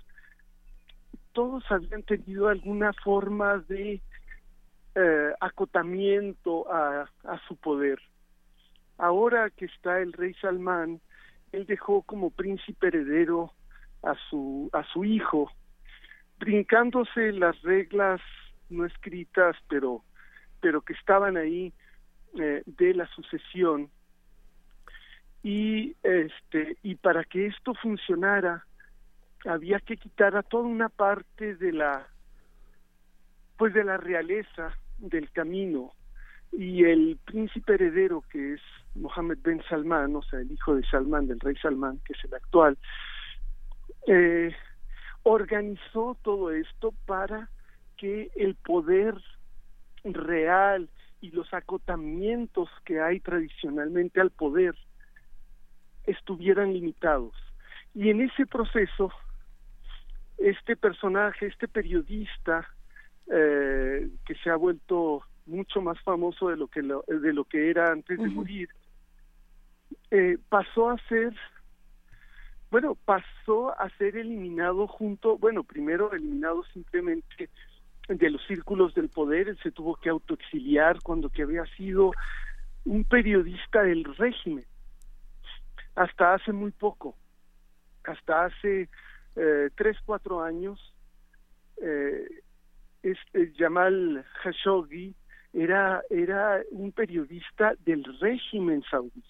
[1.32, 4.00] Todos habían tenido alguna forma de
[4.94, 7.98] eh, acotamiento a, a su poder.
[8.96, 11.00] Ahora que está el rey Salmán,
[11.52, 13.52] él dejó como príncipe heredero
[14.06, 15.50] a su a su hijo.
[16.38, 18.20] Brincándose las reglas
[18.70, 20.02] no escritas pero
[20.60, 21.72] pero que estaban ahí
[22.38, 23.90] eh, de la sucesión.
[25.42, 28.64] Y este y para que esto funcionara
[29.44, 32.06] había que quitar a toda una parte de la
[33.56, 35.92] pues de la realeza del camino.
[36.52, 38.60] Y el príncipe heredero que es
[38.94, 42.34] Mohammed Ben Salman, o sea, el hijo de Salman, del rey Salman, que es el
[42.34, 42.78] actual,
[44.06, 44.54] eh,
[45.22, 47.50] organizó todo esto para
[47.96, 49.14] que el poder
[50.04, 50.88] real
[51.20, 54.74] y los acotamientos que hay tradicionalmente al poder
[56.04, 57.34] estuvieran limitados.
[57.94, 59.10] Y en ese proceso,
[60.38, 62.68] este personaje, este periodista,
[63.32, 67.90] eh, que se ha vuelto mucho más famoso de lo que de lo que era
[67.90, 68.68] antes de morir,
[70.10, 71.34] eh, pasó a ser
[72.76, 77.48] bueno, pasó a ser eliminado junto, bueno, primero eliminado simplemente
[78.06, 82.12] de los círculos del poder, él se tuvo que autoexiliar cuando que había sido
[82.84, 84.66] un periodista del régimen,
[85.94, 87.16] hasta hace muy poco,
[88.04, 88.90] hasta hace
[89.36, 90.78] eh, tres, cuatro años,
[91.80, 92.28] eh,
[93.02, 95.14] este Jamal Khashoggi
[95.54, 99.24] era, era un periodista del régimen saudí.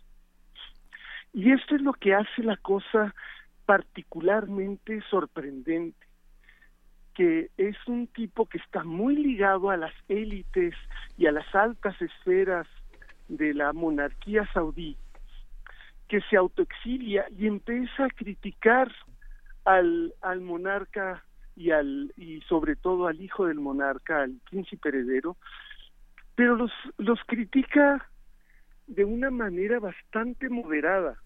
[1.32, 3.14] Y esto es lo que hace la cosa
[3.66, 6.06] particularmente sorprendente,
[7.14, 10.74] que es un tipo que está muy ligado a las élites
[11.18, 12.66] y a las altas esferas
[13.28, 14.96] de la monarquía saudí,
[16.08, 18.92] que se autoexilia y empieza a criticar
[19.64, 21.24] al, al monarca
[21.56, 25.36] y al y sobre todo al hijo del monarca, al príncipe heredero,
[26.36, 28.08] pero los los critica
[28.86, 31.16] de una manera bastante moderada.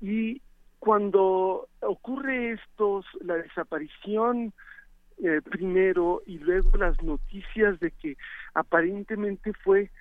[0.00, 0.42] Y
[0.82, 4.52] cuando ocurre esto, la desaparición
[5.22, 8.16] eh, primero y luego las noticias de que
[8.52, 9.92] aparentemente fue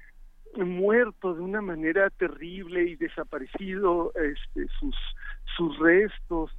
[0.55, 4.95] muerto de una manera terrible y desaparecido este, sus
[5.55, 6.49] sus restos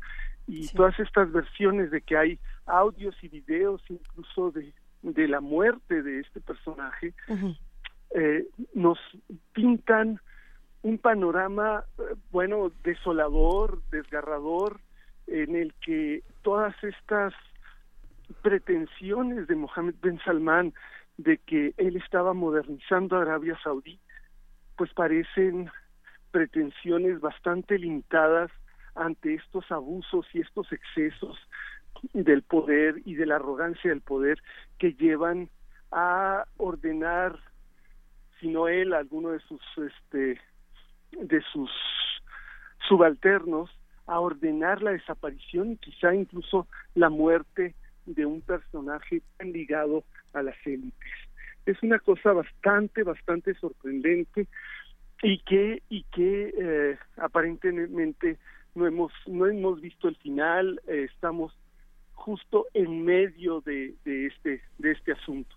[0.47, 4.73] y todas estas versiones de que hay audios y videos incluso de,
[5.03, 7.13] de la muerte de este personaje
[8.15, 9.01] eh, nos
[9.53, 10.21] pintan
[10.83, 14.81] un panorama eh, bueno desolador desgarrador
[15.27, 17.33] en el que todas estas
[18.43, 20.75] pretensiones de Mohammed Ben Salman
[21.17, 24.01] de que él estaba modernizando Arabia Saudí,
[24.77, 25.71] pues parecen
[26.31, 28.51] pretensiones bastante limitadas
[28.95, 31.39] ante estos abusos y estos excesos
[32.15, 34.43] del poder y de la arrogancia del poder
[34.79, 35.51] que llevan
[35.91, 37.39] a ordenar
[38.41, 40.41] si no él alguno de sus este
[41.21, 41.71] de sus
[42.89, 43.71] subalternos
[44.07, 47.75] a ordenar la desaparición y quizá incluso la muerte
[48.07, 51.13] de un personaje tan ligado a las élites.
[51.67, 54.49] Es una cosa bastante, bastante sorprendente
[55.23, 58.39] y que, y que eh, aparentemente
[58.75, 61.57] no hemos, no hemos visto el final, eh, estamos
[62.15, 65.55] justo en medio de, de, este, de este asunto.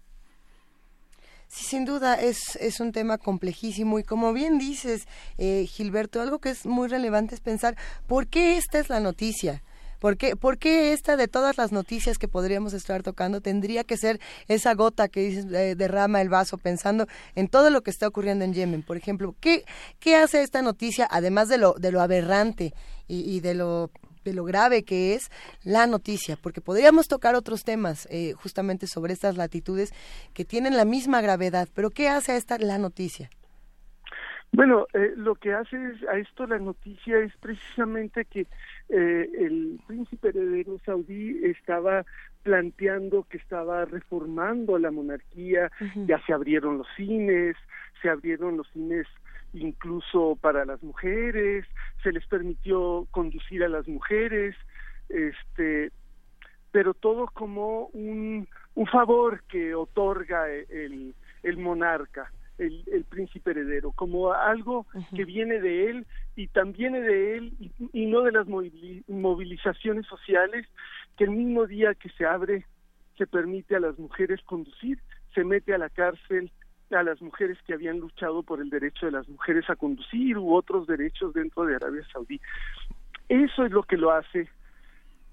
[1.56, 5.08] Sí, sin duda es, es un tema complejísimo y como bien dices,
[5.38, 7.78] eh, Gilberto, algo que es muy relevante es pensar
[8.08, 9.64] por qué esta es la noticia.
[10.00, 13.96] ¿Por qué, ¿Por qué esta de todas las noticias que podríamos estar tocando tendría que
[13.96, 14.20] ser
[14.50, 18.54] esa gota que eh, derrama el vaso pensando en todo lo que está ocurriendo en
[18.54, 18.84] Yemen?
[18.84, 19.64] Por ejemplo, ¿qué,
[20.02, 22.74] qué hace esta noticia, además de lo, de lo aberrante
[23.08, 23.92] y, y de lo
[24.26, 25.30] de lo grave que es
[25.64, 29.94] la noticia, porque podríamos tocar otros temas eh, justamente sobre estas latitudes
[30.34, 33.30] que tienen la misma gravedad, pero ¿qué hace a esta la noticia?
[34.52, 35.76] Bueno, eh, lo que hace
[36.10, 38.48] a esto la noticia es precisamente que
[38.90, 42.06] eh, el príncipe heredero saudí estaba
[42.44, 45.72] planteando que estaba reformando la monarquía,
[46.08, 47.58] ya se abrieron los cines,
[48.02, 49.08] se abrieron los cines
[49.56, 51.66] incluso para las mujeres,
[52.04, 54.56] se les permitió conducir a las mujeres,
[55.10, 55.92] este,
[56.72, 64.32] pero todo como un, un favor que otorga el, el monarca el, príncipe heredero, como
[64.34, 67.54] algo que viene de él y también de él
[67.94, 70.66] y, no de las movilizaciones sociales
[71.18, 72.66] que el mismo día que se abre
[73.18, 75.00] se permite a las mujeres conducir,
[75.34, 76.52] se mete a la cárcel
[76.92, 80.54] a las mujeres que habían luchado por el derecho de las mujeres a conducir u
[80.54, 82.40] otros derechos dentro de Arabia Saudí.
[83.30, 84.48] Eso es lo que lo hace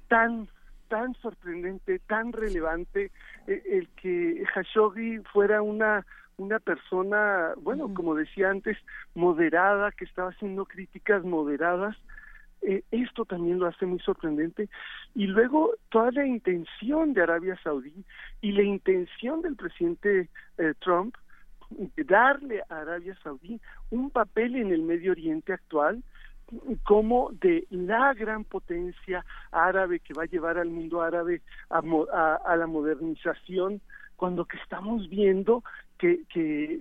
[0.09, 0.49] tan
[0.89, 3.11] tan sorprendente, tan relevante
[3.47, 6.05] eh, el que Khashoggi fuera una
[6.37, 8.77] una persona, bueno, como decía antes,
[9.15, 11.97] moderada, que estaba haciendo críticas moderadas.
[12.63, 14.69] Eh, esto también lo hace muy sorprendente.
[15.15, 18.05] Y luego toda la intención de Arabia Saudí
[18.41, 21.15] y la intención del presidente eh, Trump
[22.07, 26.03] darle a Arabia Saudí un papel en el Medio Oriente actual
[26.85, 31.41] como de la gran potencia árabe que va a llevar al mundo árabe
[31.71, 31.81] a,
[32.45, 33.81] a la modernización
[34.17, 35.65] cuando que estamos viendo
[35.99, 36.81] que, que,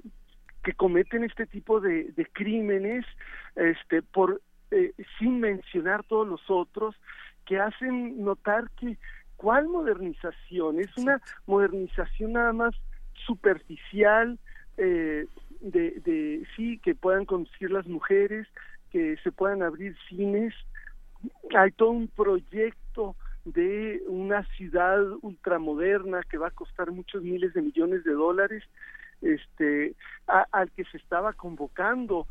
[0.64, 3.06] que cometen este tipo de, de crímenes
[3.56, 4.42] este por
[4.72, 6.96] eh, sin mencionar todos los otros
[7.46, 8.98] que hacen notar que
[9.38, 12.76] cuál modernización es una modernización nada más
[13.26, 14.38] superficial
[14.78, 15.26] eh,
[15.60, 18.48] de, de sí que puedan conducir las mujeres
[18.92, 20.54] que se puedan abrir cines.
[21.56, 23.16] Hay todo un proyecto
[23.46, 28.64] de una ciudad ultramoderna que va a costar muchos miles de millones de dólares,
[29.22, 29.96] este,
[30.28, 32.28] al que se estaba convocando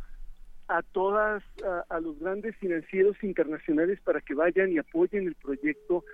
[0.68, 1.42] a todas
[1.88, 6.04] a, los grandes financieros internacionales para que vayan y apoyen el proyecto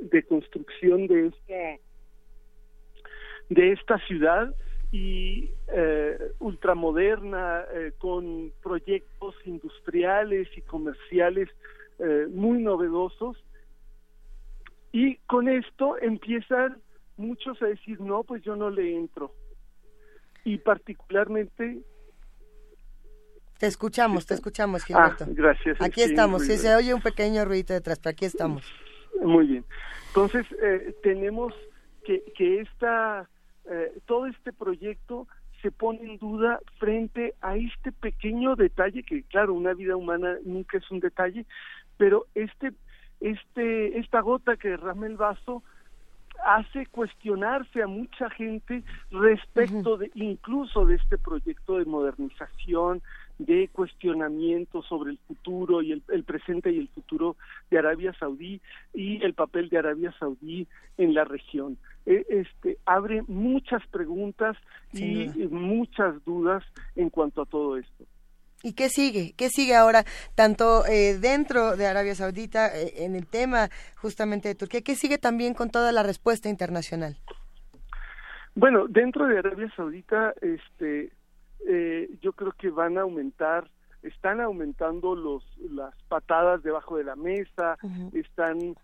[0.00, 1.84] de construcción de esta
[3.50, 4.52] de esta ciudad
[4.94, 11.48] y eh, ultramoderna eh, con proyectos industriales y comerciales
[11.98, 13.36] eh, muy novedosos
[14.92, 16.80] y con esto empiezan
[17.16, 19.32] muchos a decir no pues yo no le entro
[20.44, 21.80] y particularmente
[23.58, 25.24] te escuchamos, te escuchamos, ah, Gilberto.
[25.28, 25.80] gracias.
[25.80, 28.64] Aquí estamos, sí, se oye un pequeño ruido detrás, pero aquí estamos.
[29.22, 29.64] Muy bien.
[30.08, 31.54] Entonces, eh, tenemos
[32.04, 33.28] que, que esta,
[33.70, 35.26] eh, todo este proyecto
[35.62, 40.76] se pone en duda frente a este pequeño detalle, que claro, una vida humana nunca
[40.76, 41.46] es un detalle,
[41.96, 42.72] pero este,
[43.20, 45.62] este, esta gota que derrama el vaso
[46.44, 53.02] hace cuestionarse a mucha gente respecto de incluso de este proyecto de modernización,
[53.38, 57.36] de cuestionamiento sobre el futuro y el, presente y el futuro
[57.70, 58.60] de Arabia Saudí
[58.92, 60.66] y el papel de Arabia Saudí
[60.98, 61.76] en la región.
[62.06, 64.56] E, este abre muchas preguntas
[64.92, 66.62] y muchas dudas
[66.94, 68.04] en cuanto a todo esto.
[68.64, 69.34] ¿Y qué sigue?
[69.36, 70.04] ¿Qué sigue ahora,
[70.34, 74.80] tanto eh, dentro de Arabia Saudita, eh, en el tema justamente de Turquía?
[74.80, 77.18] ¿Qué sigue también con toda la respuesta internacional?
[78.54, 81.12] Bueno, dentro de Arabia Saudita, este,
[81.66, 83.68] eh, yo creo que van a aumentar,
[84.02, 87.78] están aumentando los las patadas debajo de la mesa,
[88.12, 88.76] están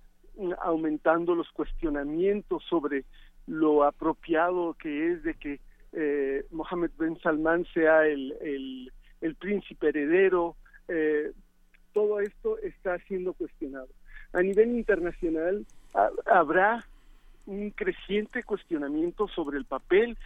[0.63, 3.05] aumentando los cuestionamientos sobre
[3.47, 5.61] lo apropiado que es de que
[5.93, 10.57] eh, Mohammed Ben Salman sea el, el, el príncipe heredero.
[10.89, 11.33] Eh,
[11.93, 13.89] todo esto está siendo cuestionado.
[14.33, 15.67] A nivel internacional
[16.27, 16.85] habrá
[17.47, 20.17] un creciente cuestionamiento sobre el papel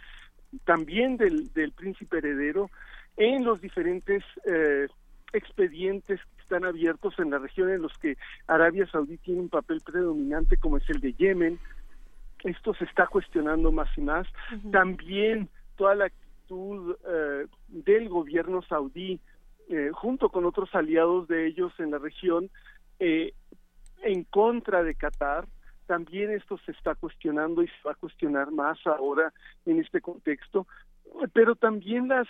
[0.63, 2.69] también del, del príncipe heredero
[3.17, 4.87] en los diferentes eh,
[5.33, 8.17] expedientes que están abiertos en la región en los que
[8.47, 11.59] Arabia Saudí tiene un papel predominante como es el de Yemen.
[12.43, 14.27] Esto se está cuestionando más y más.
[14.71, 19.19] También toda la actitud eh, del gobierno saudí
[19.69, 22.49] eh, junto con otros aliados de ellos en la región
[22.99, 25.47] en contra de Qatar
[25.85, 29.33] también esto se está cuestionando y se va a cuestionar más ahora
[29.65, 30.67] en este contexto,
[31.33, 32.27] pero también las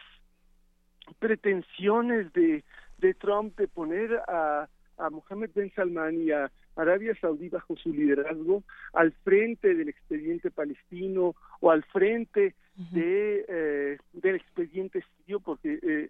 [1.20, 2.64] pretensiones de,
[2.98, 4.68] de Trump de poner a,
[4.98, 8.64] a Mohammed Ben Salman y a Arabia Saudí bajo su liderazgo
[8.94, 12.56] al frente del expediente palestino o al frente
[12.92, 16.10] de eh, del expediente sirio porque eh,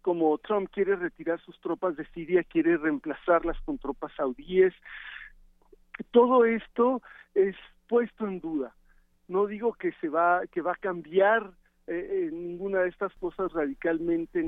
[0.00, 4.72] como Trump quiere retirar sus tropas de Siria quiere reemplazarlas con tropas saudíes
[6.10, 7.02] todo esto
[7.34, 7.56] es
[7.88, 8.74] puesto en duda.
[9.28, 11.52] No digo que se va que va a cambiar
[11.86, 14.42] eh, ninguna de estas cosas radicalmente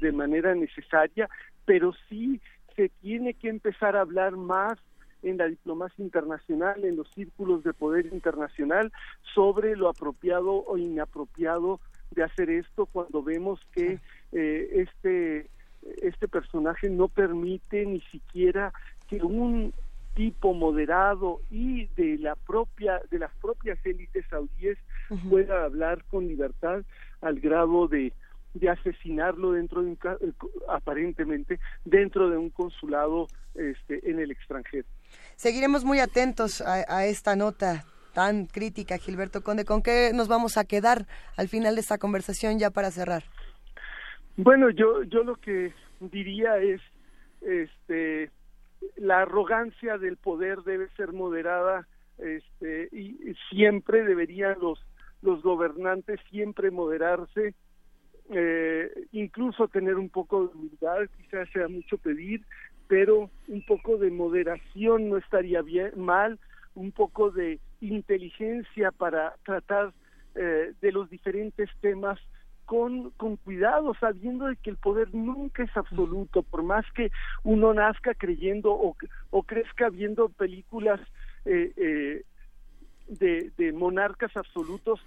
[0.00, 1.28] de manera necesaria,
[1.64, 2.40] pero sí
[2.76, 4.78] se tiene que empezar a hablar más
[5.22, 8.92] en la diplomacia internacional, en los círculos de poder internacional,
[9.34, 11.80] sobre lo apropiado o inapropiado
[12.12, 13.98] de hacer esto cuando vemos que
[14.32, 15.50] eh, este
[16.02, 18.72] este personaje no permite ni siquiera
[19.08, 19.72] que un
[20.18, 24.76] tipo moderado y de la propia de las propias élites saudíes
[25.30, 26.82] pueda hablar con libertad
[27.20, 28.12] al grado de
[28.52, 30.32] de asesinarlo dentro de un eh,
[30.68, 34.88] aparentemente dentro de un consulado este en el extranjero.
[35.36, 39.64] Seguiremos muy atentos a, esta nota tan crítica, Gilberto Conde.
[39.64, 43.22] ¿Con qué nos vamos a quedar al final de esta conversación ya para cerrar?
[44.36, 46.80] Bueno, yo yo lo que diría es
[47.40, 48.32] este
[48.96, 51.86] la arrogancia del poder debe ser moderada
[52.18, 54.84] este, y, siempre deberían los,
[55.22, 57.54] los gobernantes siempre moderarse,
[58.30, 62.44] eh, incluso tener un poco de humildad, quizás sea mucho pedir,
[62.88, 66.38] pero un poco de moderación no estaría bien mal,
[66.74, 69.92] un poco de inteligencia para tratar
[70.34, 72.18] eh, de los diferentes temas
[72.68, 77.10] con, con cuidado, sabiendo de que el poder nunca es absoluto, por más que
[77.42, 78.94] uno nazca creyendo o,
[79.30, 81.00] o crezca viendo películas
[81.46, 82.24] eh, eh,
[83.08, 85.00] de, de monarcas absolutos,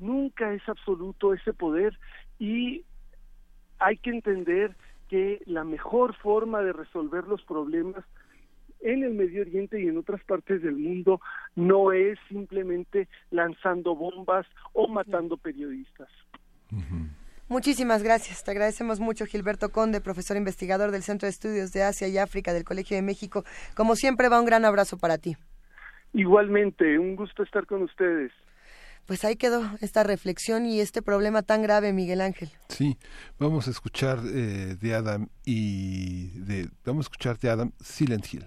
[0.00, 1.96] nunca es absoluto ese poder
[2.40, 2.84] y
[3.78, 4.74] hay que entender
[5.08, 8.04] que la mejor forma de resolver los problemas
[8.80, 11.20] en el Medio Oriente y en otras partes del mundo
[11.54, 16.08] no es simplemente lanzando bombas o matando periodistas.
[17.48, 18.42] Muchísimas gracias.
[18.42, 22.52] Te agradecemos mucho, Gilberto Conde, profesor investigador del Centro de Estudios de Asia y África
[22.52, 23.44] del Colegio de México.
[23.74, 25.36] Como siempre, va un gran abrazo para ti.
[26.12, 28.32] Igualmente, un gusto estar con ustedes.
[29.06, 32.50] Pues ahí quedó esta reflexión y este problema tan grave, Miguel Ángel.
[32.68, 32.98] Sí,
[33.38, 38.46] vamos a escuchar eh, de Adam y de vamos a escuchar de Adam Silent Hill.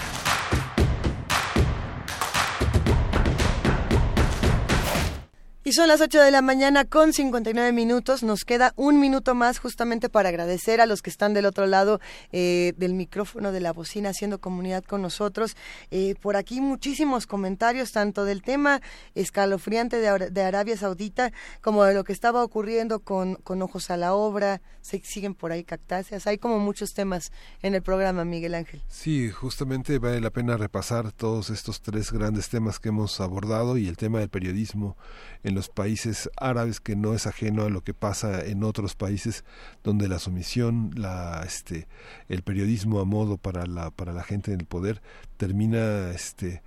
[5.71, 8.23] Son las 8 de la mañana con 59 minutos.
[8.23, 12.01] Nos queda un minuto más justamente para agradecer a los que están del otro lado
[12.33, 15.55] eh, del micrófono de la bocina haciendo comunidad con nosotros.
[15.89, 18.81] Eh, por aquí muchísimos comentarios, tanto del tema
[19.15, 21.31] escalofriante de, de, Arabia Saudita
[21.61, 24.61] como de lo que estaba ocurriendo con, con Ojos a la Obra.
[24.81, 26.27] Se siguen por ahí cactáceas.
[26.27, 27.31] Hay como muchos temas
[27.61, 28.81] en el programa, Miguel Ángel.
[28.89, 33.87] Sí, justamente vale la pena repasar todos estos tres grandes temas que hemos abordado y
[33.87, 34.97] el tema del periodismo
[35.43, 39.43] en los países árabes que no es ajeno a lo que pasa en otros países
[39.83, 41.87] donde la sumisión, la este
[42.29, 45.01] el periodismo a modo para la para la gente en el poder
[45.37, 46.61] termina este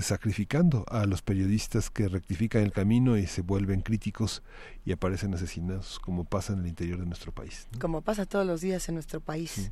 [0.00, 4.42] sacrificando a los periodistas que rectifican el camino y se vuelven críticos
[4.84, 7.66] y aparecen asesinados como pasa en el interior de nuestro país.
[7.80, 9.70] Como pasa todos los días en nuestro país.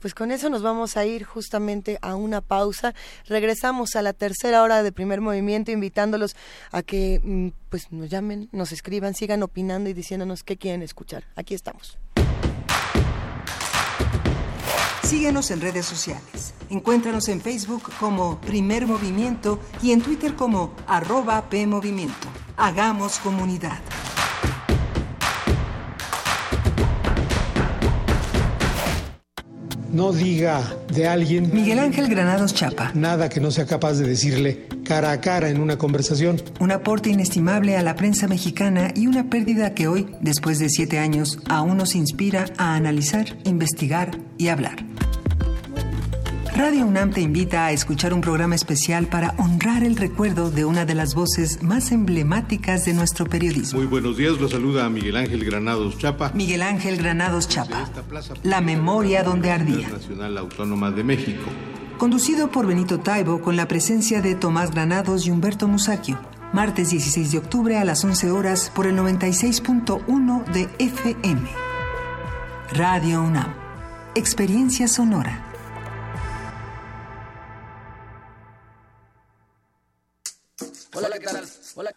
[0.00, 2.94] Pues con eso nos vamos a ir justamente a una pausa.
[3.26, 6.36] Regresamos a la tercera hora de primer movimiento invitándolos
[6.70, 11.24] a que mm, pues nos llamen, nos escriban, sigan opinando y diciéndonos qué quieren escuchar.
[11.34, 11.98] Aquí estamos.
[15.06, 16.52] Síguenos en redes sociales.
[16.68, 22.26] Encuéntranos en Facebook como Primer Movimiento y en Twitter como arroba PMovimiento.
[22.56, 23.78] Hagamos comunidad.
[29.92, 31.54] No diga de alguien.
[31.54, 32.90] Miguel Ángel Granados Chapa.
[32.94, 36.42] Nada que no sea capaz de decirle cara a cara en una conversación.
[36.58, 40.98] Un aporte inestimable a la prensa mexicana y una pérdida que hoy, después de siete
[40.98, 44.84] años, aún nos inspira a analizar, investigar y hablar.
[46.56, 50.86] Radio UNAM te invita a escuchar un programa especial para honrar el recuerdo de una
[50.86, 53.78] de las voces más emblemáticas de nuestro periodismo.
[53.78, 56.32] Muy buenos días, lo saluda Miguel Ángel Granados Chapa.
[56.32, 57.90] Miguel Ángel Granados Chapa.
[58.42, 59.86] La memoria donde ardía.
[59.90, 61.44] Nacional Autónoma de México.
[61.98, 66.18] Conducido por Benito Taibo con la presencia de Tomás Granados y Humberto Musacchio.
[66.54, 71.50] Martes 16 de octubre a las 11 horas por el 96.1 de FM.
[72.72, 73.52] Radio UNAM.
[74.14, 75.45] Experiencia sonora.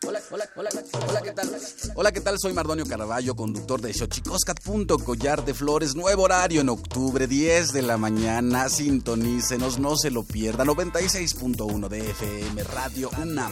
[0.07, 0.69] Hola, hola, hola,
[1.09, 1.49] hola, ¿qué tal?
[1.95, 2.39] Hola, ¿qué tal?
[2.39, 4.59] Soy Mardonio Caraballo, conductor de Xochicoscat.
[5.03, 8.69] Collar de Flores, nuevo horario en octubre, 10 de la mañana.
[8.69, 10.63] Sintonícenos, no se lo pierda.
[10.63, 13.51] 96.1 de FM, Radio UNAM.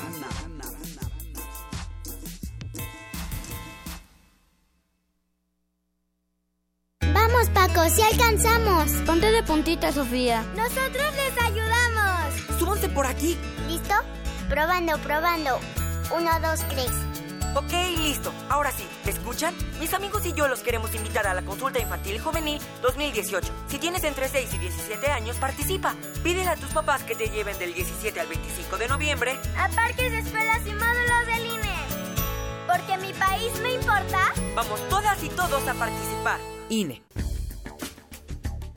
[7.13, 8.89] Vamos, Paco, si alcanzamos.
[9.05, 10.43] Ponte de puntita, Sofía.
[10.55, 12.57] Nosotros les ayudamos.
[12.57, 13.37] Súbanse por aquí.
[13.67, 13.95] ¿Listo?
[14.47, 15.59] Probando, probando.
[16.15, 16.91] Uno, dos, tres.
[17.55, 18.31] Ok, listo.
[18.49, 19.53] Ahora sí, ¿me escuchan?
[19.79, 23.51] Mis amigos y yo los queremos invitar a la consulta infantil y juvenil 2018.
[23.67, 25.95] Si tienes entre 6 y 17 años, participa.
[26.23, 30.13] Pídele a tus papás que te lleven del 17 al 25 de noviembre a parques,
[30.13, 31.75] escuelas y módulos del INE.
[32.67, 34.33] Porque mi país me importa.
[34.55, 36.39] Vamos todas y todos a participar.
[36.69, 37.01] INE.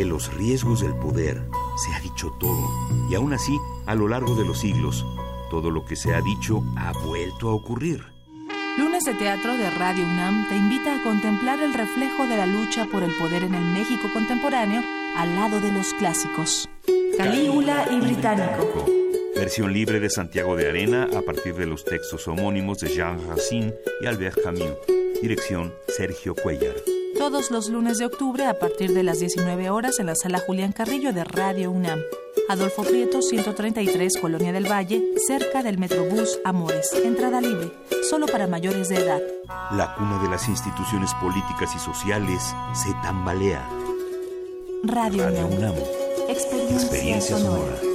[0.00, 1.42] De los riesgos del poder
[1.76, 2.70] se ha dicho todo,
[3.10, 5.04] y aún así, a lo largo de los siglos,
[5.50, 8.02] todo lo que se ha dicho ha vuelto a ocurrir.
[8.78, 12.86] Lunes de Teatro de Radio UNAM te invita a contemplar el reflejo de la lucha
[12.86, 14.82] por el poder en el México contemporáneo
[15.18, 16.66] al lado de los clásicos.
[17.18, 18.86] Calígula y Británico.
[19.34, 23.74] Versión libre de Santiago de Arena a partir de los textos homónimos de Jean Racine
[24.00, 24.78] y Albert Camus.
[25.20, 26.76] Dirección Sergio Cuellar
[27.20, 30.72] todos los lunes de octubre a partir de las 19 horas en la sala Julián
[30.72, 32.00] Carrillo de Radio UNAM.
[32.48, 36.90] Adolfo Prieto, 133, Colonia del Valle, cerca del Metrobús Amores.
[36.94, 37.72] Entrada libre,
[38.08, 39.20] solo para mayores de edad.
[39.72, 42.42] La cuna de las instituciones políticas y sociales
[42.72, 43.68] se tambalea.
[44.84, 45.74] Radio, UNAM.
[46.26, 47.89] Experiencia, sonora.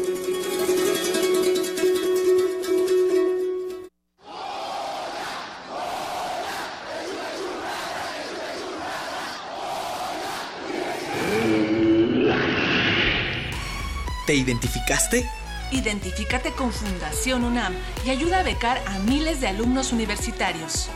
[14.25, 15.29] ¿Te identificaste?
[15.71, 17.73] Identifícate con Fundación UNAM
[18.05, 20.87] y ayuda a becar a miles de alumnos universitarios.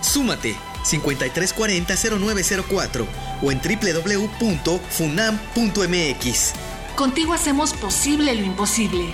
[0.00, 3.06] Súmate 5340-0904
[3.42, 6.52] o en www.funam.mx.
[6.96, 9.12] Contigo hacemos posible lo imposible.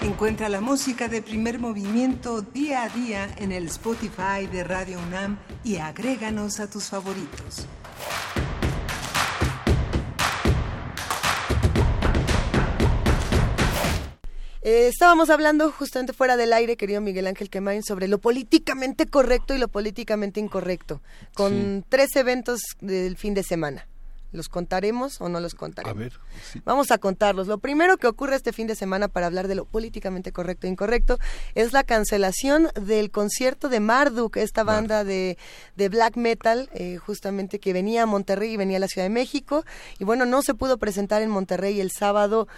[0.00, 5.38] Encuentra la música de primer movimiento día a día en el Spotify de Radio UNAM
[5.64, 7.66] y agréganos a tus favoritos.
[14.64, 19.54] Eh, estábamos hablando justamente fuera del aire, querido Miguel Ángel Quemain, sobre lo políticamente correcto
[19.54, 21.02] y lo políticamente incorrecto,
[21.34, 23.88] con tres eventos del fin de semana.
[24.32, 25.96] ¿Los contaremos o no los contaremos?
[25.96, 26.12] A ver,
[26.64, 27.46] Vamos a contarlos.
[27.46, 30.70] Lo primero que ocurre este fin de semana para hablar de lo políticamente correcto e
[30.70, 31.18] incorrecto
[31.54, 35.38] es la cancelación del concierto de Marduk, esta banda de,
[35.76, 39.10] de black metal, eh, justamente que venía a Monterrey y venía a la Ciudad de
[39.10, 39.64] México.
[39.98, 42.48] Y bueno, no se pudo presentar en Monterrey el sábado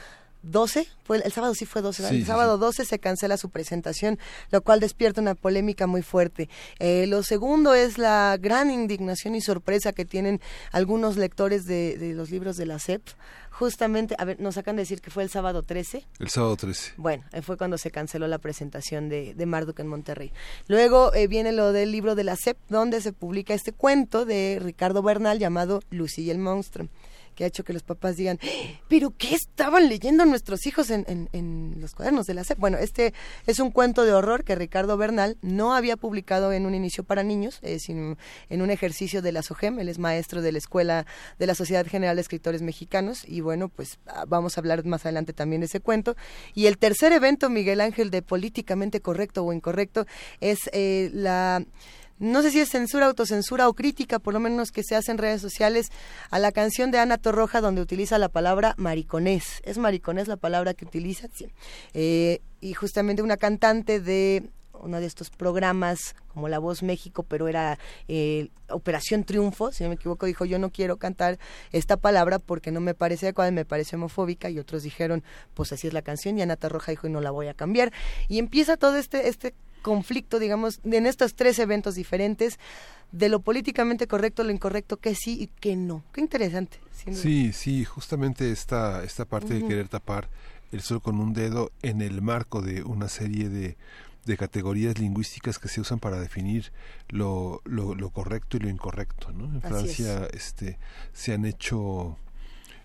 [0.45, 2.15] 12, fue, el sábado sí fue 12, ¿verdad?
[2.15, 4.19] Sí, el sábado 12 se cancela su presentación,
[4.51, 6.49] lo cual despierta una polémica muy fuerte.
[6.79, 10.41] Eh, lo segundo es la gran indignación y sorpresa que tienen
[10.73, 13.03] algunos lectores de, de los libros de la SEP.
[13.51, 16.05] Justamente, a ver, nos acaban de decir que fue el sábado 13.
[16.19, 16.95] El sábado 13.
[16.97, 20.33] Bueno, eh, fue cuando se canceló la presentación de, de Marduk en Monterrey.
[20.67, 24.59] Luego eh, viene lo del libro de la SEP, donde se publica este cuento de
[24.61, 26.89] Ricardo Bernal llamado Lucy y el monstruo
[27.35, 28.47] que ha hecho que los papás digan, "¡Ah!
[28.89, 32.59] pero ¿qué estaban leyendo nuestros hijos en, en- en los cuadernos de la SEP?
[32.59, 33.13] Bueno, este
[33.47, 37.23] es un cuento de horror que Ricardo Bernal no había publicado en un inicio para
[37.23, 38.17] niños, eh, sino
[38.49, 41.07] en un ejercicio de la SOGEM, él es maestro de la Escuela
[41.39, 45.05] de la Sociedad General de Escritores Mexicanos, y bueno, pues ah, vamos a hablar más
[45.05, 46.17] adelante también de ese cuento.
[46.55, 50.07] Y el tercer evento, Miguel Ángel, de políticamente correcto o incorrecto,
[50.41, 51.65] es eh, la
[52.19, 55.19] no sé si es censura, autocensura o crítica, por lo menos que se hace en
[55.19, 55.91] redes sociales,
[56.31, 59.61] a la canción de Ana Torroja donde utiliza la palabra mariconés.
[59.65, 61.29] ¿Es mariconés la palabra que utiliza?
[61.33, 61.47] Sí.
[61.93, 64.51] Eh, y justamente una cantante de
[64.85, 67.79] uno de estos programas como La Voz México, pero era
[68.09, 71.39] eh, Operación Triunfo, si no me equivoco, dijo yo no quiero cantar
[71.73, 75.23] esta palabra porque no me parece adecuada, me parece homofóbica y otros dijeron
[75.55, 77.93] pues así es la canción y Ana Torroja dijo y no la voy a cambiar
[78.29, 79.55] y empieza todo este este
[79.85, 82.59] conflicto, digamos, en estos tres eventos diferentes,
[83.13, 86.03] de lo políticamente correcto, lo incorrecto, que sí y que no.
[86.13, 86.81] Qué interesante.
[87.13, 90.31] Sí, sí, justamente esta, esta parte de querer tapar
[90.73, 93.77] el sol con un dedo en el marco de una serie de,
[94.25, 96.73] de categorías lingüísticas que se usan para definir
[97.09, 99.33] lo, lo, lo correcto y lo incorrecto.
[99.33, 99.45] ¿no?
[99.45, 100.79] En Así Francia este,
[101.13, 102.17] se han hecho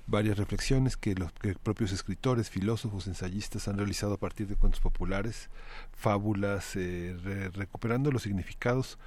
[0.09, 4.81] varias reflexiones que los que propios escritores, filósofos, ensayistas han realizado a partir de cuentos
[4.81, 5.49] populares,
[5.93, 8.97] fábulas, eh, re- recuperando los significados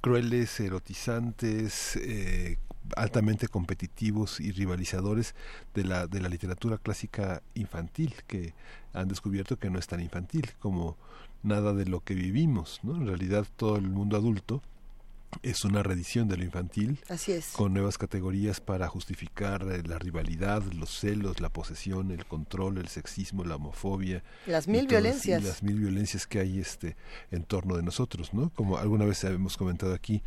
[0.00, 2.58] crueles, erotizantes, eh,
[2.96, 5.34] altamente competitivos y rivalizadores
[5.74, 8.54] de la, de la literatura clásica infantil, que
[8.92, 10.96] han descubierto que no es tan infantil como
[11.42, 12.80] nada de lo que vivimos.
[12.84, 12.94] ¿no?
[12.94, 14.62] En realidad todo el mundo adulto
[15.42, 17.48] es una reedición de lo infantil Así es.
[17.48, 22.88] con nuevas categorías para justificar eh, la rivalidad, los celos, la posesión, el control, el
[22.88, 24.22] sexismo, la homofobia.
[24.46, 25.42] Las mil todas- violencias.
[25.42, 26.96] las mil violencias que hay este
[27.30, 28.50] en torno de nosotros, ¿no?
[28.50, 30.22] Como alguna vez hemos comentado aquí,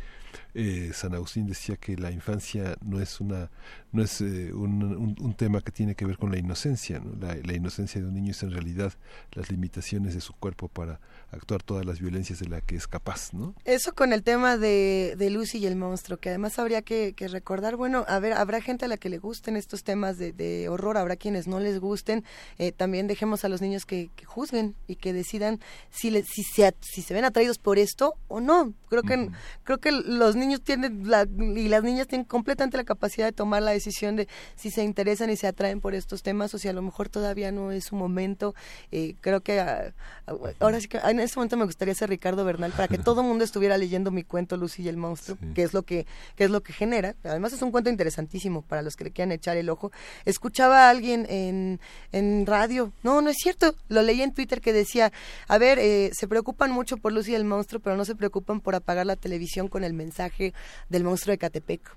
[0.54, 3.50] eh, San Agustín decía que la infancia no es una
[3.92, 7.16] no es eh, un, un- un tema que tiene que ver con la inocencia, ¿no?
[7.20, 8.92] La, la inocencia de un niño es en realidad
[9.32, 11.00] las limitaciones de su cuerpo para
[11.32, 13.54] actuar todas las violencias de la que es capaz, ¿no?
[13.64, 17.28] Eso con el tema de, de Lucy y el monstruo, que además habría que, que
[17.28, 20.68] recordar, bueno, a ver, habrá gente a la que le gusten estos temas de, de
[20.68, 22.24] horror, habrá quienes no les gusten,
[22.58, 25.60] eh, también dejemos a los niños que, que juzguen y que decidan
[25.90, 28.72] si, le- si, se, a- si se ven atraídos por esto o no.
[28.88, 29.30] Creo que,
[29.64, 33.62] creo que los niños tienen, la, y las niñas tienen completamente la capacidad de tomar
[33.62, 36.72] la decisión de si se interesan y se atraen por estos temas o si a
[36.72, 38.54] lo mejor todavía no es su momento.
[38.90, 39.92] Eh, creo que ah,
[40.26, 43.20] ah, ahora sí que en este momento me gustaría ser Ricardo Bernal para que todo
[43.20, 46.06] el mundo estuviera leyendo mi cuento Lucy y el monstruo, que es lo que,
[46.36, 47.14] que es lo que genera.
[47.24, 49.90] Además es un cuento interesantísimo para los que le quieran echar el ojo.
[50.24, 51.80] Escuchaba a alguien en,
[52.12, 55.12] en radio, no, no es cierto, lo leí en Twitter que decía,
[55.48, 58.60] a ver, eh, se preocupan mucho por Lucy y el monstruo, pero no se preocupan
[58.60, 60.52] por apagar la televisión con el mensaje
[60.88, 61.96] del monstruo de Catepec.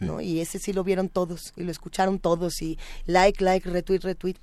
[0.00, 0.20] ¿no?
[0.20, 4.36] Y ese sí lo vieron todos y lo escucharon todos y like, like, retweet, retweet.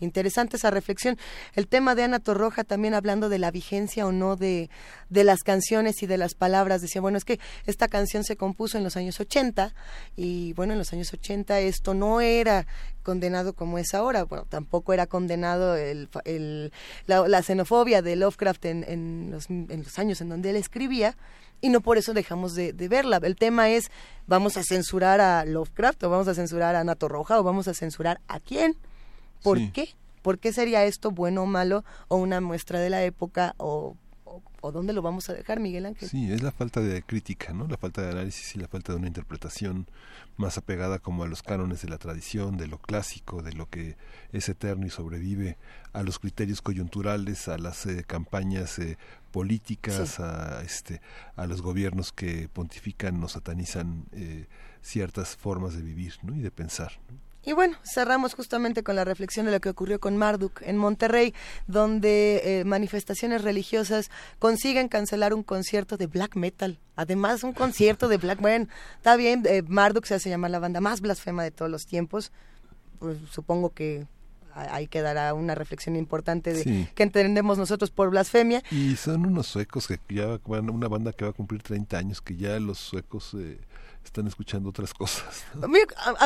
[0.00, 1.18] Interesante esa reflexión.
[1.54, 4.70] El tema de Ana Torroja también hablando de la vigencia o no de,
[5.08, 6.80] de las canciones y de las palabras.
[6.82, 9.74] Decía, bueno, es que esta canción se compuso en los años 80
[10.16, 12.66] y bueno, en los años 80 esto no era
[13.02, 14.24] condenado como es ahora.
[14.24, 16.72] Bueno, tampoco era condenado el, el-
[17.06, 21.16] la, la xenofobia de Lovecraft en, en, los, en los años en donde él escribía
[21.62, 23.18] y no por eso dejamos de, de verla.
[23.22, 23.90] El tema es,
[24.26, 27.74] ¿vamos a censurar a Lovecraft o vamos a censurar a Ana Torroja o vamos a
[27.74, 28.76] censurar a quién?
[29.42, 29.70] ¿Por Sí.
[29.72, 29.88] qué?
[30.22, 33.96] ¿Por qué sería esto bueno o malo o una muestra de la época o
[34.60, 36.08] o dónde lo vamos a dejar, Miguel Ángel.
[36.08, 37.66] Sí, es la falta de crítica, ¿no?
[37.66, 39.86] La falta de análisis y la falta de una interpretación
[40.36, 43.96] más apegada como a los cánones de la tradición, de lo clásico, de lo que
[44.32, 45.56] es eterno y sobrevive,
[45.92, 48.98] a los criterios coyunturales, a las eh, campañas eh,
[49.32, 51.00] políticas, a este,
[51.36, 54.46] a los gobiernos que pontifican o satanizan eh,
[54.82, 56.34] ciertas formas de vivir, ¿no?
[56.34, 56.92] Y de pensar.
[57.44, 61.34] Y bueno, cerramos justamente con la reflexión de lo que ocurrió con Marduk en Monterrey,
[61.66, 66.78] donde eh, manifestaciones religiosas consiguen cancelar un concierto de black metal.
[66.96, 68.68] Además, un concierto de black metal.
[68.96, 72.30] Está bien, eh, Marduk se hace llamar la banda más blasfema de todos los tiempos.
[72.98, 74.06] Pues, supongo que
[74.54, 78.62] ahí quedará una reflexión importante de que entendemos nosotros por blasfemia.
[78.70, 82.36] Y son unos suecos que ya, una banda que va a cumplir 30 años, que
[82.36, 83.34] ya los suecos...
[83.34, 83.58] Eh,
[84.04, 85.44] están escuchando otras cosas.
[85.60, 85.68] A,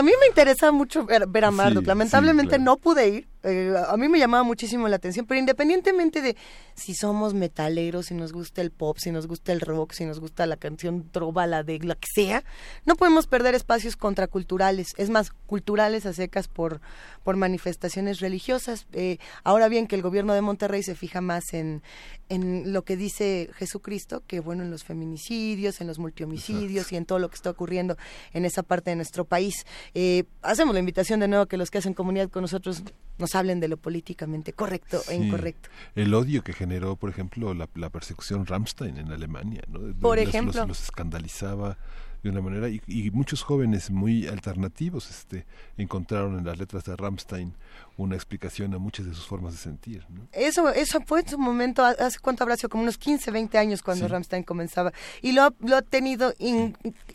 [0.03, 1.87] mí, me interesa mucho ver, a Marduk.
[1.87, 3.34] Lamentablemente no pude ir.
[3.45, 6.37] Eh, a mí me llamaba muchísimo la atención, pero independientemente de
[6.75, 10.19] si somos metaleros, si nos gusta el pop, si nos gusta el rock, si nos
[10.19, 12.45] gusta la canción trova, la de lo que sea,
[12.87, 16.81] no podemos perder espacios contraculturales, es más, culturales a secas por,
[17.23, 18.87] por manifestaciones religiosas.
[18.93, 21.83] Eh, ahora bien que el gobierno de Monterrey se fija más en,
[22.29, 27.05] en lo que dice Jesucristo, que bueno, en los feminicidios, en los multihomicidios y en
[27.05, 27.97] todo lo que está ocurriendo
[28.33, 29.67] en esa parte de nuestro país.
[29.95, 32.83] Eh, hacemos la invitación de nuevo que los que hacen comunidad con nosotros
[33.19, 35.69] nos hablen de lo políticamente correcto e incorrecto.
[35.95, 39.81] El odio que generó, por ejemplo, la, persecución Rammstein en Alemania, ¿no?
[40.01, 40.67] Por ejemplo.
[40.67, 41.79] Los, escandalizaba
[42.25, 45.45] de una manera y, muchos jóvenes muy alternativos este
[45.77, 47.55] encontraron en las letras de Rammstein
[47.99, 50.07] una explicación a muchas de sus formas de sentir.
[50.33, 53.83] Eso eso fue en su momento, hace cuánto habrá sido, como unos 15, 20 años
[53.83, 56.33] cuando Rammstein comenzaba y lo, lo ha tenido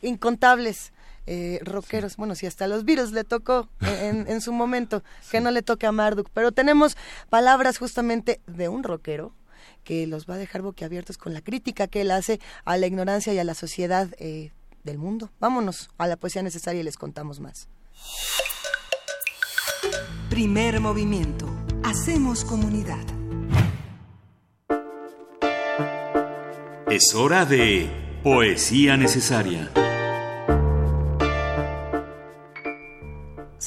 [0.04, 0.94] incontables
[1.32, 2.18] eh, rockeros.
[2.18, 5.92] Bueno, si hasta los virus le tocó en, su momento, que no le toque a
[5.92, 6.28] Marduk.
[6.34, 6.98] Pero tenemos
[7.30, 9.32] palabras justamente de un rockero
[9.84, 13.32] que los va a dejar boquiabiertos con la crítica que él hace a la ignorancia
[13.32, 14.52] y a la sociedad eh,
[14.84, 15.30] del mundo.
[15.40, 17.68] Vámonos a la poesía necesaria y les contamos más.
[20.32, 21.48] Primer movimiento.
[21.84, 23.06] Hacemos comunidad.
[26.90, 27.88] Es hora de
[28.24, 29.72] poesía necesaria.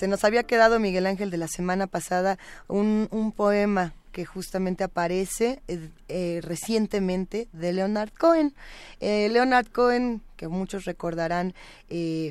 [0.02, 4.82] Se nos había quedado, Miguel Ángel, de la semana pasada un, un poema que justamente
[4.82, 8.52] aparece eh, eh, recientemente de Leonard Cohen.
[8.98, 11.54] Eh, Leonard Cohen, que muchos recordarán,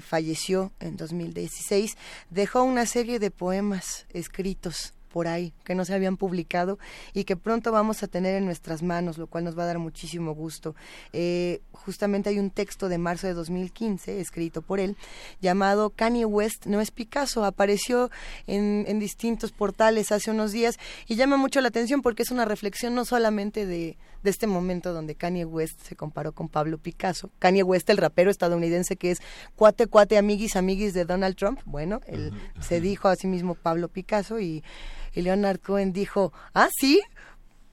[0.01, 1.95] falleció en 2016,
[2.29, 6.79] dejó una serie de poemas escritos por ahí que no se habían publicado
[7.13, 9.79] y que pronto vamos a tener en nuestras manos, lo cual nos va a dar
[9.79, 10.75] muchísimo gusto.
[11.13, 14.95] Eh, justamente hay un texto de marzo de 2015 escrito por él
[15.41, 17.43] llamado Kanye West no es Picasso.
[17.45, 18.09] Apareció
[18.47, 20.77] en, en distintos portales hace unos días
[21.07, 24.93] y llama mucho la atención porque es una reflexión no solamente de, de este momento
[24.93, 27.29] donde Kanye West se comparó con Pablo Picasso.
[27.39, 29.19] Kanye West, el rapero estadounidense que es
[29.55, 31.59] cuate, cuate, amiguis, amiguis de Donald Trump.
[31.65, 34.63] Bueno, él se dijo a sí mismo Pablo Picasso y
[35.13, 37.01] y Leonard Cohen dijo, ah, sí,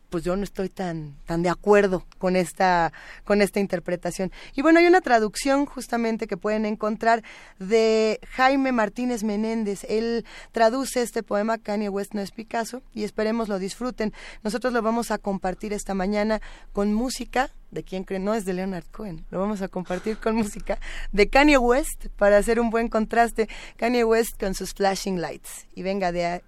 [0.08, 2.92] pues yo no estoy tan tan de acuerdo con esta
[3.24, 4.32] con esta interpretación.
[4.54, 7.22] Y bueno, hay una traducción justamente que pueden encontrar
[7.58, 9.84] de Jaime Martínez Menéndez.
[9.88, 14.12] Él traduce este poema Kanye West no es Picasso y esperemos lo disfruten.
[14.42, 16.40] Nosotros lo vamos a compartir esta mañana
[16.72, 19.26] con música de quien cree no es de Leonard Cohen.
[19.30, 20.78] Lo vamos a compartir con música
[21.12, 23.48] de Kanye West para hacer un buen contraste.
[23.76, 25.66] Kanye West con sus flashing lights.
[25.74, 26.42] Y venga de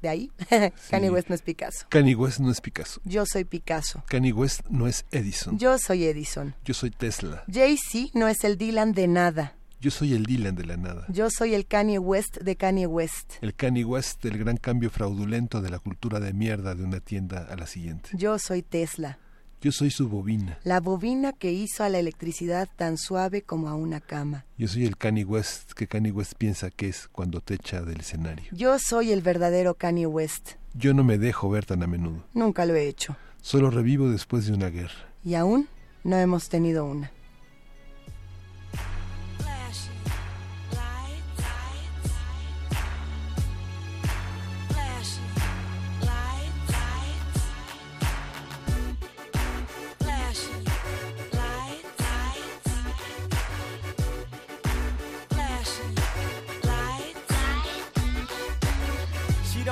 [0.00, 0.30] de ahí,
[0.90, 1.86] Kanye West no es Picasso.
[1.88, 3.00] Kanye West no es Picasso.
[3.04, 4.02] Yo soy Picasso.
[4.08, 5.58] Kanye West no es Edison.
[5.58, 6.54] Yo soy Edison.
[6.64, 7.44] Yo soy Tesla.
[7.52, 9.56] Jay-Z no es el Dylan de nada.
[9.80, 11.06] Yo soy el Dylan de la nada.
[11.08, 13.34] Yo soy el Kanye West de Kanye West.
[13.40, 17.46] El Kanye West del gran cambio fraudulento de la cultura de mierda de una tienda
[17.50, 18.10] a la siguiente.
[18.12, 19.18] Yo soy Tesla.
[19.62, 20.58] Yo soy su bobina.
[20.64, 24.46] La bobina que hizo a la electricidad tan suave como a una cama.
[24.56, 28.00] Yo soy el Kanye West que Kanye West piensa que es cuando te echa del
[28.00, 28.46] escenario.
[28.52, 30.52] Yo soy el verdadero Kanye West.
[30.72, 32.24] Yo no me dejo ver tan a menudo.
[32.32, 33.16] Nunca lo he hecho.
[33.42, 35.10] Solo revivo después de una guerra.
[35.22, 35.68] Y aún
[36.04, 37.10] no hemos tenido una.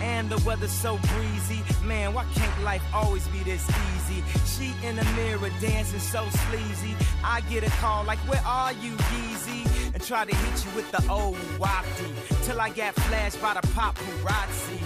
[0.00, 1.62] And the weather's so breezy.
[1.84, 4.22] Man, why can't life always be this easy?
[4.46, 6.94] She in the mirror dancing so sleazy.
[7.22, 9.94] I get a call like, Where are you, Yeezy?
[9.94, 12.44] And try to hit you with the old wafty.
[12.44, 14.78] Till I got flashed by the paparazzi.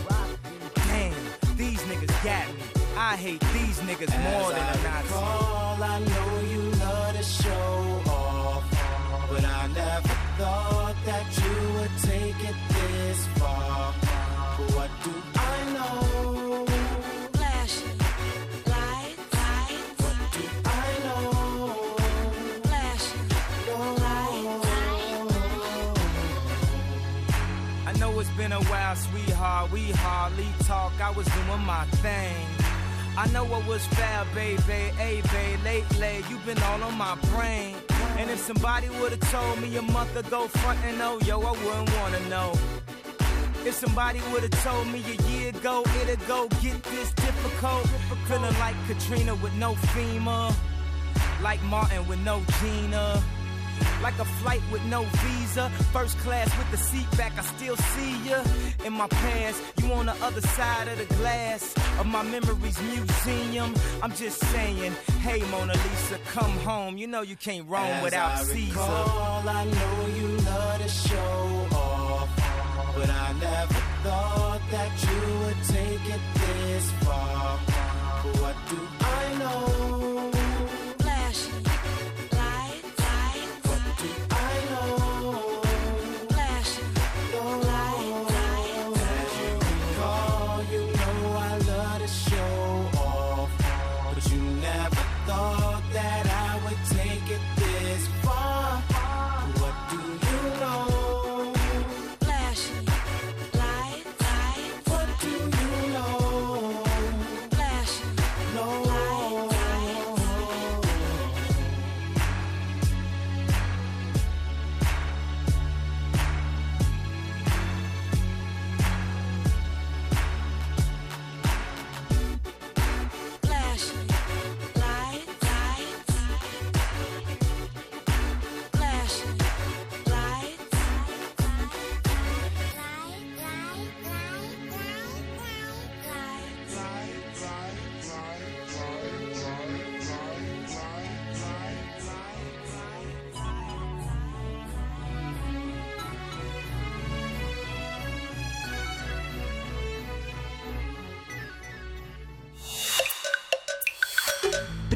[0.75, 2.79] Damn, these niggas got me.
[2.97, 5.09] I hate these niggas more than a Nazi.
[5.09, 8.65] Recall, I know you love to show off,
[9.31, 13.78] but I never thought that you would take it this far.
[28.39, 29.73] Been a while, sweetheart.
[29.73, 30.93] We hardly talk.
[31.01, 32.47] I was doing my thing.
[33.17, 34.81] I know what was fair, baby.
[34.97, 37.75] Hey, babe, lately you've been all on my brain.
[38.17, 41.91] And if somebody would've told me a month ago, front and oh, yo, I wouldn't
[41.97, 42.53] wanna know.
[43.67, 47.89] If somebody would've told me a year ago, it'd go get this difficult.
[48.29, 50.55] Feeling like Katrina with no FEMA.
[51.43, 53.21] Like Martin with no Gina.
[54.03, 55.71] Like a flight with no visa.
[55.93, 58.43] First class with the seat back, I still see ya.
[58.85, 63.75] In my past, you on the other side of the glass of my memories museum.
[64.03, 66.97] I'm just saying, hey Mona Lisa, come home.
[66.97, 68.71] You know you can't roam As without I Caesar.
[68.79, 72.29] recall, I know you love to show off,
[72.97, 73.75] but I never
[74.05, 77.59] thought that you would take it this far.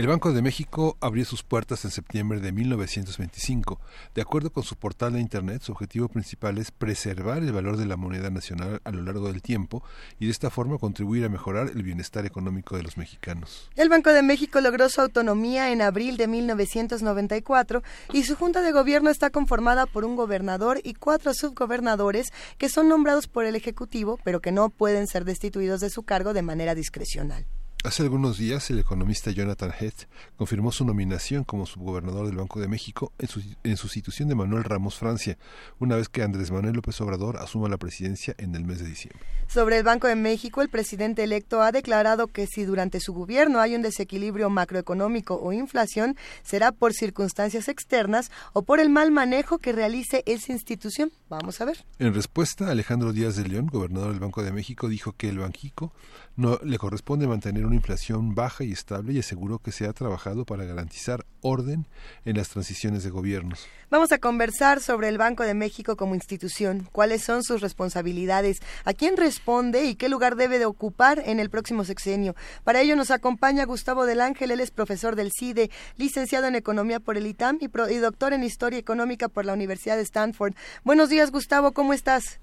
[0.00, 3.78] El Banco de México abrió sus puertas en septiembre de 1925.
[4.14, 7.84] De acuerdo con su portal de Internet, su objetivo principal es preservar el valor de
[7.84, 9.84] la moneda nacional a lo largo del tiempo
[10.18, 13.68] y de esta forma contribuir a mejorar el bienestar económico de los mexicanos.
[13.76, 17.82] El Banco de México logró su autonomía en abril de 1994
[18.14, 22.88] y su Junta de Gobierno está conformada por un gobernador y cuatro subgobernadores que son
[22.88, 26.74] nombrados por el Ejecutivo, pero que no pueden ser destituidos de su cargo de manera
[26.74, 27.44] discrecional.
[27.82, 32.68] Hace algunos días, el economista Jonathan Heath confirmó su nominación como subgobernador del Banco de
[32.68, 35.38] México en, su- en sustitución de Manuel Ramos Francia,
[35.78, 39.24] una vez que Andrés Manuel López Obrador asuma la presidencia en el mes de diciembre.
[39.48, 43.60] Sobre el Banco de México, el presidente electo ha declarado que si durante su gobierno
[43.60, 49.56] hay un desequilibrio macroeconómico o inflación, será por circunstancias externas o por el mal manejo
[49.58, 51.12] que realice esa institución.
[51.30, 51.86] Vamos a ver.
[51.98, 55.94] En respuesta, Alejandro Díaz de León, gobernador del Banco de México, dijo que el Banjico
[56.40, 60.46] no le corresponde mantener una inflación baja y estable y aseguró que se ha trabajado
[60.46, 61.86] para garantizar orden
[62.24, 63.68] en las transiciones de gobiernos.
[63.90, 68.94] Vamos a conversar sobre el Banco de México como institución, cuáles son sus responsabilidades, a
[68.94, 72.34] quién responde y qué lugar debe de ocupar en el próximo sexenio.
[72.64, 77.00] Para ello nos acompaña Gustavo del Ángel, él es profesor del CIDE, licenciado en Economía
[77.00, 80.54] por el ITAM y, pro- y doctor en Historia Económica por la Universidad de Stanford.
[80.84, 82.40] Buenos días, Gustavo, ¿cómo estás?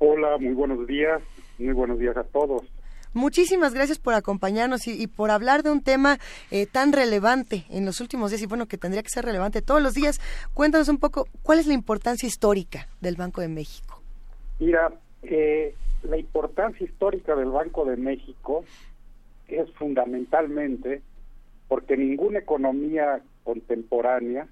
[0.00, 1.22] Hola, muy buenos días.
[1.58, 2.62] Muy buenos días a todos.
[3.14, 6.18] Muchísimas gracias por acompañarnos y, por hablar de un tema
[6.50, 9.82] eh, tan relevante en los últimos días y bueno, que tendría que ser relevante todos
[9.82, 10.20] los días.
[10.54, 14.02] Cuéntanos un poco cuál es la importancia histórica del Banco de México.
[14.58, 18.64] Mira, eh, la importancia histórica del Banco de México
[19.48, 21.02] es fundamentalmente
[21.68, 24.48] porque ninguna economía contemporánea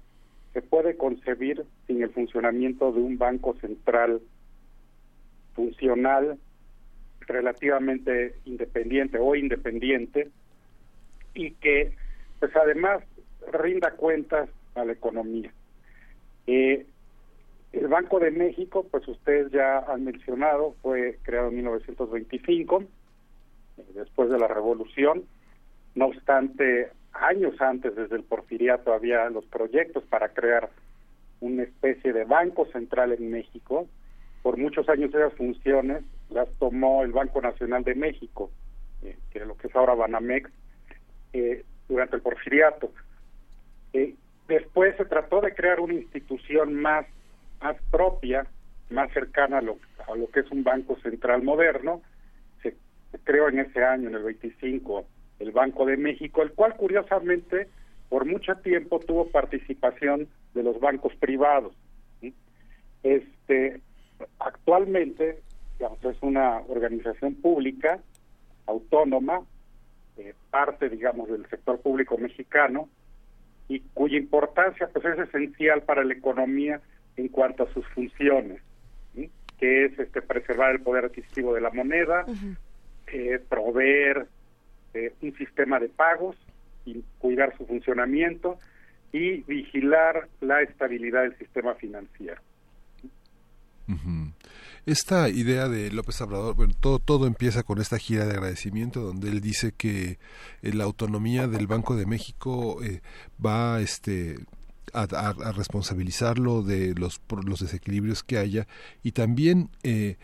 [0.53, 4.21] se puede concebir sin el funcionamiento de un banco central
[5.53, 6.37] funcional
[7.27, 10.29] relativamente independiente o independiente
[11.33, 11.93] y que
[12.39, 13.03] pues además
[13.51, 15.51] rinda cuentas a la economía.
[16.47, 16.85] Eh,
[17.73, 22.83] el Banco de México, pues ustedes ya han mencionado, fue creado en 1925,
[23.77, 25.25] eh, después de la Revolución.
[25.95, 30.69] No obstante, años antes, desde el Porfiriato, había los proyectos para crear
[31.41, 33.87] una especie de banco central en México.
[34.41, 38.51] Por muchos años esas funciones las tomó el Banco Nacional de México,
[39.03, 40.49] eh, que es lo que es ahora Banamex,
[41.33, 42.91] eh, durante el Porfiriato.
[43.93, 44.15] Eh,
[44.47, 47.05] después se trató de crear una institución más,
[47.61, 48.47] más propia,
[48.89, 49.77] más cercana a lo,
[50.07, 52.01] a lo que es un banco central moderno.
[52.61, 52.75] Se,
[53.23, 55.05] creó en ese año, en el 25,
[55.39, 57.67] el Banco de México, el cual curiosamente
[58.09, 61.75] por mucho tiempo tuvo participación de los bancos privados.
[63.03, 63.81] Este,
[64.39, 65.41] actualmente
[65.77, 67.99] digamos, es una organización pública,
[68.65, 69.41] autónoma,
[70.17, 72.89] eh, parte, digamos, del sector público mexicano,
[73.69, 76.81] y cuya importancia pues es esencial para la economía
[77.17, 78.61] en cuanto a sus funciones,
[79.13, 79.29] ¿sí?
[79.57, 82.25] que es este preservar el poder adquisitivo de la moneda,
[83.07, 84.27] eh, proveer
[84.93, 86.37] eh, un sistema de pagos
[86.85, 88.57] y cuidar su funcionamiento
[89.11, 92.41] y vigilar la estabilidad del sistema financiero.
[93.89, 94.31] Ujú.
[94.87, 99.27] Esta idea de López Obrador, bueno, todo, todo empieza con esta gira de agradecimiento donde
[99.29, 100.17] él dice que
[100.61, 103.01] eh, la autonomía del Banco de México eh,
[103.45, 104.39] va este,
[104.93, 108.65] a, a- a responsabilizarlo de los, los desequilibrios que haya
[109.03, 110.15] y también eh,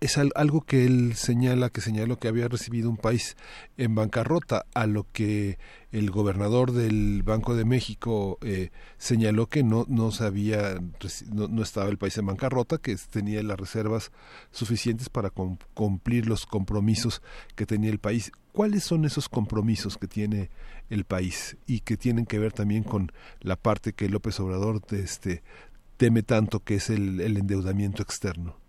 [0.00, 3.36] es al- algo que él señala, que señaló que había recibido un país
[3.76, 5.58] en bancarrota, a lo que
[5.92, 10.80] el gobernador del Banco de México eh, señaló que no, no sabía,
[11.32, 14.10] no, no estaba el país en bancarrota, que tenía las reservas
[14.52, 17.20] suficientes para cum- cumplir los compromisos
[17.54, 18.32] que tenía el país.
[18.52, 20.50] ¿Cuáles son esos compromisos que tiene
[20.88, 25.42] el país y que tienen que ver también con la parte que López Obrador este,
[25.98, 28.59] teme tanto, que es el endeudamiento externo?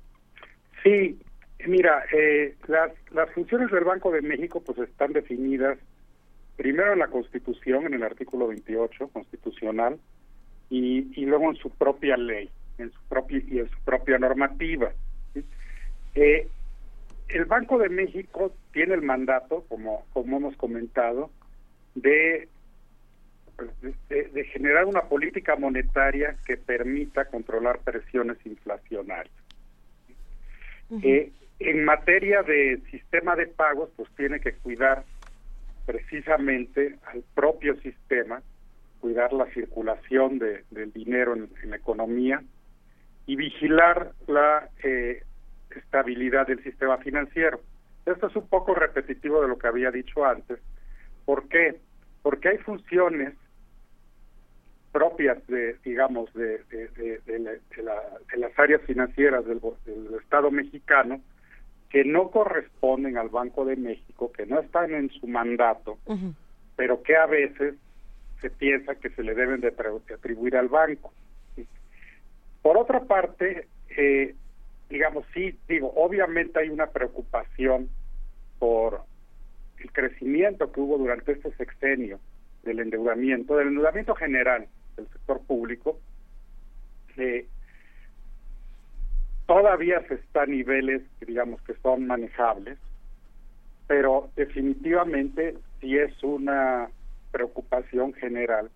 [0.84, 1.20] Sí,
[1.68, 5.78] mira, eh, las, las funciones del Banco de México pues están definidas
[6.56, 10.00] primero en la Constitución, en el artículo 28 constitucional,
[10.70, 14.92] y, y luego en su propia ley, en su propia y en su propia normativa.
[16.16, 16.48] Eh,
[17.30, 21.30] el Banco de México tiene el mandato, como como hemos comentado,
[21.96, 22.48] de
[24.10, 29.41] de, de generar una política monetaria que permita controlar presiones inflacionarias.
[31.04, 35.06] Eh, en materia de sistema de pagos, pues tiene que cuidar
[35.86, 38.42] precisamente al propio sistema,
[39.00, 42.44] cuidar la circulación de, del dinero en, la economía
[43.26, 45.24] y vigilar la eh,
[45.76, 47.62] estabilidad del sistema financiero.
[48.06, 50.60] Esto es un poco repetitivo de lo que había dicho antes.
[51.26, 51.80] ¿Por qué?
[52.22, 53.34] Porque hay funciones
[54.92, 60.52] propias de, digamos, de, de, la- de la- de las áreas financieras del, del Estado
[60.52, 61.22] mexicano
[61.90, 65.98] que no corresponden al Banco de México, que no están en su mandato,
[66.76, 67.76] pero que a veces
[68.42, 71.14] se piensa que se le deben de atri- de atribuir al banco.
[72.62, 74.36] Por otra parte, eh,
[74.90, 77.90] digamos, sí, digo, obviamente hay una preocupación
[78.60, 79.02] por
[79.80, 82.20] el crecimiento que hubo durante este sexenio
[82.64, 86.00] del endeudamiento, del endeudamiento general del sector público,
[87.18, 87.46] eh,
[89.46, 92.78] todavía se está a niveles, digamos, que son manejables,
[93.88, 96.90] pero definitivamente sí es una
[97.32, 98.70] preocupación general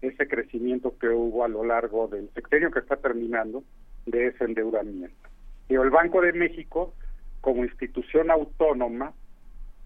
[0.00, 3.64] ese crecimiento que hubo a lo largo del sexenio que está terminando
[4.06, 5.28] de ese endeudamiento.
[5.68, 6.94] Y el Banco de México,
[7.40, 9.12] como institución autónoma,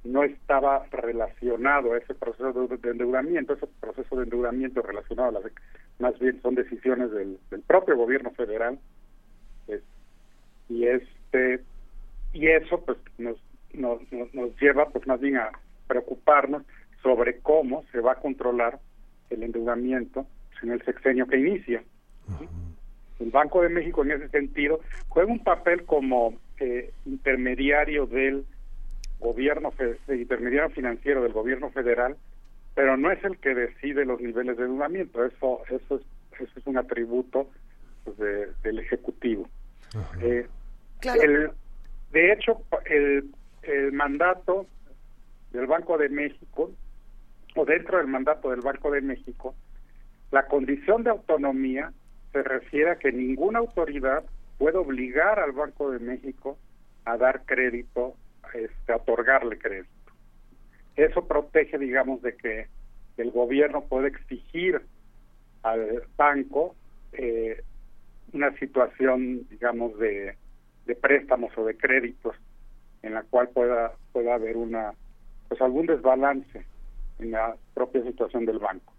[0.05, 5.41] no estaba relacionado a ese proceso de, de endeudamiento, ese proceso de endeudamiento relacionado a
[5.41, 5.53] las,
[5.99, 8.79] más bien son decisiones del, propio gobierno federal,
[10.69, 11.61] y este
[12.33, 13.37] y eso pues nos,
[13.75, 14.01] nos,
[14.33, 15.51] nos, lleva pues más bien a
[15.87, 16.63] preocuparnos
[17.03, 18.79] sobre cómo se va a controlar
[19.29, 20.27] el endeudamiento
[20.63, 21.83] en el sexenio que inicia.
[23.21, 28.47] El Banco de México en ese sentido juega un papel como eh, intermediario del
[29.23, 29.73] gobierno,
[30.09, 32.17] intermediario financiero del gobierno federal,
[32.75, 36.67] pero no es el que decide los niveles de endeudamiento, eso, eso, es, eso es
[36.67, 37.49] un atributo
[38.05, 39.49] pues, de- del Ejecutivo.
[40.21, 40.47] Eh,
[41.23, 41.51] el-
[42.13, 43.31] de hecho, el,
[43.63, 44.67] el mandato
[45.53, 46.71] del Banco de México,
[47.55, 49.55] o dentro del mandato del Banco de México,
[50.31, 51.93] La condición de autonomía
[52.33, 54.25] se refiere a que ninguna autoridad
[54.57, 56.57] puede obligar al Banco de México
[57.05, 58.15] a dar crédito,
[58.55, 59.91] este, otorgarle crédito.
[60.97, 62.69] Eso protege, digamos, de que
[63.17, 64.83] el gobierno puede exigir
[65.63, 66.75] al banco
[67.13, 67.63] eh,
[68.33, 70.37] una situación, digamos, de,
[70.87, 72.37] de préstamos o de créditos
[73.03, 74.95] en la cual pueda pueda haber una
[75.49, 76.65] pues algún desbalance
[77.19, 78.92] en la propia situación del banco.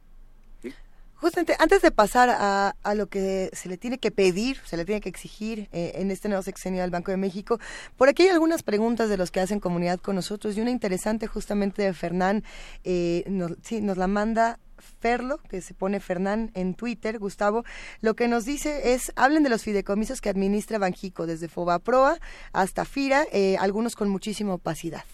[1.24, 4.84] Justamente, antes de pasar a, a lo que se le tiene que pedir, se le
[4.84, 7.60] tiene que exigir eh, en este nuevo sexenio al Banco de México,
[7.96, 11.28] por aquí hay algunas preguntas de los que hacen comunidad con nosotros y una interesante
[11.28, 12.44] justamente de Fernán,
[12.84, 14.60] eh, nos, sí, nos la manda
[15.00, 17.64] Ferlo, que se pone Fernán en Twitter, Gustavo,
[18.02, 22.18] lo que nos dice es, hablen de los fideicomisos que administra Banjico, desde Fobaproa
[22.52, 25.06] hasta FIRA, eh, algunos con muchísima opacidad.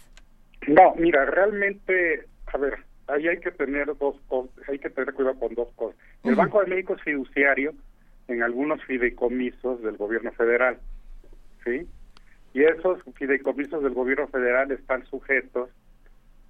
[0.68, 5.40] No, mira, realmente, a ver, ahí hay que tener dos cosas, hay que tener cuidado
[5.40, 6.00] con dos cosas.
[6.24, 6.36] El.
[6.36, 7.74] Banco de México es fiduciario
[8.28, 10.78] en algunos fideicomisos del gobierno federal,
[11.64, 11.88] ¿sí?
[12.54, 15.70] Y esos fideicomisos del gobierno federal están sujetos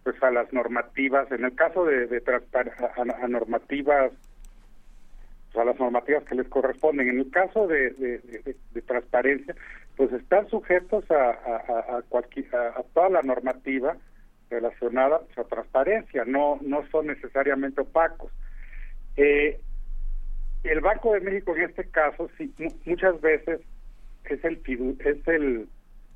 [0.03, 4.11] pues a las normativas, en el caso de, de transpar- a, a- normativas
[5.51, 7.09] pues, a las normativas que les corresponden.
[7.09, 9.55] En el caso de, de- de- de transparencia,
[9.97, 13.97] pues están sujetos a, a, a- a cualquier, a, a toda la normativa
[14.49, 18.31] relacionada pues, a transparencia, no, no son necesariamente opacos.
[19.17, 19.59] Eh,
[20.63, 23.61] el Banco de México en este caso, sí, mu- muchas veces
[24.25, 24.61] es el
[24.99, 25.67] es el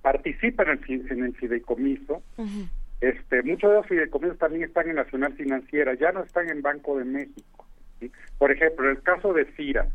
[0.02, 2.22] participa en el, fi- en el fideicomiso,
[3.00, 6.98] este, muchos de los fideicomisos también están en Nacional Financiera, ya no están en Banco
[6.98, 7.66] de México.
[8.00, 8.12] ¿sí?
[8.38, 9.88] Por ejemplo, en el caso de FIRA,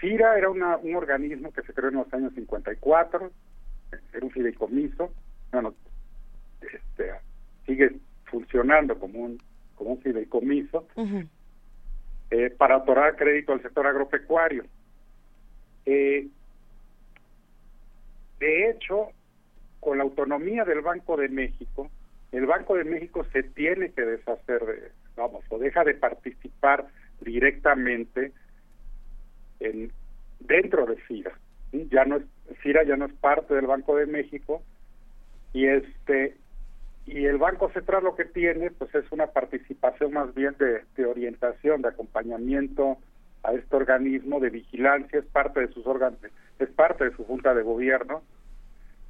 [0.00, 3.30] FIRA era una- un organismo que se creó en los años 54,
[4.12, 5.12] era un fideicomiso,
[5.52, 5.74] bueno,
[6.60, 7.12] este,
[7.68, 7.92] sigue
[8.24, 9.38] funcionando como un,
[9.76, 10.88] como un fideicomiso
[12.30, 14.64] eh, para otorgar crédito al sector agropecuario.
[15.84, 16.26] Eh,
[18.40, 19.10] de hecho,
[19.80, 21.90] con la autonomía del Banco de México,
[22.32, 26.86] el Banco de México se tiene que deshacer de, vamos, o deja de participar
[27.20, 28.32] directamente
[29.60, 29.92] en,
[30.40, 31.38] dentro de FIRA.
[31.72, 32.22] Ya no es,
[32.60, 34.62] FIRA ya no es parte del Banco de México
[35.52, 36.36] y este
[37.08, 41.06] y el Banco Central lo que tiene pues es una participación más bien de, de
[41.06, 42.98] orientación, de acompañamiento
[43.42, 46.18] a este organismo de vigilancia, es parte de sus órganos,
[46.58, 48.22] es parte de su junta de gobierno,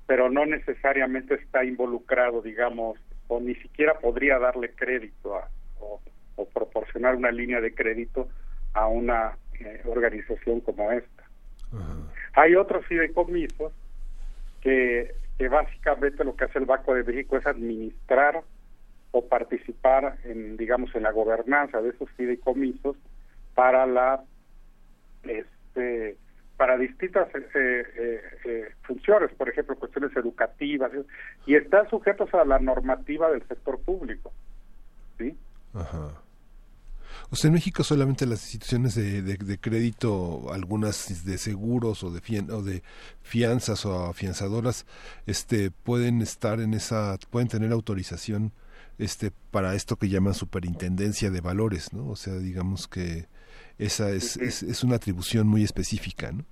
[0.07, 5.49] pero no necesariamente está involucrado, digamos, o ni siquiera podría darle crédito a,
[5.81, 6.01] o,
[6.37, 8.29] o proporcionar una línea de crédito
[8.75, 11.25] a una eh, organización como esta.
[12.35, 13.73] Hay otros fideicomisos
[14.61, 18.43] que, que básicamente lo que hace el Banco de México es administrar
[19.13, 22.97] o participar en, digamos, en la gobernanza de esos fideicomisos
[23.55, 24.23] para la,
[25.23, 26.17] este,
[26.57, 30.91] para distintas eh, eh, eh, funciones, por ejemplo, cuestiones educativas,
[31.47, 34.33] y están sujetos a la normativa del sector público.
[35.19, 35.37] ¿sí?
[35.73, 36.21] Ajá.
[37.31, 42.11] O sea, en México solamente las instituciones de, de- de crédito, algunas de seguros o
[42.11, 42.21] de,
[42.53, 42.83] o de
[43.23, 44.87] fianzas o afianzadoras,
[45.27, 48.53] este, pueden estar en esa, pueden tener autorización
[48.99, 52.09] este, para esto que llaman superintendencia de valores, ¿no?
[52.09, 53.27] O sea, digamos que
[53.79, 56.45] esa es, es, es una atribución muy específica, ¿no?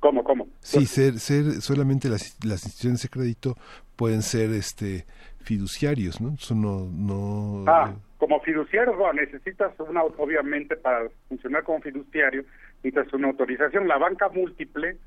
[0.00, 0.46] ¿Cómo, cómo?
[0.60, 3.56] Sí, ser, ser solamente las, las instituciones de crédito
[3.96, 5.06] pueden ser este
[5.38, 6.34] fiduciarios, ¿no?
[6.34, 12.44] Eso no, no Ah, como fiduciario, bueno, necesitas una, obviamente, para funcionar como fiduciario,
[12.82, 13.88] necesitas una autorización.
[13.88, 14.98] La banca múltiple,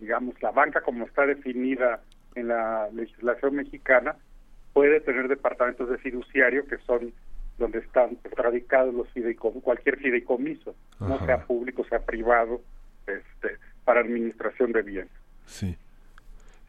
[0.00, 2.02] digamos, la banca como está definida
[2.34, 4.16] en la legislación mexicana,
[4.72, 7.12] puede tener departamentos de fiduciario que son
[7.58, 12.60] donde están radicados los fideicomisos, cualquier fideicomiso, no sea público, sea privado,
[13.06, 15.12] este, para administración de bienes.
[15.46, 15.76] Sí.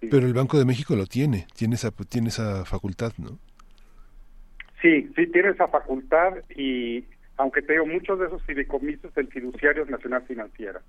[0.01, 3.39] Pero el Banco de México lo tiene, tiene esa, tiene esa facultad, ¿no?
[4.81, 7.05] Sí, sí tiene esa facultad y
[7.37, 10.81] aunque te digo, muchos de esos fideicomisos del fiduciario es Nacional Financiera.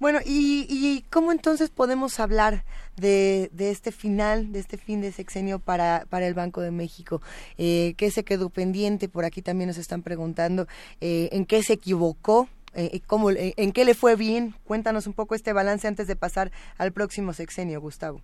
[0.00, 2.64] Bueno, ¿y, y cómo entonces podemos hablar
[2.96, 7.20] de, de este final, de este fin de sexenio para, para el Banco de México?
[7.58, 9.08] Eh, ¿Qué se quedó pendiente?
[9.08, 10.68] Por aquí también nos están preguntando
[11.00, 14.54] eh, en qué se equivocó, eh, cómo, eh, en qué le fue bien.
[14.64, 18.20] Cuéntanos un poco este balance antes de pasar al próximo sexenio, Gustavo.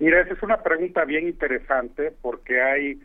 [0.00, 3.00] Mira, esa es una pregunta bien interesante porque hay,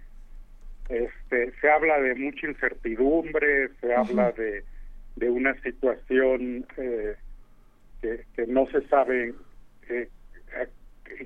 [0.90, 4.64] este, se habla de mucha incertidumbre, se habla de,
[5.18, 7.16] de una situación eh,
[8.02, 9.34] que, que no se sabe
[9.90, 10.10] eh,
[10.58, 10.68] a-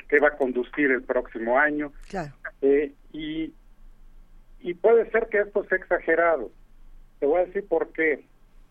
[0.07, 1.93] qué va a conducir el próximo año.
[2.09, 2.33] Claro.
[2.61, 3.53] Eh, y,
[4.61, 6.51] y puede ser que esto sea exagerado,
[7.19, 8.25] Te voy a decir por qué.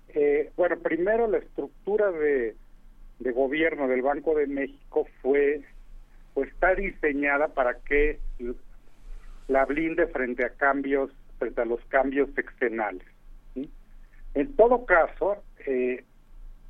[0.08, 2.56] Eh, bueno, primero la estructura de,
[3.20, 5.62] de gobierno del Banco de México fue,
[6.44, 8.18] está diseñada para que
[9.48, 13.06] la blinde frente a cambios, frente a los cambios sexenales.
[14.34, 16.04] En todo caso, eh,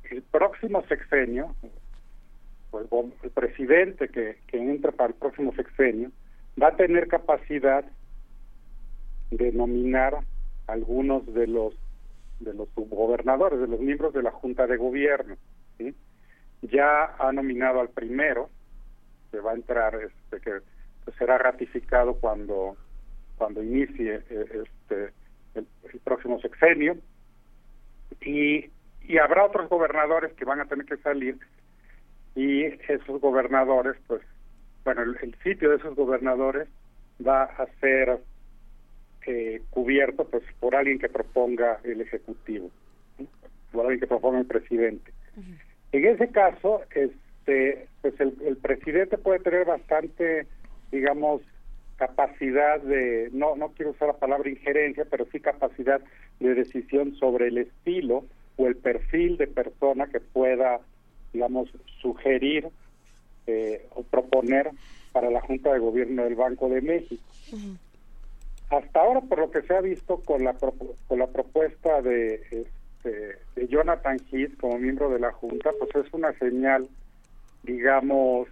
[0.09, 1.55] el próximo sexenio,
[2.71, 2.87] pues,
[3.23, 6.11] el presidente que, que entre para el próximo sexenio,
[6.61, 7.85] va a tener capacidad
[9.31, 10.19] de nominar
[10.67, 11.75] algunos de los
[12.39, 15.35] de los subgobernadores, de los miembros de la Junta de Gobierno.
[16.61, 18.49] Ya ha nominado al primero,
[19.31, 20.59] que va a entrar, este, que
[21.05, 22.75] pues, será ratificado cuando
[23.37, 25.13] cuando inicie eh, este
[25.55, 26.97] el, el próximo sexenio.
[28.21, 28.69] Y
[29.09, 31.37] y habrá otros gobernadores que van a tener que salir
[32.35, 34.21] y esos gobernadores pues
[34.85, 36.67] bueno el, el sitio de esos gobernadores
[37.25, 38.19] va a ser
[39.25, 42.69] eh, cubierto pues por alguien que proponga el ejecutivo
[43.17, 43.27] ¿sí?
[43.71, 45.11] por alguien que proponga el presidente.
[45.91, 46.81] En ese caso
[47.49, 50.47] este pues el, el presidente puede tener bastante
[50.91, 51.41] digamos
[51.97, 56.01] capacidad de no no quiero usar la palabra injerencia pero sí capacidad
[56.39, 58.23] de decisión sobre el estilo
[58.57, 60.79] o el perfil de persona que pueda
[61.33, 61.69] digamos
[62.01, 62.67] sugerir
[63.47, 64.71] eh, o proponer
[65.11, 67.23] para la Junta de Gobierno del Banco de México.
[68.69, 73.37] Hasta ahora por lo que se ha visto con la con la propuesta de este,
[73.55, 76.87] de Jonathan Heath como miembro de la junta pues es una señal
[77.71, 78.47] digamos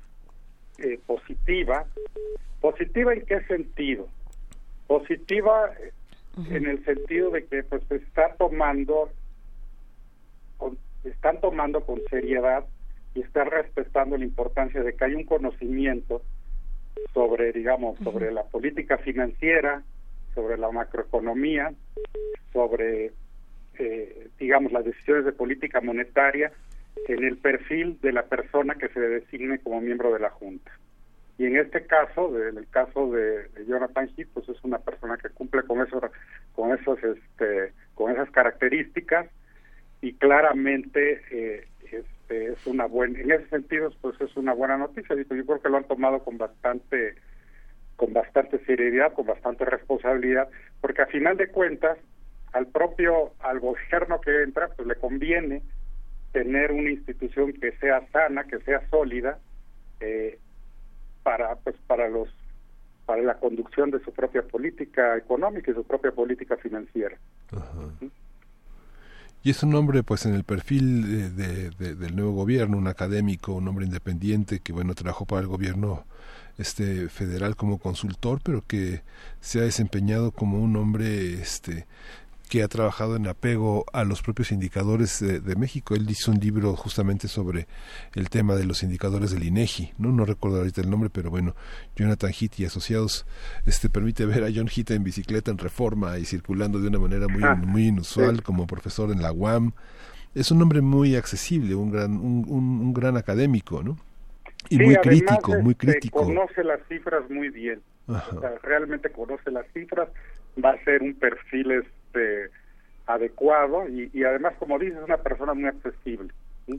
[0.79, 1.85] eh, positiva.
[2.61, 4.07] Positiva en qué sentido
[4.87, 5.71] positiva
[6.49, 9.09] en el sentido de que pues se está tomando
[10.57, 12.63] con- están tomando con seriedad
[13.15, 16.21] y están respetando la importancia de que hay un conocimiento
[17.13, 19.81] sobre, digamos, sobre la política financiera,
[20.35, 21.73] sobre la macroeconomía,
[22.53, 23.11] sobre,
[23.79, 26.51] eh, digamos, las decisiones de política monetaria
[27.07, 30.71] en el perfil de la persona que se designe como miembro de la Junta.
[31.37, 35.29] Y en este caso, en el caso de, Jonathan Heath, pues es una persona que
[35.29, 36.01] cumple con esos,
[36.53, 39.27] con esos, este, con esas características
[40.01, 45.15] y claramente eh, este, es una buena, en ese sentido, pues es una buena noticia.
[45.15, 47.15] Yo creo que lo han tomado con bastante,
[47.97, 50.49] con bastante seriedad, con bastante responsabilidad,
[50.81, 51.99] porque a final de cuentas,
[52.53, 55.61] al propio, al gobierno que entra, pues le conviene
[56.31, 59.39] tener una institución que sea sana, que sea sólida,
[59.99, 60.39] eh,
[61.23, 62.29] para, pues para los,
[63.05, 67.17] para la conducción de su propia política económica y su propia política financiera.
[69.43, 73.53] Y es un hombre, pues, en el perfil de, de- del nuevo gobierno, un académico,
[73.53, 76.05] un hombre independiente que, bueno, trabajó para el gobierno
[76.57, 79.01] este federal como consultor, pero que
[79.39, 81.85] se ha desempeñado como un hombre, este
[82.47, 85.95] que ha trabajado en apego a los propios indicadores de, de México.
[85.95, 87.67] Él hizo un libro justamente sobre
[88.13, 91.55] el tema de los indicadores del INEGI, no no recuerdo ahorita el nombre, pero bueno,
[91.95, 93.25] Jonathan Heath y asociados
[93.65, 97.27] este permite ver a John Heath en bicicleta en Reforma y circulando de una manera
[97.27, 99.71] muy Ah, muy inusual como profesor en la UAM.
[100.35, 103.97] Es un hombre muy accesible, un gran un, un, un gran académico, ¿no?
[104.69, 106.23] Y Sí, muy crítico, muy este, crítico.
[106.25, 107.81] Conoce las cifras muy bien.
[108.07, 108.35] Ajá.
[108.35, 110.09] O sea, realmente conoce las cifras,
[110.63, 111.71] va a ser un perfil
[112.17, 112.51] este
[113.05, 116.33] adecuado y, y además, como dices, es una persona muy accesible.
[116.65, 116.77] ¿sí?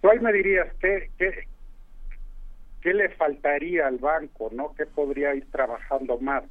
[0.00, 1.46] Tú ahí me dirías, ¿qué, qué,
[2.82, 4.50] ¿qué le faltaría al banco?
[4.52, 6.44] no ¿Qué podría ir trabajando más?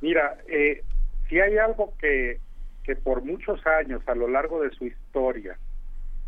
[0.00, 0.82] Mira, eh,
[1.28, 2.38] si hay algo que,
[2.84, 5.56] que por muchos años, a lo largo de su historia,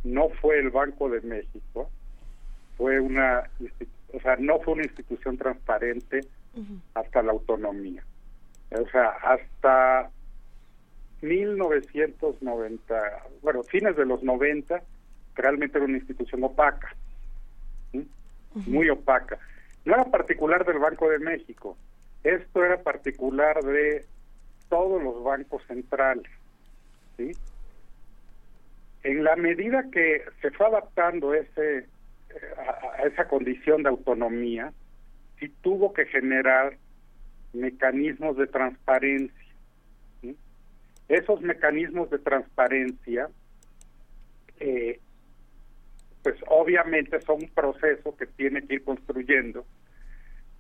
[0.05, 1.91] no fue el Banco de México,
[2.77, 3.45] fue una,
[4.13, 6.21] o sea, no fue una institución transparente
[6.95, 8.05] hasta la autonomía.
[8.71, 10.11] O sea, hasta
[11.25, 14.83] 1990, bueno, fines de los 90,
[15.35, 16.95] realmente era una institución opaca,
[17.93, 18.07] ¿sí?
[18.67, 19.39] muy opaca.
[19.85, 21.77] No era particular del Banco de México,
[22.23, 24.05] esto era particular de
[24.69, 26.31] todos los bancos centrales.
[27.17, 27.33] ¿sí?
[29.03, 31.87] En la medida que se fue adaptando ese eh,
[32.57, 34.73] a, a esa condición de autonomía,
[35.39, 36.77] sí tuvo que generar
[37.53, 39.44] mecanismos de transparencia.
[41.09, 43.29] Esos mecanismos de transparencia,
[44.61, 45.01] eh,
[46.23, 49.67] pues obviamente son un proceso que tiene que ir construyendo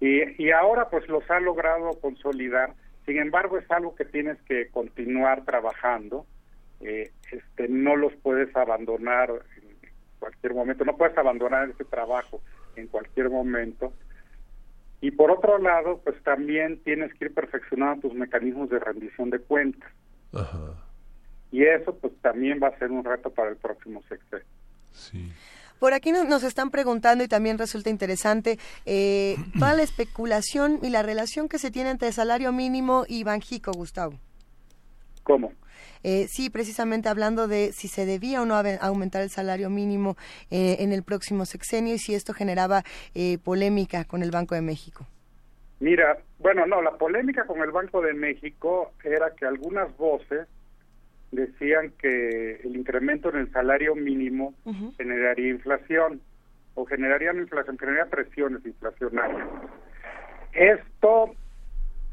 [0.01, 2.75] y, y ahora pues los ha logrado consolidar.
[3.07, 6.27] Sin embargo, es algo que tienes que continuar trabajando.
[6.81, 12.43] Eh, este, no los puedes abandonar en cualquier momento, no puedes abandonar ese trabajo
[12.77, 13.93] en cualquier momento.
[15.01, 19.39] Y por otro lado, pues también tienes que ir perfeccionando tus mecanismos de rendición de
[19.39, 19.91] cuentas.
[21.51, 24.47] Y eso pues también va a ser un reto para el próximo sexenio.
[25.79, 30.91] Por aquí nos, nos están preguntando y también resulta interesante eh, toda la especulación y
[30.91, 34.19] la relación que se tiene entre salario mínimo y Banjico, Gustavo.
[35.23, 35.53] ¿Cómo?
[36.05, 40.17] Eh, sí, precisamente hablando de si se debía o no aumentar el salario mínimo
[40.51, 44.61] eh, en el próximo sexenio y si esto generaba eh, polémica con el Banco de
[44.61, 45.07] México.
[45.81, 50.47] Mira, bueno, no, la polémica con el Banco de México era que algunas voces
[51.33, 54.55] decían que el incremento en el salario mínimo
[54.97, 56.20] generaría inflación
[56.75, 59.49] o generaría inflación, generaría presiones inflacionarias.
[60.53, 61.35] Esto,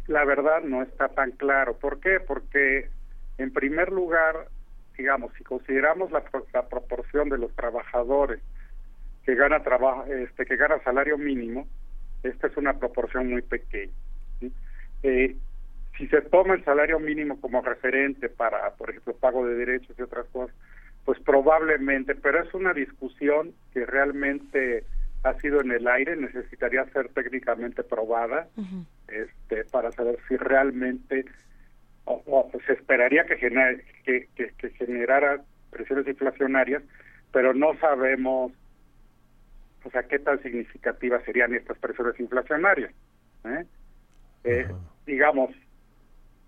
[0.08, 1.78] la verdad, no está tan claro.
[1.78, 2.20] ¿Por qué?
[2.20, 2.90] Porque,
[3.38, 4.48] en primer lugar,
[4.98, 6.24] digamos, si consideramos la,
[6.54, 8.40] la proporción de los trabajadores
[9.26, 11.68] que gana trabajo, este, que gana salario mínimo,
[12.24, 13.94] esta es una proporción muy pequeña.
[14.40, 14.52] ¿sí?
[15.04, 15.36] Eh,
[15.98, 20.02] si se toma el salario mínimo como referente para, por ejemplo, pago de derechos y
[20.02, 20.56] otras cosas,
[21.06, 24.84] pues probablemente, pero es una discusión que realmente
[25.24, 28.48] ha sido en el aire, necesitaría ser técnicamente probada
[29.08, 31.26] este, para saber si realmente
[32.06, 36.82] o, o se esperaría que, gener- que, que, que generara presiones inflacionarias,
[37.32, 38.52] pero no sabemos
[39.84, 42.92] o sea, qué tan significativas serían estas presiones inflacionarias.
[43.46, 43.66] ¿eh?
[44.44, 44.68] Eh,
[45.06, 45.50] digamos,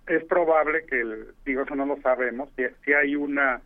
[0.07, 3.61] es probable que, el, digo, eso no lo sabemos, si, si hay una,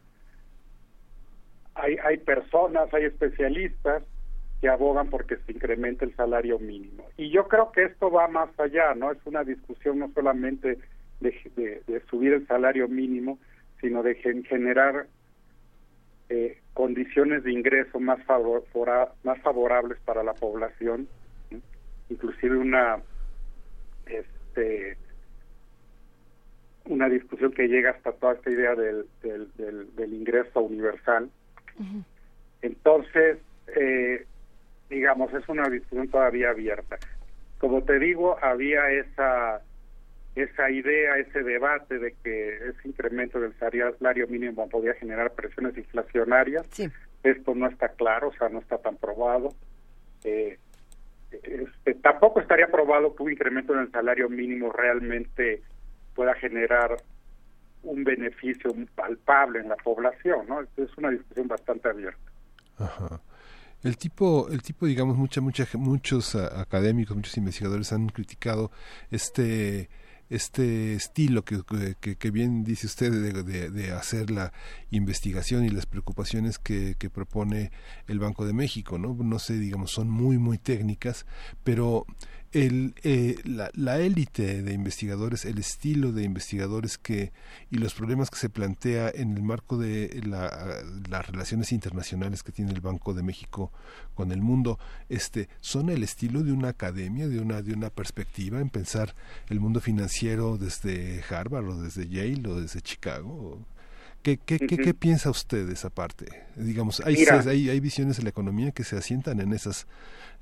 [1.75, 4.03] hay, hay personas, hay especialistas
[4.61, 7.07] que abogan porque se incremente el salario mínimo.
[7.17, 9.11] Y yo creo que esto va más allá, ¿no?
[9.11, 10.79] Es una discusión no solamente
[11.19, 13.37] de, de- de subir el salario mínimo,
[13.79, 15.07] sino de gen- generar
[16.29, 18.63] eh, condiciones de ingreso más favor-
[19.23, 21.07] más favorables para la población,
[22.07, 23.01] inclusive una
[24.05, 24.95] este
[26.85, 31.31] una discusión que llega hasta toda esta idea del, del, del, del ingreso universal.
[32.61, 33.39] Entonces,
[33.75, 34.25] eh,
[34.87, 36.97] digamos, es una discusión todavía abierta.
[37.57, 39.61] Como te digo, había esa
[40.39, 46.67] esa idea, ese debate de que ese incremento del salario mínimo podía generar presiones inflacionarias.
[47.23, 49.53] Esto no está claro, o sea, no está tan probado.
[50.23, 50.57] Eh,
[51.31, 55.61] este, tampoco estaría probado que un incremento en el salario mínimo realmente
[56.15, 56.97] pueda generar
[57.83, 60.61] un beneficio palpable en la población, ¿no?
[60.61, 62.31] Es una discusión bastante abierta.
[62.77, 63.21] Ajá.
[63.83, 68.71] El tipo, el tipo, digamos, mucha, mucha, muchos a- académicos, muchos investigadores han criticado
[69.11, 69.89] este
[70.29, 71.61] este estilo que,
[72.17, 74.51] que, bien dice usted de, de- de hacer la
[74.91, 77.71] investigación y las preocupaciones que, que propone
[78.07, 79.13] el Banco de México, ¿no?
[79.13, 81.25] No sé, digamos, son muy, muy técnicas,
[81.63, 82.05] pero
[82.53, 87.31] el, eh, la, élite de investigadores, el estilo de investigadores que
[87.69, 92.51] y los problemas que se plantea en el marco de la- las relaciones internacionales que
[92.51, 93.71] tiene el Banco de México
[94.15, 98.61] con el mundo, este, son el estilo de una academia, de una de una perspectiva
[98.61, 99.13] en pensar
[99.49, 103.65] el mundo financiero desde Harvard o desde Yale o desde Chicago.
[104.23, 106.25] ¿Qué, qué, qué, piensa usted de esa parte?
[106.57, 107.15] Digamos, hay,
[107.47, 109.87] hay, hay visiones de la economía que se asientan en esas,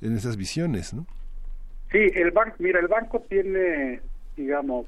[0.02, 1.06] en esas visiones, ¿no?
[1.96, 4.02] Sí, el banco, mira, el banco tiene,
[4.36, 4.86] digamos,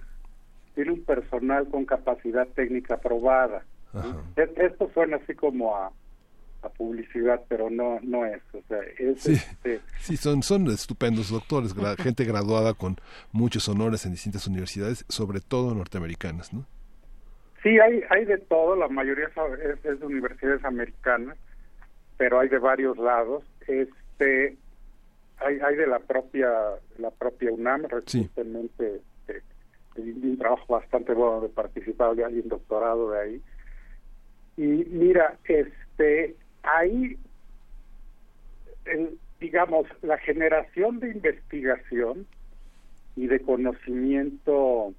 [0.75, 3.63] tiene un personal con capacidad técnica aprobada.
[4.35, 5.89] Esto suena así como a,
[6.63, 8.41] a publicidad, pero no no es.
[8.53, 12.97] O sea, es, Sí, este, sí son, son estupendos doctores, gente graduada con
[13.31, 16.65] muchos honores en distintas universidades, sobre todo norteamericanas, ¿no?
[17.63, 21.37] Sí, hay, hay de todo, la mayoría es, es de universidades americanas,
[22.17, 23.45] pero hay de varios lados.
[23.65, 24.57] Este,
[25.39, 26.49] hay, hay de la propia
[26.97, 29.43] la propia UNAM, recientemente este,
[29.95, 33.41] vi un trabajo bastante bueno de participado de alguien doctorado de ahí.
[34.57, 37.17] Y mira, este, ahí,
[38.85, 42.25] el- digamos, la generación de investigación
[43.15, 44.93] y de conocimiento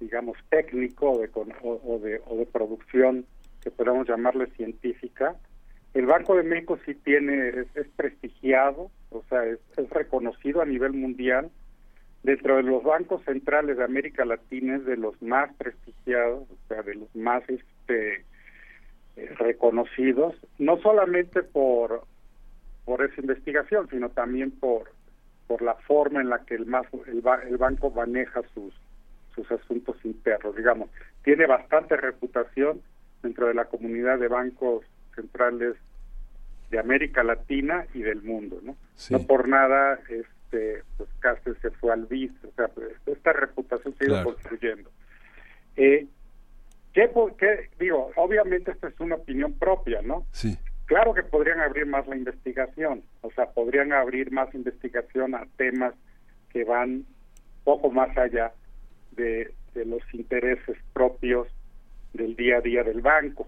[0.00, 3.24] digamos, técnico de, o, o de, o de producción,
[3.62, 5.34] que podemos llamarle científica,
[5.94, 9.58] el Banco de México sí tiene, es, es prestigiado, o sea, es,
[9.90, 11.50] reconocido a nivel mundial.
[12.22, 16.82] Dentro de los bancos centrales de América Latina es de los más prestigiados, o sea,
[16.82, 18.24] de los más este,
[19.16, 22.04] eh, reconocidos, no solamente por,
[22.84, 24.90] por esa investigación, sino también por,
[25.46, 28.74] por la forma en la que el, más, el, el banco maneja sus,
[29.34, 30.88] sus asuntos internos, digamos.
[31.22, 32.80] Tiene bastante reputación
[33.22, 34.84] dentro de la comunidad de bancos
[35.14, 35.76] centrales
[36.74, 38.76] de América Latina y del mundo, ¿no?
[39.10, 43.94] No por nada, este, pues Cáceres se fue al BIS, o sea, pues, esta reputación
[43.96, 44.34] se ha ido Claro.
[44.34, 44.90] construyendo.
[45.76, 46.06] Eh,
[46.92, 50.26] ¿Qué ¿Qué, po- qué- digo, obviamente esta es una opinión propia, ¿no?
[50.32, 50.56] Sí.
[50.86, 55.94] Claro que podrían abrir más la investigación, o sea, podrían abrir más investigación a temas
[56.50, 57.04] que van
[57.64, 58.52] poco más allá
[59.12, 61.46] de, de los intereses propios
[62.12, 63.46] del día a día del banco.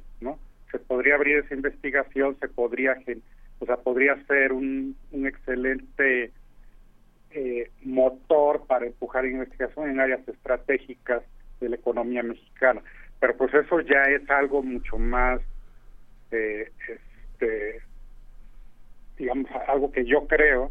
[0.77, 3.23] Se podría abrir esa investigación, se podría, gen-
[3.61, 6.33] o sea, podría ser un, un excelente
[7.31, 11.23] eh, motor para empujar investigación en áreas estratégicas
[11.61, 12.83] de la economía mexicana.
[13.21, 15.41] Pero pues eso ya es algo mucho más,
[16.31, 17.81] eh, este,
[19.17, 20.71] digamos, algo que yo creo,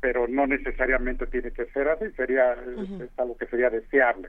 [0.00, 4.28] pero no necesariamente tiene que ser así, sería es algo que sería deseable.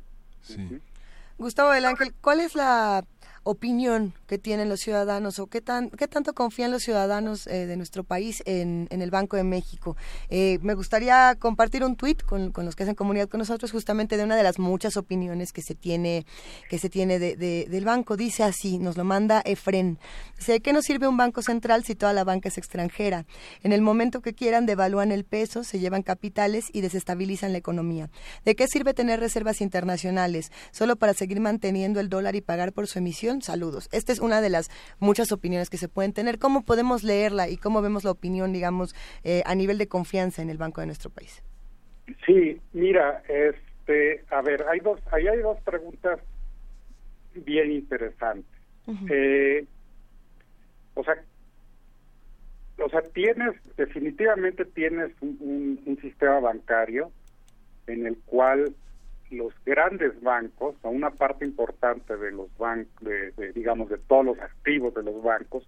[1.38, 3.04] Gustavo del Ángel, ¿cuál es la
[3.46, 7.78] opinión que tienen los ciudadanos o qué tan qué tanto confían los ciudadanos eh, de
[7.78, 9.96] nuestro país en, en el Banco de México?
[10.30, 14.18] Eh, me gustaría compartir un tuit con, con los que hacen comunidad con nosotros justamente
[14.18, 16.26] de una de las muchas opiniones que se tiene
[16.70, 18.18] que se tiene de- de- del banco.
[18.18, 20.00] Dice así, nos lo manda Efren.
[20.38, 23.26] Dice, ¿de qué nos sirve un banco central si toda la banca es extranjera?
[23.62, 28.10] En el momento que quieran devalúan el peso, se llevan capitales y desestabilizan la economía.
[28.44, 30.52] ¿De qué sirve tener reservas internacionales?
[30.72, 33.35] ¿Solo para seguir manteniendo el dólar y pagar por su emisión?
[33.42, 33.90] Saludos.
[33.92, 36.40] Esta es una de las muchas opiniones que se pueden tener.
[36.40, 40.50] ¿Cómo podemos leerla y cómo vemos la opinión, digamos, eh, a nivel de confianza en
[40.50, 41.44] el banco de nuestro país?
[42.26, 46.20] Sí, mira, este, a ver, hay dos, ahí hay dos preguntas
[47.34, 48.46] bien interesantes.
[49.10, 49.66] Eh,
[50.94, 51.16] o sea,
[52.78, 57.12] o sea, tienes, definitivamente tienes un, un- un sistema bancario
[57.88, 58.76] en el cual
[59.32, 64.40] los grandes bancos, o una parte importante de los bancos, de, digamos, de todos los
[64.40, 65.68] activos de los bancos,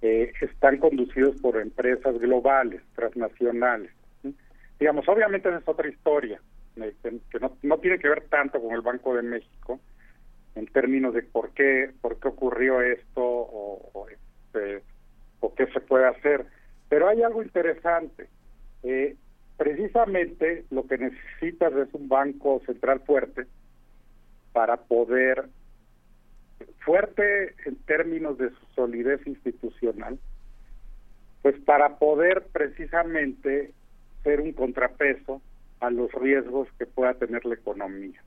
[0.00, 3.92] eh, están conducidos por empresas globales, transnacionales.
[4.78, 6.40] Digamos, obviamente esa es otra historia,
[6.76, 9.78] eh, que, que no, no tiene que ver tanto con el Banco de México,
[10.54, 14.82] en términos de por qué, por qué ocurrió esto o, o, este,
[15.40, 16.46] o qué se puede hacer.
[16.88, 18.28] Pero hay algo interesante.
[18.82, 19.16] Eh,
[19.56, 23.46] precisamente lo que necesitas es un banco central fuerte
[24.52, 25.48] para poder,
[26.80, 30.18] fuerte en términos de su solidez institucional,
[31.42, 33.72] pues para poder precisamente
[34.22, 35.42] ser un contrapeso
[35.80, 38.22] a los riesgos que pueda tener la economía.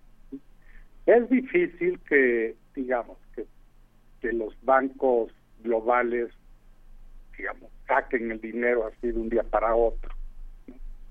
[1.05, 3.45] Es difícil que, digamos, que,
[4.19, 5.31] que los bancos
[5.63, 6.31] globales,
[7.37, 10.11] digamos, saquen el dinero así de un día para otro.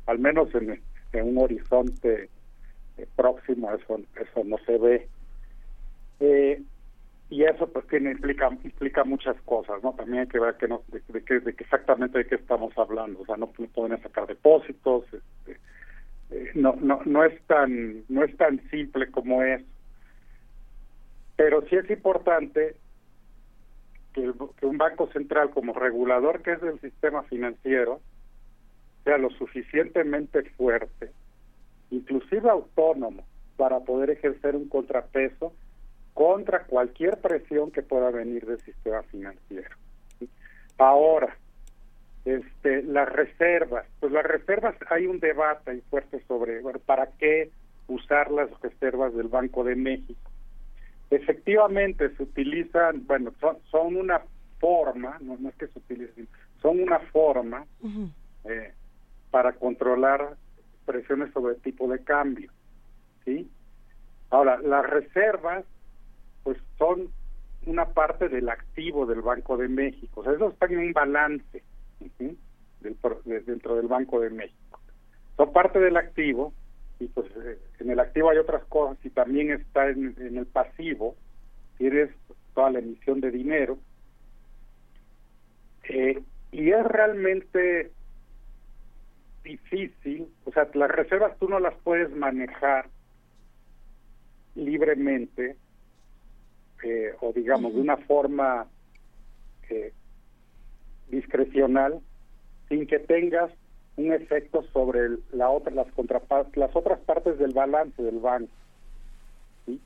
[0.06, 2.30] Al menos en, un horizonte
[2.96, 5.08] eh, próximo eso, eso no se ve.
[6.20, 6.62] Eh,
[7.30, 10.82] y eso pues tiene implica implica muchas cosas no también hay que ver que no,
[10.88, 13.20] de, de qué de qué exactamente de qué estamos hablando.
[13.22, 15.60] O sea no, no pueden sacar depósitos este,
[16.30, 19.62] eh, no no no es tan no es tan simple como es.
[21.36, 22.76] Pero sí es importante
[24.12, 28.00] que, el- que un banco central como regulador que es del sistema financiero
[29.04, 31.12] sea lo suficientemente fuerte
[31.94, 33.24] inclusive autónomo
[33.56, 35.52] para poder ejercer un contrapeso
[36.12, 39.76] contra cualquier presión que pueda venir del sistema financiero.
[40.78, 41.36] Ahora,
[42.24, 47.50] este, las reservas, pues las reservas hay un debate ahí fuerte sobre bueno, para qué
[47.86, 50.30] usar las reservas del Banco de México.
[51.10, 54.22] Efectivamente se utilizan, bueno, son, son una
[54.58, 56.26] forma, no, no es que se utilicen,
[56.62, 57.66] son una forma
[58.44, 58.72] eh,
[59.34, 60.36] para controlar
[60.86, 62.52] presiones sobre tipo de cambio,
[63.24, 63.50] ¿sí?
[64.30, 65.64] Ahora, las reservas
[66.44, 67.08] pues son
[67.66, 70.20] una parte del activo del Banco de México.
[70.20, 71.64] O sea, eso está en un balance
[71.98, 72.36] del
[73.24, 74.78] de- dentro del Banco de México.
[75.36, 76.52] Son parte del activo
[77.00, 80.46] y pues eh, en el activo hay otras cosas y también está en, en el
[80.46, 81.16] pasivo,
[81.76, 82.08] tienes
[82.54, 83.78] toda la emisión de dinero.
[85.88, 86.22] Eh,
[86.52, 87.90] y es realmente
[89.44, 92.88] difícil, o sea, las reservas tú no las puedes manejar
[94.54, 95.56] libremente
[96.82, 98.66] eh, o digamos de una forma
[99.70, 99.92] eh,
[101.08, 102.00] discrecional
[102.68, 103.50] sin que tengas
[103.96, 108.52] un efecto sobre el- la otra las contrapa- las otras partes del balance del banco
[109.66, 109.80] ¿sí?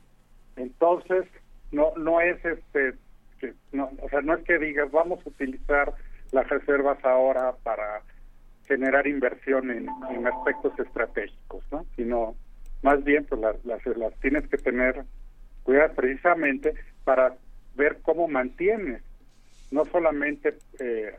[0.55, 1.25] entonces
[1.71, 2.93] no no es este
[3.39, 5.93] que no, o sea no es que digas vamos a utilizar
[6.31, 8.01] las reservas ahora para
[8.69, 12.35] generar inversión en, en aspectos estratégicos no sino
[12.81, 15.03] más bien pues las, las, las tienes que tener
[15.63, 17.35] cuidado precisamente para
[17.75, 19.03] ver cómo mantienes
[19.71, 21.13] no solamente eh,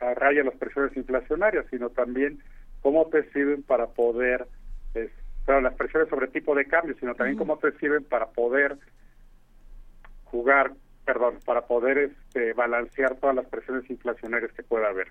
[0.00, 2.42] a raya las presiones inflacionarias, sino también
[2.80, 4.46] cómo te sirven para poder,
[4.94, 5.10] eh,
[5.44, 8.76] claro, las presiones sobre tipo de cambio, sino también cómo te sirven para poder
[10.24, 10.72] jugar,
[11.04, 15.08] perdón, para poder este, balancear todas las presiones inflacionarias que pueda haber.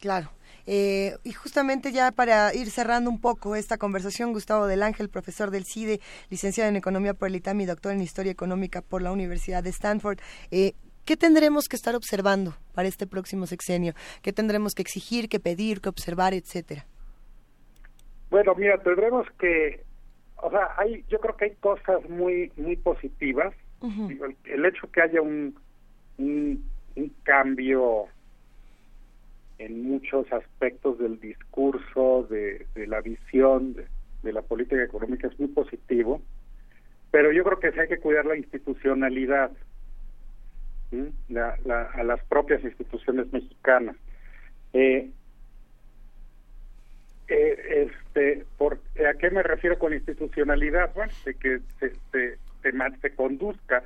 [0.00, 0.30] Claro.
[0.66, 5.50] Eh, y justamente ya para ir cerrando un poco esta conversación, Gustavo del Ángel, profesor
[5.50, 9.12] del CIDE, licenciado en Economía por el ITAM y doctor en Historia Económica por la
[9.12, 10.18] Universidad de Stanford,
[10.50, 13.94] eh, ¿qué tendremos que estar observando para este próximo sexenio?
[14.22, 16.86] ¿Qué tendremos que exigir, que pedir, que observar, etcétera?
[18.30, 19.82] Bueno, mira, tendremos que,
[20.36, 23.54] o sea, hay, yo creo que hay cosas muy, muy positivas.
[23.82, 25.58] El, el hecho que haya un,
[26.18, 26.62] un,
[26.96, 28.06] un cambio
[29.60, 33.86] en muchos aspectos del discurso, de, de la visión de,
[34.22, 36.22] de la política económica es muy positivo,
[37.10, 39.50] pero yo creo que sí hay que cuidar la institucionalidad,
[40.90, 41.12] ¿sí?
[41.28, 43.96] la, la, a las propias instituciones mexicanas.
[44.72, 45.10] Eh,
[47.28, 50.94] eh, este, por, ¿A qué me refiero con institucionalidad?
[50.94, 52.72] Bueno, de que se, se, se,
[53.02, 53.82] se conduzca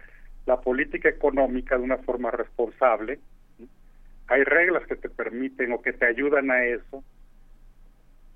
[0.47, 3.19] la política económica de una forma responsable.
[4.29, 7.05] Hay reglas que te permiten o que te ayudan a eso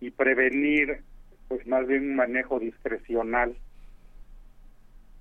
[0.01, 1.01] y prevenir,
[1.49, 3.57] pues más bien un manejo discrecional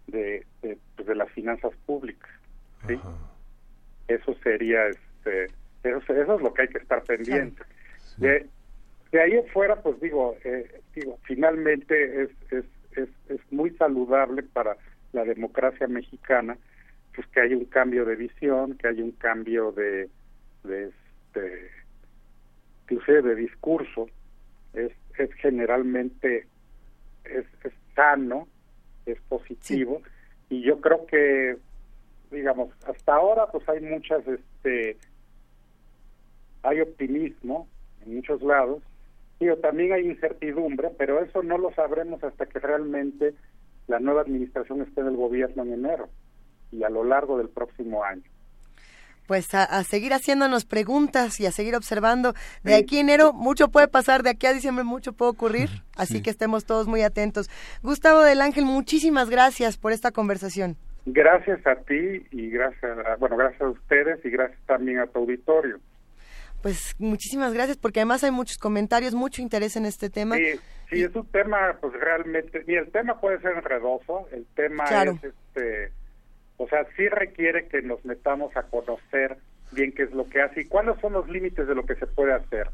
[0.07, 2.29] de, de, pues, de las finanzas públicas.
[2.87, 2.99] ¿sí?
[4.07, 5.45] Eso sería, este,
[5.83, 7.63] eso, eso es lo que hay que estar pendiente.
[8.17, 8.47] De,
[9.11, 14.75] de ahí afuera, pues digo, eh, digo, finalmente es, es, es, es muy saludable para
[15.13, 16.57] la democracia mexicana,
[17.15, 20.09] pues que haya un cambio de visión, que haya un cambio de,
[20.63, 21.71] de este,
[22.83, 24.09] inclusive de discurso,
[24.73, 26.47] es, es generalmente
[27.25, 28.47] es, es sano,
[29.05, 30.01] es positivo,
[30.49, 31.57] y yo creo que,
[32.31, 34.97] digamos, hasta ahora pues hay muchas, este,
[36.63, 37.67] hay optimismo
[38.05, 38.81] en muchos lados,
[39.39, 43.35] Digo, también hay incertidumbre, pero eso no lo sabremos hasta que realmente
[43.87, 46.09] la nueva administración esté en el gobierno en enero
[46.71, 48.23] y a lo largo del próximo año.
[49.27, 52.33] Pues a, a seguir haciéndonos preguntas y a seguir observando.
[52.63, 56.23] De aquí a enero mucho puede pasar, de aquí a diciembre mucho puede ocurrir, así
[56.23, 57.49] que estemos todos muy atentos.
[57.83, 60.77] Gustavo del Ángel, muchísimas gracias por esta conversación.
[61.05, 65.19] Gracias a ti y gracias, a, bueno, gracias a ustedes y gracias también a tu
[65.19, 65.79] auditorio.
[66.61, 70.35] Pues muchísimas gracias porque además hay muchos comentarios, mucho interés en este tema.
[70.37, 74.85] Sí, sí, es un tema, pues realmente, y el tema puede ser enredoso, el tema
[74.85, 75.19] Claro.
[75.21, 75.91] es, este,
[76.57, 79.37] o sea, sí requiere que nos metamos a conocer
[79.71, 82.07] bien qué es lo que hace y cuáles son los límites de lo que se
[82.07, 82.69] puede hacer.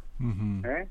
[0.66, 0.88] ¿eh?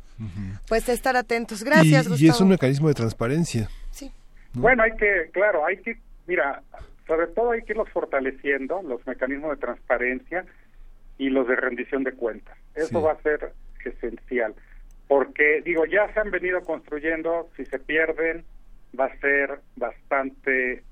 [0.69, 1.63] Pues estar atentos.
[1.65, 2.27] Gracias, y, Gustavo.
[2.27, 3.69] y es un mecanismo de transparencia.
[3.91, 4.11] Sí.
[4.55, 4.63] ¿no?
[4.63, 5.97] Bueno, hay que, claro, hay que,
[6.27, 6.63] mira,
[7.07, 10.45] sobre todo hay que irlos fortaleciendo, los mecanismos de transparencia
[11.19, 12.57] y los de rendición de cuentas.
[12.75, 12.95] Eso Sí.
[12.97, 13.53] va a ser
[13.85, 14.55] esencial,
[15.09, 18.45] porque, digo, ya se han venido construyendo, si se pierden,
[18.99, 20.83] va a ser bastante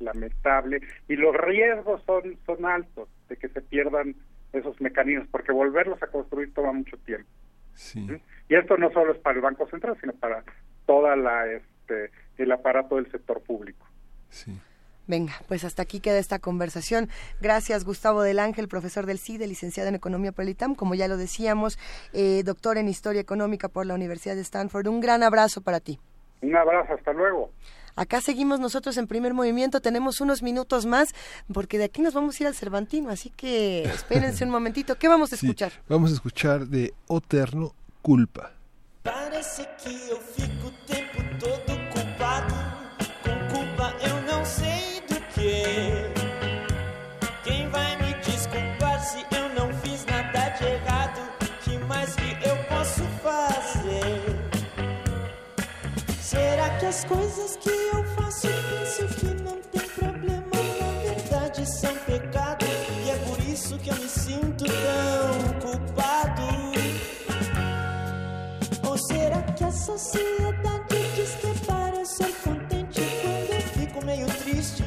[0.00, 4.14] lamentable y los riesgos son, son altos de que se pierdan
[4.52, 7.28] esos mecanismos, porque volverlos a construir toma mucho tiempo.
[7.74, 8.06] Sí.
[8.48, 10.42] Y esto no solo es para el Banco Central, sino para
[10.86, 13.86] toda la este el aparato del sector público.
[15.06, 17.08] Venga, pues hasta aquí queda esta conversación.
[17.40, 21.08] Gracias, Gustavo del Ángel, profesor del CIDE, licenciado en Economía por el ITAM, como ya
[21.08, 21.78] lo decíamos,
[22.12, 24.86] eh, doctor en Historia Económica por la Universidad de Stanford.
[24.86, 25.98] Un gran abrazo para ti.
[26.42, 27.50] Un abrazo, hasta luego.
[27.98, 31.08] Acá seguimos nosotros en primer movimiento, tenemos unos minutos más,
[31.52, 34.96] porque de aquí nos vamos a ir al Cervantino, así que espérense un momentito.
[34.96, 35.72] ¿Qué vamos a Sí, escuchar?
[35.88, 38.52] Vamos a escuchar de Oterno Culpa.
[39.02, 40.70] Parece que eu fico
[56.88, 60.46] Será que as coisas que eu faço penso que não tem problema?
[60.80, 62.64] Na verdade são pecado.
[63.04, 66.42] E é por isso que eu me sinto tão culpado.
[68.88, 74.26] Ou será que a sociedade diz que é para ser contente quando eu fico meio
[74.26, 74.84] triste?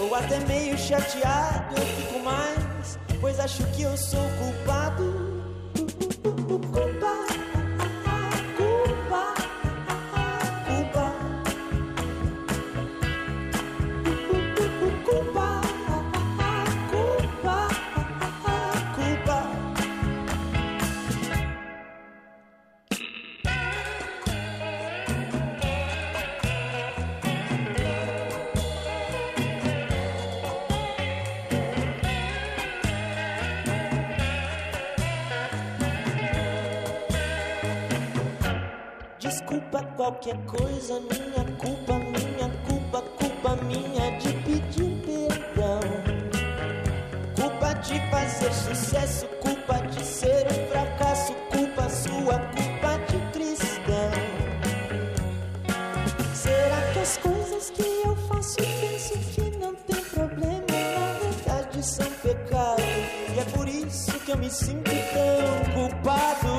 [0.00, 5.32] Ou até meio chateado eu fico mais, pois acho que eu sou culpado.
[6.22, 6.91] Culpa,
[40.02, 45.78] qualquer coisa, minha culpa, minha culpa, culpa minha de pedir perdão.
[47.36, 54.10] Culpa de fazer sucesso, culpa de ser um fracasso, culpa sua, culpa de cristão.
[56.34, 62.10] Será que as coisas que eu faço penso que não tem problema, na verdade são
[62.24, 62.82] pecado?
[63.36, 66.51] E é por isso que eu me sinto tão culpado.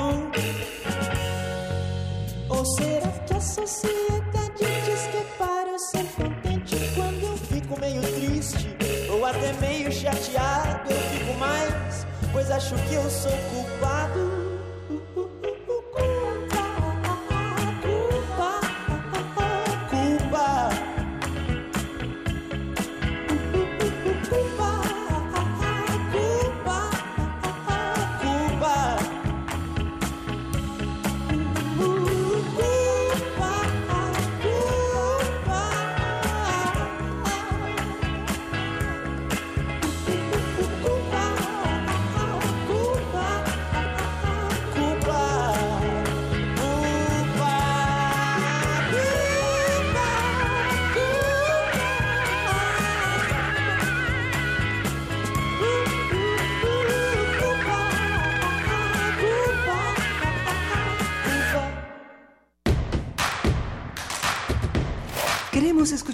[10.24, 14.63] Chateado, eu fico mais, pois acho que eu sou culpado.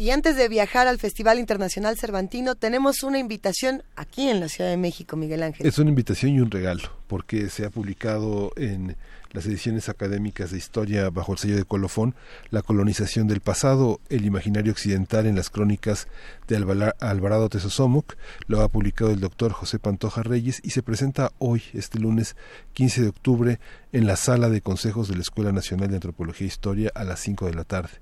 [0.00, 4.70] Y antes de viajar al Festival Internacional Cervantino, tenemos una invitación aquí en la Ciudad
[4.70, 5.66] de México, Miguel Ángel.
[5.66, 8.96] Es una invitación y un regalo, porque se ha publicado en
[9.32, 12.14] las ediciones académicas de historia bajo el sello de colofón
[12.50, 16.08] La colonización del pasado, el imaginario occidental en las crónicas
[16.48, 18.16] de Alvarado Tesosomoc.
[18.46, 22.36] Lo ha publicado el doctor José Pantoja Reyes y se presenta hoy, este lunes
[22.72, 23.60] 15 de octubre,
[23.92, 27.20] en la sala de consejos de la Escuela Nacional de Antropología e Historia a las
[27.20, 28.00] 5 de la tarde.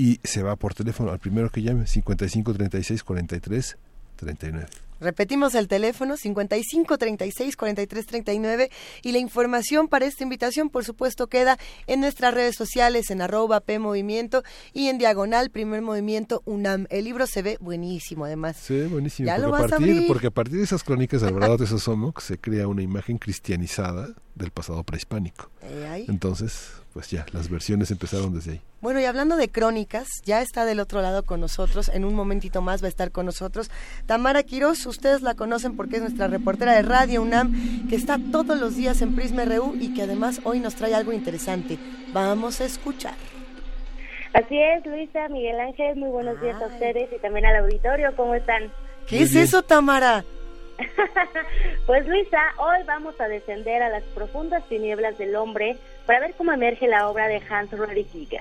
[0.00, 3.76] Y se va por teléfono al primero que llame, 55 36 43
[4.16, 4.66] 39.
[4.98, 8.70] Repetimos el teléfono 55 36 43 39
[9.02, 13.60] y la información para esta invitación por supuesto queda en nuestras redes sociales en arroba
[13.60, 16.86] P Movimiento y en diagonal Primer Movimiento UNAM.
[16.88, 18.56] El libro se ve buenísimo además.
[18.56, 19.26] Sí, buenísimo.
[19.26, 21.58] Ya porque, lo a vas a partir, porque a partir de esas crónicas de Alvarado
[21.58, 25.50] de Sosomoc se crea una imagen cristianizada del pasado prehispánico.
[25.60, 26.06] Eh.
[26.08, 28.60] Entonces, pues ya, las versiones empezaron desde ahí.
[28.80, 32.62] Bueno, y hablando de crónicas, ya está del otro lado con nosotros, en un momentito
[32.62, 33.70] más va a estar con nosotros
[34.06, 38.58] Tamara Quiroz, ustedes la conocen porque es nuestra reportera de Radio UNAM, que está todos
[38.58, 41.78] los días en Prisma RU y que además hoy nos trae algo interesante.
[42.12, 43.14] Vamos a escuchar.
[44.32, 48.34] Así es, Luisa, Miguel Ángel, muy buenos días a ustedes y también al auditorio, ¿cómo
[48.34, 48.70] están?
[49.06, 50.24] ¿Qué es eso, Tamara?
[51.86, 55.76] Pues Luisa, hoy vamos a descender a las profundas tinieblas del hombre
[56.10, 58.40] para ver cómo emerge la obra de Hans Ulrich Giger.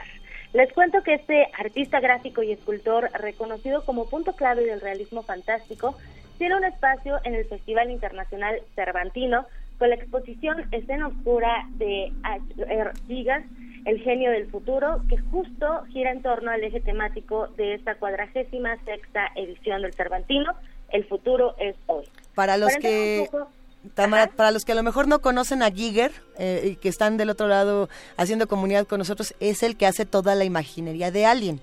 [0.53, 5.95] Les cuento que este artista gráfico y escultor, reconocido como punto clave del realismo fantástico,
[6.39, 9.45] tiene un espacio en el Festival Internacional Cervantino
[9.77, 12.41] con la exposición Escena Oscura de H.
[12.57, 12.89] R.
[13.05, 13.43] Giger,
[13.85, 18.77] El genio del futuro, que justo gira en torno al eje temático de esta cuadragésima
[18.83, 20.53] sexta edición del Cervantino,
[20.89, 22.05] El futuro es hoy.
[22.33, 23.27] Para los entrar que...
[23.29, 23.51] poco-
[23.93, 27.17] Tamara, para los que a lo mejor no conocen a Giger eh, y que están
[27.17, 31.25] del otro lado haciendo comunidad con nosotros, es el que hace toda la imaginería de
[31.25, 31.61] Alien.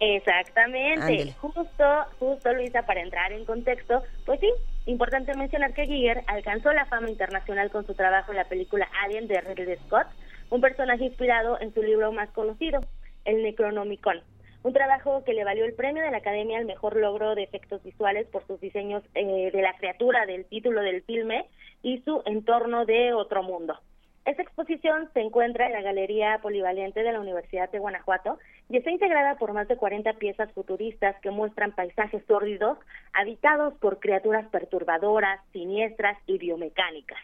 [0.00, 1.32] Exactamente, Ándele.
[1.40, 1.84] justo,
[2.20, 4.48] justo Luisa, para entrar en contexto, pues sí,
[4.86, 9.26] importante mencionar que Giger alcanzó la fama internacional con su trabajo en la película Alien
[9.26, 10.06] de Ridley Scott,
[10.50, 12.80] un personaje inspirado en su libro más conocido,
[13.24, 14.22] El Necronomicon,
[14.62, 17.82] un trabajo que le valió el premio de la Academia al mejor logro de efectos
[17.82, 21.46] visuales por sus diseños eh, de la criatura del título del filme
[21.82, 23.78] y su entorno de otro mundo.
[24.24, 28.38] Esta exposición se encuentra en la Galería Polivalente de la Universidad de Guanajuato
[28.68, 32.76] y está integrada por más de 40 piezas futuristas que muestran paisajes sórdidos
[33.14, 37.18] habitados por criaturas perturbadoras, siniestras y biomecánicas.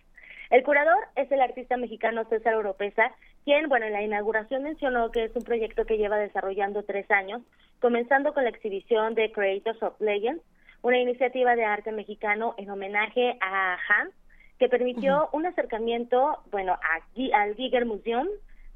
[0.51, 3.13] El curador es el artista mexicano César Oropesa,
[3.45, 7.43] quien, bueno, en la inauguración mencionó que es un proyecto que lleva desarrollando tres años,
[7.81, 10.43] comenzando con la exhibición de Creators of Legends,
[10.83, 14.15] una iniciativa de arte mexicano en homenaje a Hans,
[14.59, 18.29] que permitió un acercamiento, bueno, a al Giger Museum,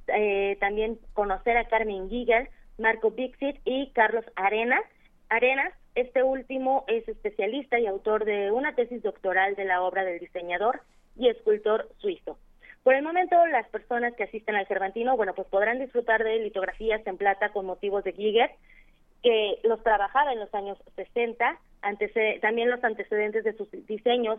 [0.08, 4.82] eh, también conocer a Carmen Giger, Marco Bixit y Carlos Arenas.
[5.28, 10.18] Arenas, este último es especialista y autor de una tesis doctoral de la obra del
[10.18, 10.80] diseñador
[11.18, 12.38] y escultor suizo.
[12.82, 17.06] Por el momento, las personas que asisten al Cervantino, bueno, pues podrán disfrutar de litografías
[17.06, 18.50] en plata con motivos de Giger,
[19.22, 24.38] que los trabajaba en los años 60, antece- también los antecedentes de sus diseños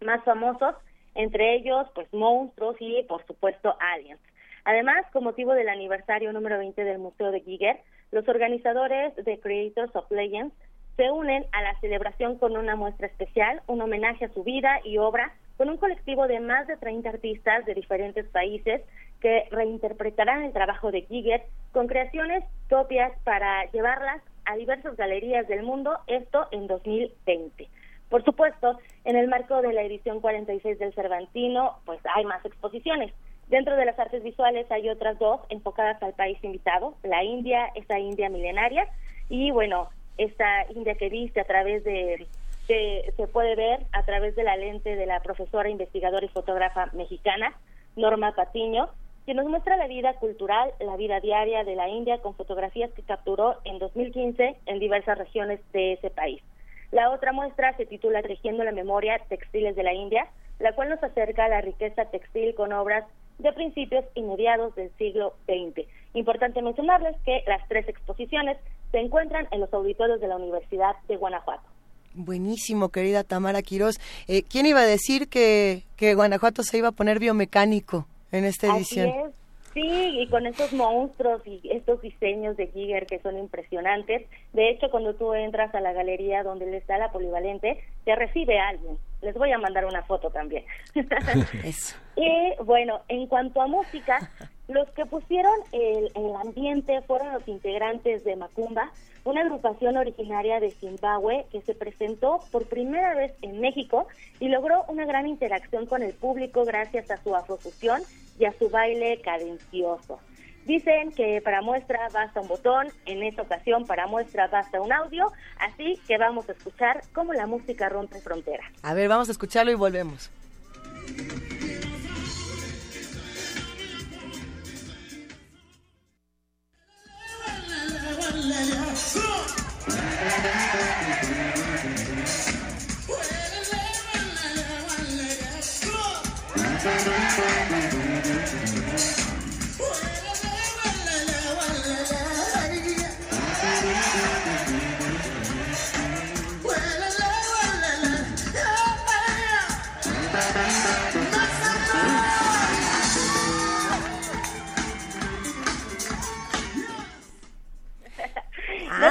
[0.00, 0.74] más famosos
[1.14, 4.20] entre ellos pues monstruos y por supuesto aliens.
[4.64, 7.80] Además, con motivo del aniversario número 20 del Museo de Giger,
[8.12, 10.54] los organizadores de Creators of Legends
[10.96, 14.98] se unen a la celebración con una muestra especial, un homenaje a su vida y
[14.98, 18.82] obra, con un colectivo de más de 30 artistas de diferentes países
[19.20, 25.62] que reinterpretarán el trabajo de Giger con creaciones propias para llevarlas a diversas galerías del
[25.62, 27.68] mundo, esto en 2020.
[28.08, 33.12] Por supuesto, en el marco de la edición 46 del Cervantino, pues hay más exposiciones.
[33.48, 37.98] Dentro de las artes visuales hay otras dos enfocadas al país invitado, la India, esa
[37.98, 38.86] India milenaria,
[39.28, 42.26] y bueno, esta India que viste a través de,
[42.66, 46.90] que se puede ver a través de la lente de la profesora, investigadora y fotógrafa
[46.92, 47.54] mexicana,
[47.96, 48.88] Norma Patiño,
[49.26, 53.02] que nos muestra la vida cultural, la vida diaria de la India con fotografías que
[53.02, 56.42] capturó en 2015 en diversas regiones de ese país.
[56.90, 60.26] La otra muestra se titula Tejiendo la memoria textiles de la India,
[60.58, 63.04] la cual nos acerca a la riqueza textil con obras
[63.38, 65.86] de principios y mediados del siglo XX.
[66.14, 68.58] Importante mencionarles que las tres exposiciones
[68.90, 71.71] se encuentran en los auditorios de la Universidad de Guanajuato.
[72.14, 74.00] Buenísimo, querida Tamara Quirós.
[74.28, 78.76] Eh, ¿Quién iba a decir que, que Guanajuato se iba a poner biomecánico en esta
[78.76, 79.08] edición?
[79.08, 79.42] Así es.
[79.74, 84.28] Sí, y con esos monstruos y estos diseños de Giger que son impresionantes.
[84.52, 88.58] De hecho, cuando tú entras a la galería donde le está la polivalente, te recibe
[88.58, 88.98] alguien.
[89.22, 90.64] Les voy a mandar una foto también.
[91.64, 91.96] Eso.
[92.16, 94.30] Y bueno, en cuanto a música,
[94.68, 98.92] los que pusieron el, el ambiente fueron los integrantes de Macumba,
[99.24, 104.08] una agrupación originaria de Zimbabue que se presentó por primera vez en México
[104.40, 108.02] y logró una gran interacción con el público gracias a su afrofusión
[108.38, 110.18] y a su baile cadencioso.
[110.64, 115.32] Dicen que para muestra basta un botón, en esta ocasión para muestra basta un audio,
[115.58, 118.66] así que vamos a escuchar cómo la música rompe fronteras.
[118.82, 120.30] A ver, vamos a escucharlo y volvemos.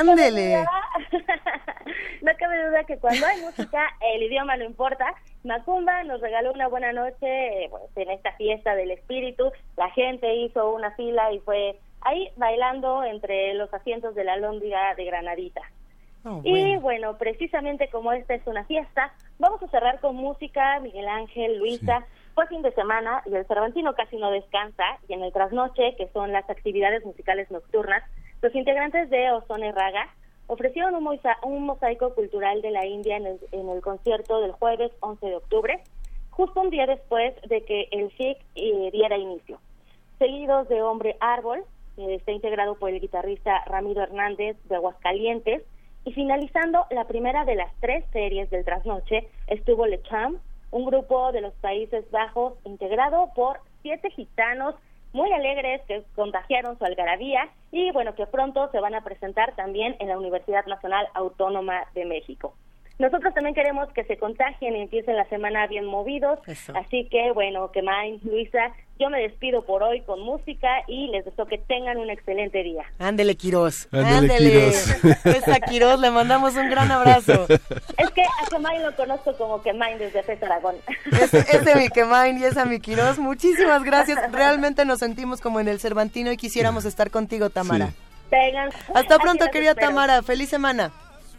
[0.02, 0.66] Ándele.
[2.22, 5.16] No cabe duda que cuando hay música, el idioma no importa.
[5.44, 9.52] Macumba nos regaló una buena noche eh, pues, en esta fiesta del espíritu.
[9.76, 14.94] La gente hizo una fila y fue ahí bailando entre los asientos de la lóndiga
[14.96, 15.62] de Granadita.
[16.24, 21.08] Oh, Y bueno, precisamente como esta es una fiesta, vamos a cerrar con música, Miguel
[21.08, 22.06] Ángel, Luisa.
[22.36, 26.08] Fue fin de semana y el Cervantino casi no descansa y en el trasnoche, que
[26.14, 28.04] son las actividades musicales nocturnas,
[28.42, 30.08] los integrantes de Ozone Raga
[30.48, 34.52] ofrecieron un, mosa- un mosaico cultural de la India en el, en el concierto del
[34.52, 35.80] jueves 11 de octubre,
[36.32, 39.60] justo un día después de que el FIC eh, diera inicio.
[40.20, 41.64] Seguidos de Hombre Árbol,
[41.96, 45.64] que está integrado por el guitarrista Ramiro Hernández de Aguascalientes,
[46.04, 50.40] y finalizando la primera de las tres series del trasnoche, estuvo Le Cham,
[50.72, 54.74] un grupo de los Países Bajos integrado por siete gitanos
[55.14, 59.96] muy alegres que contagiaron su algarabía y bueno, que pronto se van a presentar también
[60.00, 62.54] en la Universidad Nacional Autónoma de México.
[63.02, 66.72] Nosotros también queremos que se contagien y empiecen la semana bien movidos, Eso.
[66.76, 67.82] así que bueno, que
[68.24, 72.62] Luisa, yo me despido por hoy con música y les deseo que tengan un excelente
[72.62, 72.84] día.
[73.00, 73.90] Ándele, Quirós.
[73.92, 75.04] Ándele, Quirós.
[75.26, 77.48] Esa Quirós, le mandamos un gran abrazo.
[77.50, 80.76] Es que a Kemain lo conozco como Kemain desde Fez Aragón.
[81.12, 83.18] Ese, ese mi Kemain y esa mi Quirós.
[83.18, 84.32] Muchísimas gracias.
[84.32, 87.90] Realmente nos sentimos como en el Cervantino y quisiéramos estar contigo, Tamara.
[88.30, 89.88] Tengan, Hasta pronto, querida espero.
[89.88, 90.22] Tamara.
[90.22, 90.92] Feliz semana.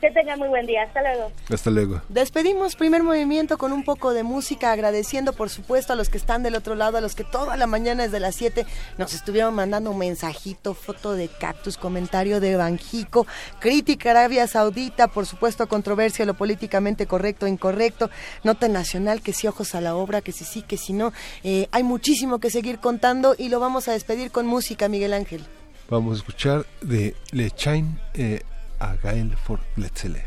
[0.02, 0.82] Que tengan muy buen día.
[0.82, 1.30] Hasta luego.
[1.48, 2.02] Hasta luego.
[2.08, 6.42] Despedimos primer movimiento con un poco de música, agradeciendo por supuesto a los que están
[6.42, 8.66] del otro lado, a los que toda la mañana desde las 7
[8.98, 13.28] nos estuvieron mandando un mensajito, foto de cactus, comentario de Banjico,
[13.60, 18.10] crítica a Arabia Saudita, por supuesto controversia, lo políticamente correcto, incorrecto,
[18.42, 21.12] nota nacional, que sí ojos a la obra, que sí sí, que si no.
[21.44, 25.44] Eh, hay muchísimo que seguir contando y lo vamos a despedir con música, Miguel Ángel.
[25.88, 28.40] Vamos a escuchar de Le Chain eh,
[28.82, 30.24] a Gael for Letzele.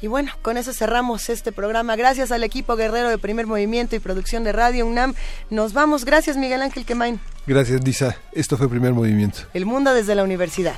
[0.00, 1.96] Y bueno, con eso cerramos este programa.
[1.96, 5.14] Gracias al equipo guerrero de Primer Movimiento y producción de Radio UNAM.
[5.50, 6.04] Nos vamos.
[6.04, 7.18] Gracias, Miguel Ángel Quemain.
[7.46, 8.16] Gracias, Lisa.
[8.32, 9.40] Esto fue Primer Movimiento.
[9.54, 10.76] El mundo desde la universidad.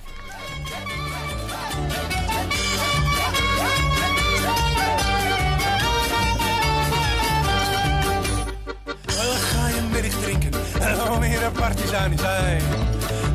[11.58, 12.62] partisanen zijn.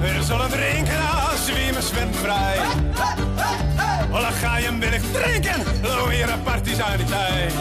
[0.02, 3.73] We zullen drinken als wie me zwemvrij.
[4.14, 5.61] Ola ga je hem binnen drinken,
[6.09, 7.53] hier een partisaniteit.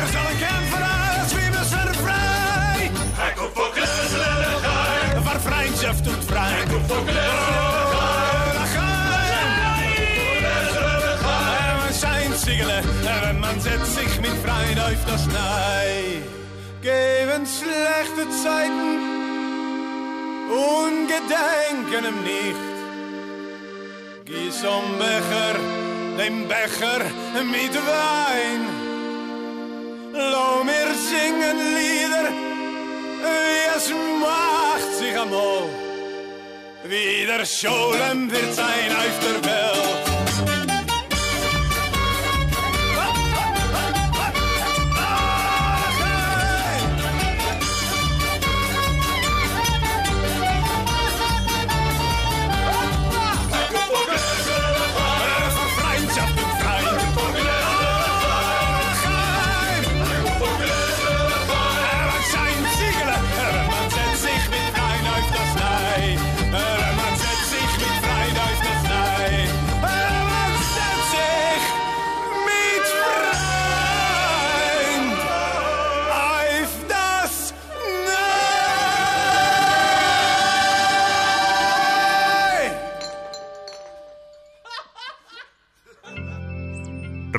[0.00, 2.90] Er zal een kemper uit, zwemmen ze vrij.
[3.12, 6.50] Hij komt voor kleuselen, ga Waar vrijtjef doet vrij.
[6.50, 8.88] Hij komt voor kleuselen, ga
[9.30, 9.42] je.
[11.58, 12.84] En we zijn sigelen.
[13.06, 16.22] en een man zet zich met vrij, duift als nij.
[16.80, 19.00] Geven slechte tijden,
[20.50, 22.79] ongedenken hem niet.
[24.30, 25.56] Gieß um Becher,
[26.16, 27.02] den Becher
[27.42, 28.62] mit Wein.
[30.12, 32.28] Lau mir singen Lieder,
[33.24, 35.64] wie es macht sich einmal.
[36.84, 39.79] Wieder Scholem wird sein auf der Welt.